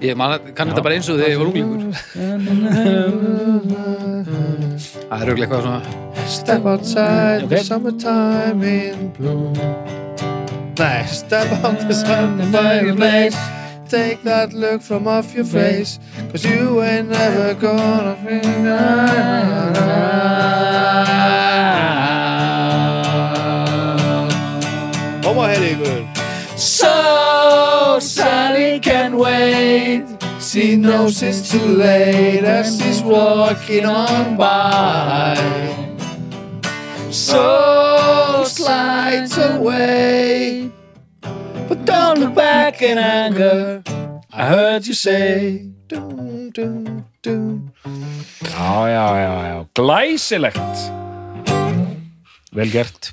[0.02, 1.82] Ég man, kann þetta bara eins og þegar ég var unglingur
[5.08, 5.82] Það er auðvitað eitthvað svona
[6.32, 9.52] Step outside the summertime in bloom.
[10.78, 13.36] Nei, step outside the fireplace
[13.88, 15.98] Take that look from off your face
[16.30, 18.16] Cause you ain't never gonna
[25.22, 25.91] Koma hér ykkur
[30.52, 35.32] She knows it's too late as she's walking on by.
[37.10, 40.70] So slides away,
[41.68, 43.82] but don't look back in anger.
[44.30, 47.72] I heard you say, dum, dum, dum.
[48.44, 50.92] Já, já, já, já, glæsilegt
[52.52, 53.12] Vel gert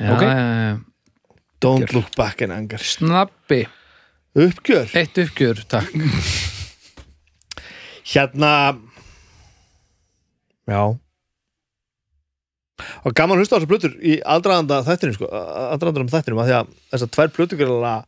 [0.00, 0.26] Já, Ok.
[0.26, 0.78] já, já.
[1.60, 2.78] Don't look back in anger.
[2.78, 3.68] Snabbi,
[4.36, 4.90] Uppgjör.
[4.92, 5.94] eitt uppgjör, takk
[8.06, 8.50] Hérna,
[10.70, 10.82] já.
[13.02, 16.50] Og gaman að hlusta á þessar plötur í aldraðanda þættinum, sko, aldraðanda um þættinum, að
[16.50, 17.32] því að þessar tvær
[17.66, 18.04] alveg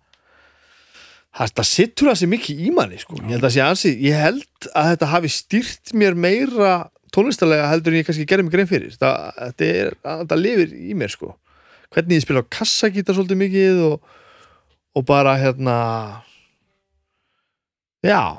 [1.39, 3.19] Það sittur það sér mikið í manni sko.
[3.21, 6.73] ég held að ansi, ég held að þetta hafi stýrt mér meira
[7.15, 10.97] tónlistarlega heldur en ég kannski gerði mig grein fyrir það, þetta, er, þetta lifir í
[10.99, 11.35] mér sko.
[11.95, 14.17] hvernig ég spila á kassagítar svolítið mikið og,
[14.97, 15.79] og bara hérna
[18.05, 18.39] já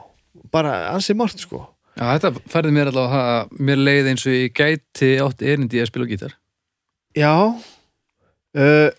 [0.52, 1.66] bara ansi margt sko.
[2.00, 5.90] Já, þetta færði mér allavega að mér leið eins og ég gæti átt erindi að
[5.92, 6.36] spila gítar.
[7.18, 8.90] Já uh,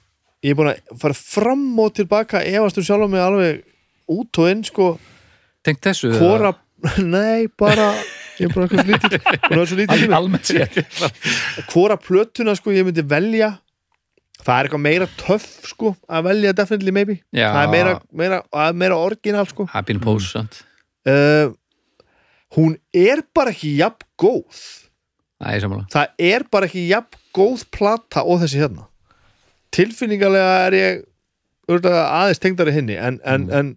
[0.44, 3.62] ég er búin að fara fram og tilbaka efast um sjálf mig alveg
[4.10, 4.90] út og inn sko.
[5.64, 6.54] Tengt þessu hvora,
[7.16, 7.92] nei bara
[8.40, 8.72] ég er búin að
[9.48, 9.98] vera svo lítið
[11.72, 13.54] hvora plötuna sko ég myndi velja
[14.40, 17.18] það er eitthvað meira töff sko að velja definitely maybe.
[17.36, 19.66] Já, það er meira, meira, er meira orginal sko.
[19.72, 20.62] Happy in Pose, sant
[21.08, 21.52] uh,
[22.56, 24.62] hún er bara ekki jafn góð.
[25.40, 25.86] Æ, sammála.
[25.92, 28.88] Það er bara ekki jafn góð plata og þessi hérna.
[29.74, 31.04] Tilfinningarlega er ég
[31.70, 33.68] örugglega aðeins tengdari hinni en, en, en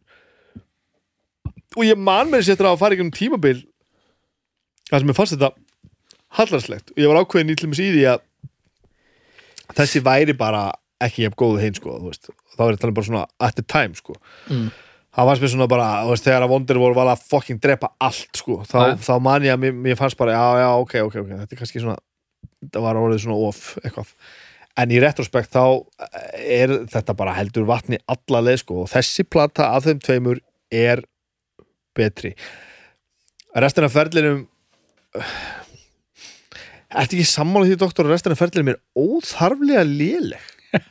[1.78, 3.60] og ég man með þessi eftir að fara ekki um tímabil
[4.90, 5.52] það sem ég fannst þetta
[6.40, 8.24] hallarslegt og ég var ákveðin í til dæmis í því að
[9.76, 10.70] þessi væri bara
[11.04, 14.16] ekki jafn góð hinn sko þá er þetta bara svona at the time sko.
[14.48, 14.72] Mm.
[15.14, 18.62] það fannst mér svona bara veist, þegar að voru var að fucking drepa allt sko
[18.70, 21.56] þá, þá man ég að mér, mér fannst bara já já ok ok ok þetta
[21.56, 22.00] er kannski svona
[22.72, 24.12] það var orðið svona off eitthvað.
[24.82, 25.66] En í retrospekt þá
[26.42, 30.42] er þetta bara heldur vatni alla leið sko og þessi plata af þeim tveimur
[30.74, 31.04] er
[31.98, 32.34] betri.
[33.54, 34.48] Restina ferlinum
[36.94, 40.52] Ertu ekki sammála því doktor að restina af ferlinum er óþarflega léleg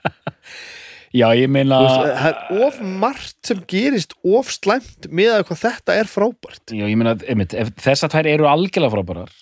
[1.12, 5.60] Já, ég meina veist, það er of margt sem gerist of slæmt með að hvað
[5.66, 9.34] þetta er frábært Já, ég meina, einmitt, ef þessar tvær eru algjörlega frábærar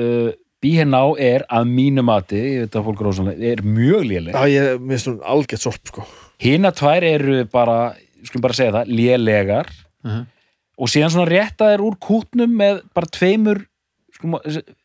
[0.00, 0.30] uh,
[0.62, 1.02] B.H.N.A.
[1.18, 4.36] er að mínu mati, ég veit að fólk er ósanlega, er mjög léleg.
[4.38, 6.04] Já, ég mér finnst hún algjört sorp sko
[6.42, 7.76] Hina tvær eru bara,
[8.24, 9.72] skulum bara segja það, lélegar
[10.02, 10.22] Mhm.
[10.82, 13.60] og síðan svona réttaðir úr kútnum með bara tveimur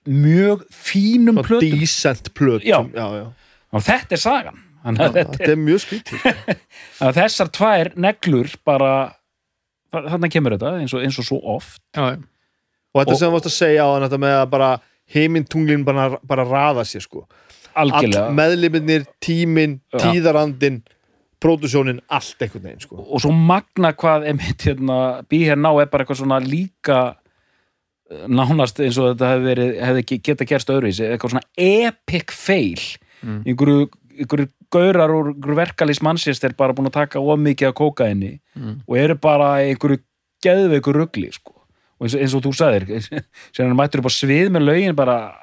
[0.08, 1.80] mjög fínum plötum.
[1.80, 2.80] Decent plötum Já.
[2.94, 3.34] já.
[3.74, 4.64] Og þetta er sagan.
[4.86, 5.98] Þannig þetta, Þetta er mjög sko.
[7.08, 8.92] að þessar tvær neglur bara,
[9.92, 11.82] þarna kemur þetta eins og, eins og svo oft.
[11.98, 14.70] Og þetta Og- sem varst að segja á þetta með að bara
[15.14, 17.26] heimintunglin bara, bara raða sér sko
[17.78, 18.32] All Algjörlega.
[18.34, 20.00] meðliminir, tíminn, Já.
[20.08, 20.80] tíðarandin
[21.44, 24.98] pródusjónin, allt einhvern veginn sko og svo magna hvað hérna,
[25.30, 25.72] B.H.N.A.
[25.84, 27.02] er bara eitthvað svona líka
[28.28, 32.84] nánast eins og þetta hefði, verið, hefði geta gerst öðruvísi, eitthvað svona epic fail
[33.26, 33.40] Mm.
[33.50, 33.88] einhverju,
[34.22, 38.06] einhverju gaurar úr einhverju verkalýs mannsist er bara búin að taka of mikið að kóka
[38.12, 38.76] inni Mm.
[38.88, 39.98] og eru bara einhverju
[40.46, 41.54] geðveiku rugli sko.
[42.00, 43.02] og eins, og- eins og þú sagðir
[43.56, 45.34] sem hann mættur upp á svið með lögin bara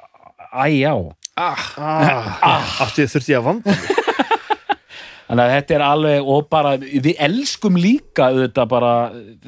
[0.55, 0.95] æjá
[1.37, 3.75] ah, ah, Átti ég þurfti ég að vanda.
[5.27, 8.91] Þannig að þetta er alveg, og bara, við elskum líka þetta bara,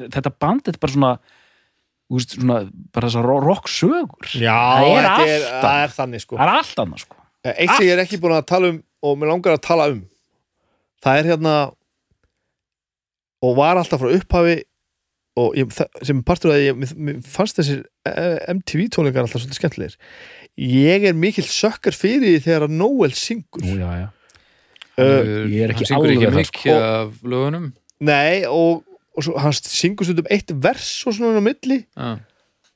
[0.09, 1.11] þetta band, þetta er bara svona,
[2.15, 2.59] veist, svona,
[2.95, 4.29] bara þessar rock sögur.
[4.39, 7.15] Já, það er þetta er, allt það er þannig sko Það er allt annað, sko.
[7.47, 9.99] Eitt sem ég er ekki búin að tala um og mér langar að tala um
[11.03, 11.53] það er hérna
[13.45, 14.57] og var alltaf frá upphafi
[15.37, 15.69] og ég,
[16.01, 19.97] sem partur að ég mér- fannst þessir eh, MTV tónleikar alltaf svolítið skemmtilegir
[20.57, 24.07] ég er mikill sökkar fyrir því þegar að Noel syngur Nú, já, já.
[24.97, 26.77] uh, Ég er ekki hann syngur ekki mikið sko.
[26.81, 27.67] af lögunum
[28.09, 28.81] nei og,
[29.17, 32.17] og svo, hann syngur stundum eitt vers og svona á milli Já.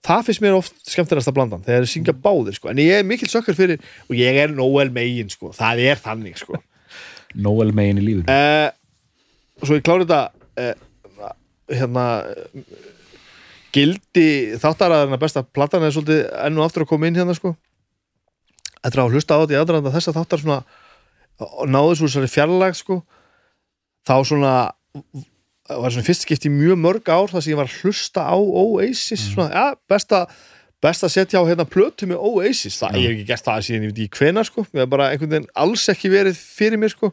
[0.07, 2.72] það finnst mér oft skemmtilegast að blandan þegar þeir syngja báðir sko.
[2.73, 5.53] en ég er mikil sökkar fyrir og ég er Noel megin sko.
[5.55, 6.59] það er þannig sko.
[7.45, 8.69] Noel megin í lífinu uh,
[9.61, 10.23] og svo ég klári þetta
[10.65, 11.34] uh,
[11.72, 12.77] hérna uh,
[13.72, 17.53] gildi þáttaraðarna besta platan er svolítið enn og aftur að koma inn hérna sko
[18.81, 20.61] eftir að hafa hlusta á þetta í aðdraðanda þess að þáttar svona
[21.69, 23.03] náðu svo þessari fjarlag sko
[24.07, 24.53] þá svona
[25.84, 28.35] var svona fyrst skipti í mjög mörg ár þar sem ég var að hlusta á
[28.35, 30.26] Oasis svona, ja, besta
[30.81, 32.80] best að setja á hérna plötu með Oasis.
[32.81, 34.64] Það, ég hef ekki gert það síðan ég veit ekki hvena sko.
[34.73, 37.11] Ég hef bara einhvern veginn alls ekki verið fyrir mér sko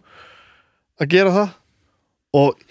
[0.99, 1.51] að gera það.
[2.41, 2.63] Og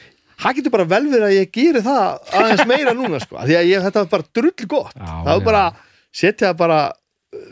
[0.41, 3.69] það getur bara vel verið að ég geri það aðeins meira núna sko því að
[3.69, 4.97] ég, þetta var bara drull gott.
[4.97, 5.45] Já, það var já.
[5.51, 5.65] bara
[6.23, 6.79] setja bara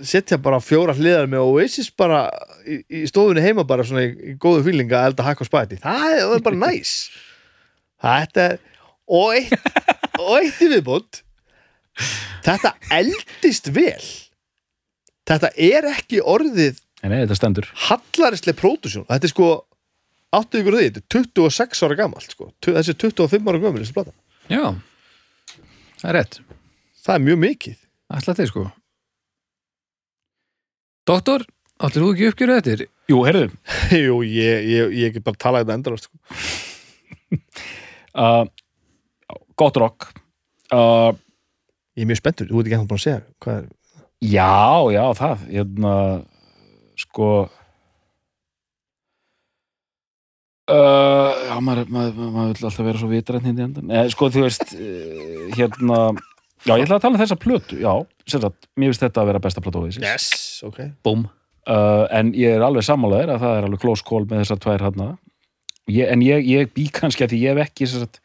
[0.07, 2.25] setja bara fjóra hliðar með Oasis bara
[2.65, 5.77] í, í stofunni heima bara svona í, í góðu fílinga að elda hakk og spæti
[5.83, 6.93] það er- það er bara næs
[8.05, 8.57] þetta er
[9.05, 9.69] og eitt,
[10.17, 11.21] og eitt í viðbútt
[12.45, 14.01] þetta eldist vel.
[15.25, 17.69] Þetta er ekki orðið nei, þetta stendur.
[17.87, 19.49] hallarislega pródusjón þetta er sko,
[20.35, 22.51] áttu ykkur því þetta er 26 ára gamalt sko.
[22.65, 24.13] Þessi er 25 ára gömul þessi plata.
[24.51, 24.65] Já,
[26.01, 26.39] það er rétt.
[27.05, 27.79] Það er mjög mikið.
[28.15, 28.65] Ætla þið sko.
[31.05, 31.45] Doktor,
[31.85, 32.89] allir þú ekki uppgjöru þetta?
[33.09, 33.49] Jú, heyrðu.
[34.05, 36.17] Jú, ég, ég, ég get bara að tala þetta endalast sko.
[38.15, 38.45] uh,
[39.55, 40.09] Gott rock.
[40.73, 41.13] Uh,
[41.95, 43.73] ég er mjög spenntur, þú veit ekki hann búin að segja hvað er
[44.23, 45.93] Já, já, það hérna,
[46.97, 47.29] sko
[50.71, 54.45] uh, Já, maður, maður, maður vil alltaf vera svo vitrænt hindi endan eh, Sko, þú
[54.47, 55.99] veist eh, hérna,
[56.63, 57.93] já, ég ætla að tala um þessa plötu Já,
[58.31, 60.29] sagt, mér finnst þetta að vera besta plötu á þessi yes,
[60.65, 60.81] ok.
[61.05, 64.63] Búm uh, en ég er alveg sammálaðir að það er alveg close call með þessar
[64.65, 65.11] tvær hérna
[65.91, 68.21] ég, en ég, ég bý kannski að því ég hef ekki sagt,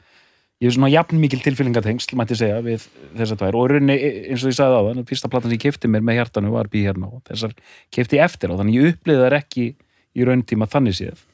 [0.61, 2.87] ég hef svona jafn mikil tilfyllingatengsl mætti segja við
[3.19, 3.59] þessar tvær.
[3.59, 3.99] Og í rauninni
[4.31, 6.71] eins og ég sagði á það fyrsta platan sem ég kefti mér með hjartanu var
[6.73, 7.57] bí hérna og þessar
[7.95, 9.67] kefti eftir á þannig ég uppliði þær ekki
[10.17, 11.27] í rauntíma þannig séð.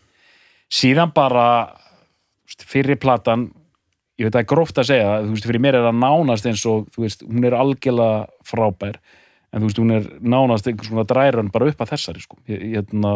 [0.73, 1.47] Síðan bara
[2.66, 3.51] fyrri platan
[4.16, 6.86] ég veit að gróft að segja þú veist, fyrir mér er það nánast eins og
[6.94, 9.01] þú veist, hún er algjörlega frábær
[9.53, 12.39] en þú veist, hún er nánast einhvers konar drærun bara upp að þessari sko.
[12.48, 13.15] ég, ég, hérna,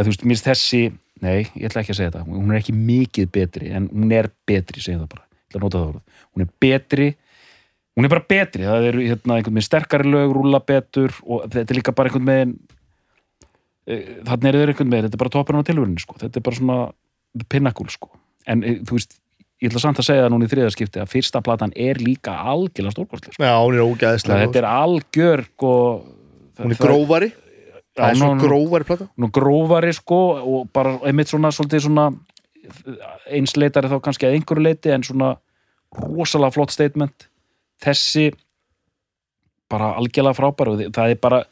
[0.00, 0.82] eða, þú veist, minnst þessi
[1.20, 4.30] nei, ég ætla ekki að segja þetta hún er ekki mikið betri, en hún er
[4.48, 7.08] betri segja það bara, ég ætla að nota það orð hún er betri,
[7.96, 11.66] hún er bara betri það er hérna, einhvern veginn sterkari lög rúla betur og þetta
[11.66, 12.54] er líka bara einhvern veginn
[13.86, 16.20] eh, þannig er þeir einhvern veginn, þetta er bara toppurinn á tilvörinu sko.
[16.22, 16.78] þetta er bara svona
[17.52, 18.12] pinnakul sko.
[18.48, 19.18] en eh, þú veist,
[19.60, 22.96] ég ætla samt að segja það núna í þriðaskipti að fyrsta platan er líka algjörlega
[22.96, 23.44] stórkostlega sko.
[23.44, 25.76] já, hún er ógæðislega þetta er algjör sko,
[26.62, 27.32] hún er grófari
[28.00, 29.08] það er Já, svo hún- grófari plata.
[29.20, 32.06] nú grófari sko og bara einmitt svona svolítið svona
[33.30, 35.34] einsleitari þá kannski að einhverju leiti en svona
[35.96, 37.26] rosalega flott statement.
[37.82, 38.30] Þessi
[39.70, 41.44] bara algjörlega frábær og það er bara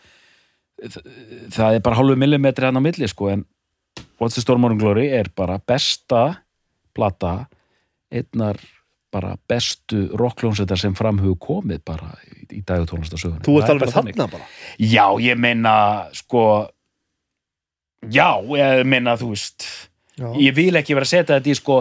[1.51, 3.45] það er bara hálfu millimetri hann á milli sko en
[4.21, 6.39] What's the Storm Morning Glory er bara besta
[6.95, 7.49] plata
[8.13, 8.59] einnar
[9.15, 13.75] bara bestu rockljónsettar sem fram hefur komið bara í, í dagu tónlistasögunni þú ert er
[13.77, 14.49] alveg þarna bara
[14.79, 15.75] Já, ég meina,
[16.17, 16.43] sko
[18.15, 19.65] Já, ég meina, þú veist
[20.19, 20.29] já.
[20.39, 21.79] Ég vil ekki vera að setja þetta í, sko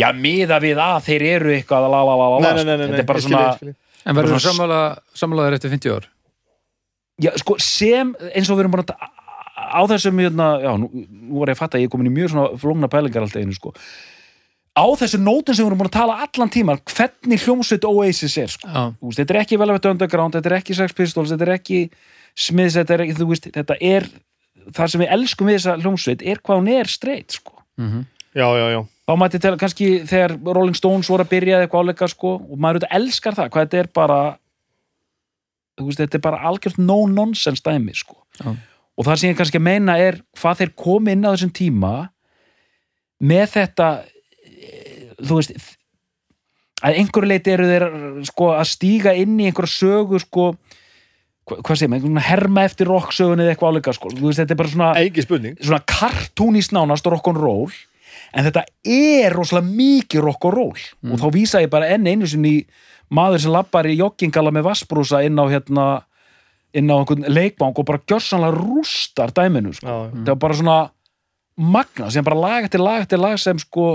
[0.00, 2.68] Já, miða við að þeir eru eitthvað la, la, la, la, nei, la, nei, sko.
[2.70, 3.74] nei, nei, Þetta er bara svona ég skil.
[4.02, 4.78] En verður þú svona- sammála,
[5.20, 6.06] sammálaður eftir 50 ár?
[7.22, 8.94] Já, sko, sem, eins og við erum búin að
[9.72, 12.14] á þessum, hérna, já, nú, nú var ég að fatta að ég er komin í
[12.16, 13.74] mjög svona flóngna pælingar alltaf einu, sko
[14.72, 18.52] Á þessu nótum sem við erum búin að tala allan tíma hvernig hljómsveit Oasis er,
[18.54, 21.54] sko Þú veist, þetta er ekki Velvet Underground, þetta er ekki Sex Pistols, þetta er
[21.58, 21.80] ekki
[22.32, 24.08] Smiths, þetta er ekki, þú veist, þetta er
[24.72, 27.60] það sem við elskum við þessa hljómsveit er hvað hún er straight, sko.
[27.76, 31.66] mhm já, já, já Þá mætti til kannski þegar Rolling Stones voru að byrja eða
[31.66, 34.18] eitthvað áleika, sko, og maður auðvitað elskar það, hvað þetta er bara
[35.76, 38.20] þú veist, þetta er bara algjört no-nonsense dæmi, sko.
[38.38, 38.54] Já.
[38.96, 41.92] Og það sem ég kannski að meina er hvað þeir komi inn á þessum tíma
[43.22, 43.88] með þetta
[45.22, 45.54] þú veist
[46.82, 47.88] að einhverju leiti eru þeir
[48.26, 53.44] sko að stíga inn í einhverja sögu sko hva, hvað segir maður, herma eftir rocksögunni
[53.44, 54.92] eða eitthvað áleika sko, veist, þetta er bara svona
[55.62, 57.72] svona kartúnist nánast rock'n'roll
[58.32, 62.64] en þetta er rosalega mikið rock'n'roll og þá vísa ég bara enn einu sinni í
[63.12, 65.86] maður sem lappar í joggingala með vassbrúsa inn á hérna
[66.72, 69.86] inn á einhvern leikbank og bara gjörsanlega rústar dæminu sko.
[69.86, 70.12] já, já.
[70.14, 70.78] þetta var bara svona
[71.56, 73.88] magna sem bara lag eftir lag eftir lag sem sko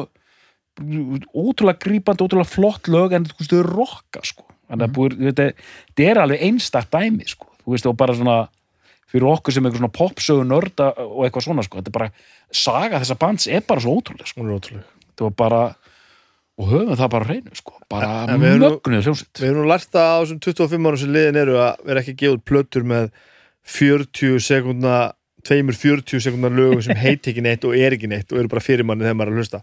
[0.78, 4.46] ótrúlega grípandi, ótrúlega flott lög en þú veist, þau rocka sko.
[4.68, 5.48] Þannig að búið, þetta,
[5.88, 8.38] þetta er alveg einstakt dæmi sko, þú veist, og bara svona
[9.08, 12.10] fyrir okkur sem eitthvað svona popsögu nörda og eitthvað svona sko, þetta er bara
[12.52, 14.90] saga þessa bands er bara svo ótrúlega sko, hún er ótrúleg.
[15.08, 15.62] Þetta var bara
[16.58, 19.32] og höfum það bara hreinu sko, bara mögnuð hljómsveit.
[19.40, 22.18] Við erum nú lært það á þessum 25 árum sem liðin eru að vera ekki
[22.18, 23.10] að út plötur með
[23.78, 24.98] 40 sekundna
[25.48, 28.64] tveimur 40 sekundar lögum sem heit ekki neitt og er ekki neitt og eru bara
[28.64, 29.62] fyrir manni þegar maður er að hlusta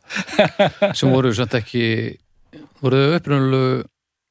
[0.98, 1.84] sem voru samt ekki
[2.84, 3.82] voru þau upprunalegu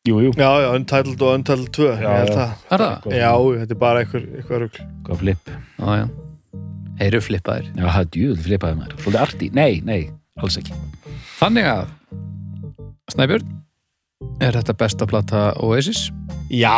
[0.04, 2.36] Jú, jú, Já, já, Untitled og Untitled 2 Já, ég held já.
[2.36, 2.64] það.
[2.76, 3.06] Er það?
[3.16, 3.30] Já,
[3.62, 6.04] þetta er bara eitthvað, eitthvað rugl hvað flip Já, já.
[7.00, 7.70] Þeir eru flippaðir.
[7.72, 10.02] Já, það er djúðul flipaði maður, svolítið arti Nei, nei,
[10.44, 10.76] alls ekki
[11.40, 11.86] Þannig að
[13.16, 13.56] Snæbjörn,
[14.44, 16.04] er þetta besta plata Oasis?
[16.52, 16.76] Já,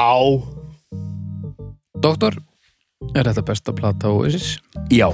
[2.05, 2.37] Doktor,
[3.13, 4.55] Er þetta besta platta á Oasis?
[4.89, 5.11] Já.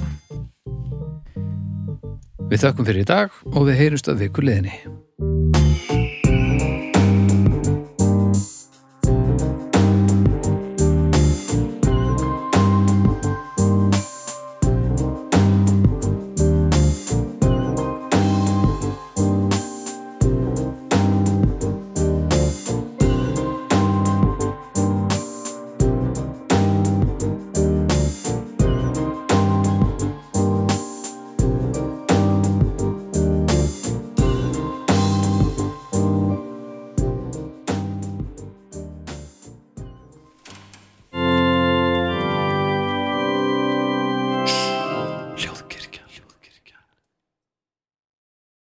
[2.52, 4.76] Við þakkum fyrir í dag og við heyrumst að viku liðni.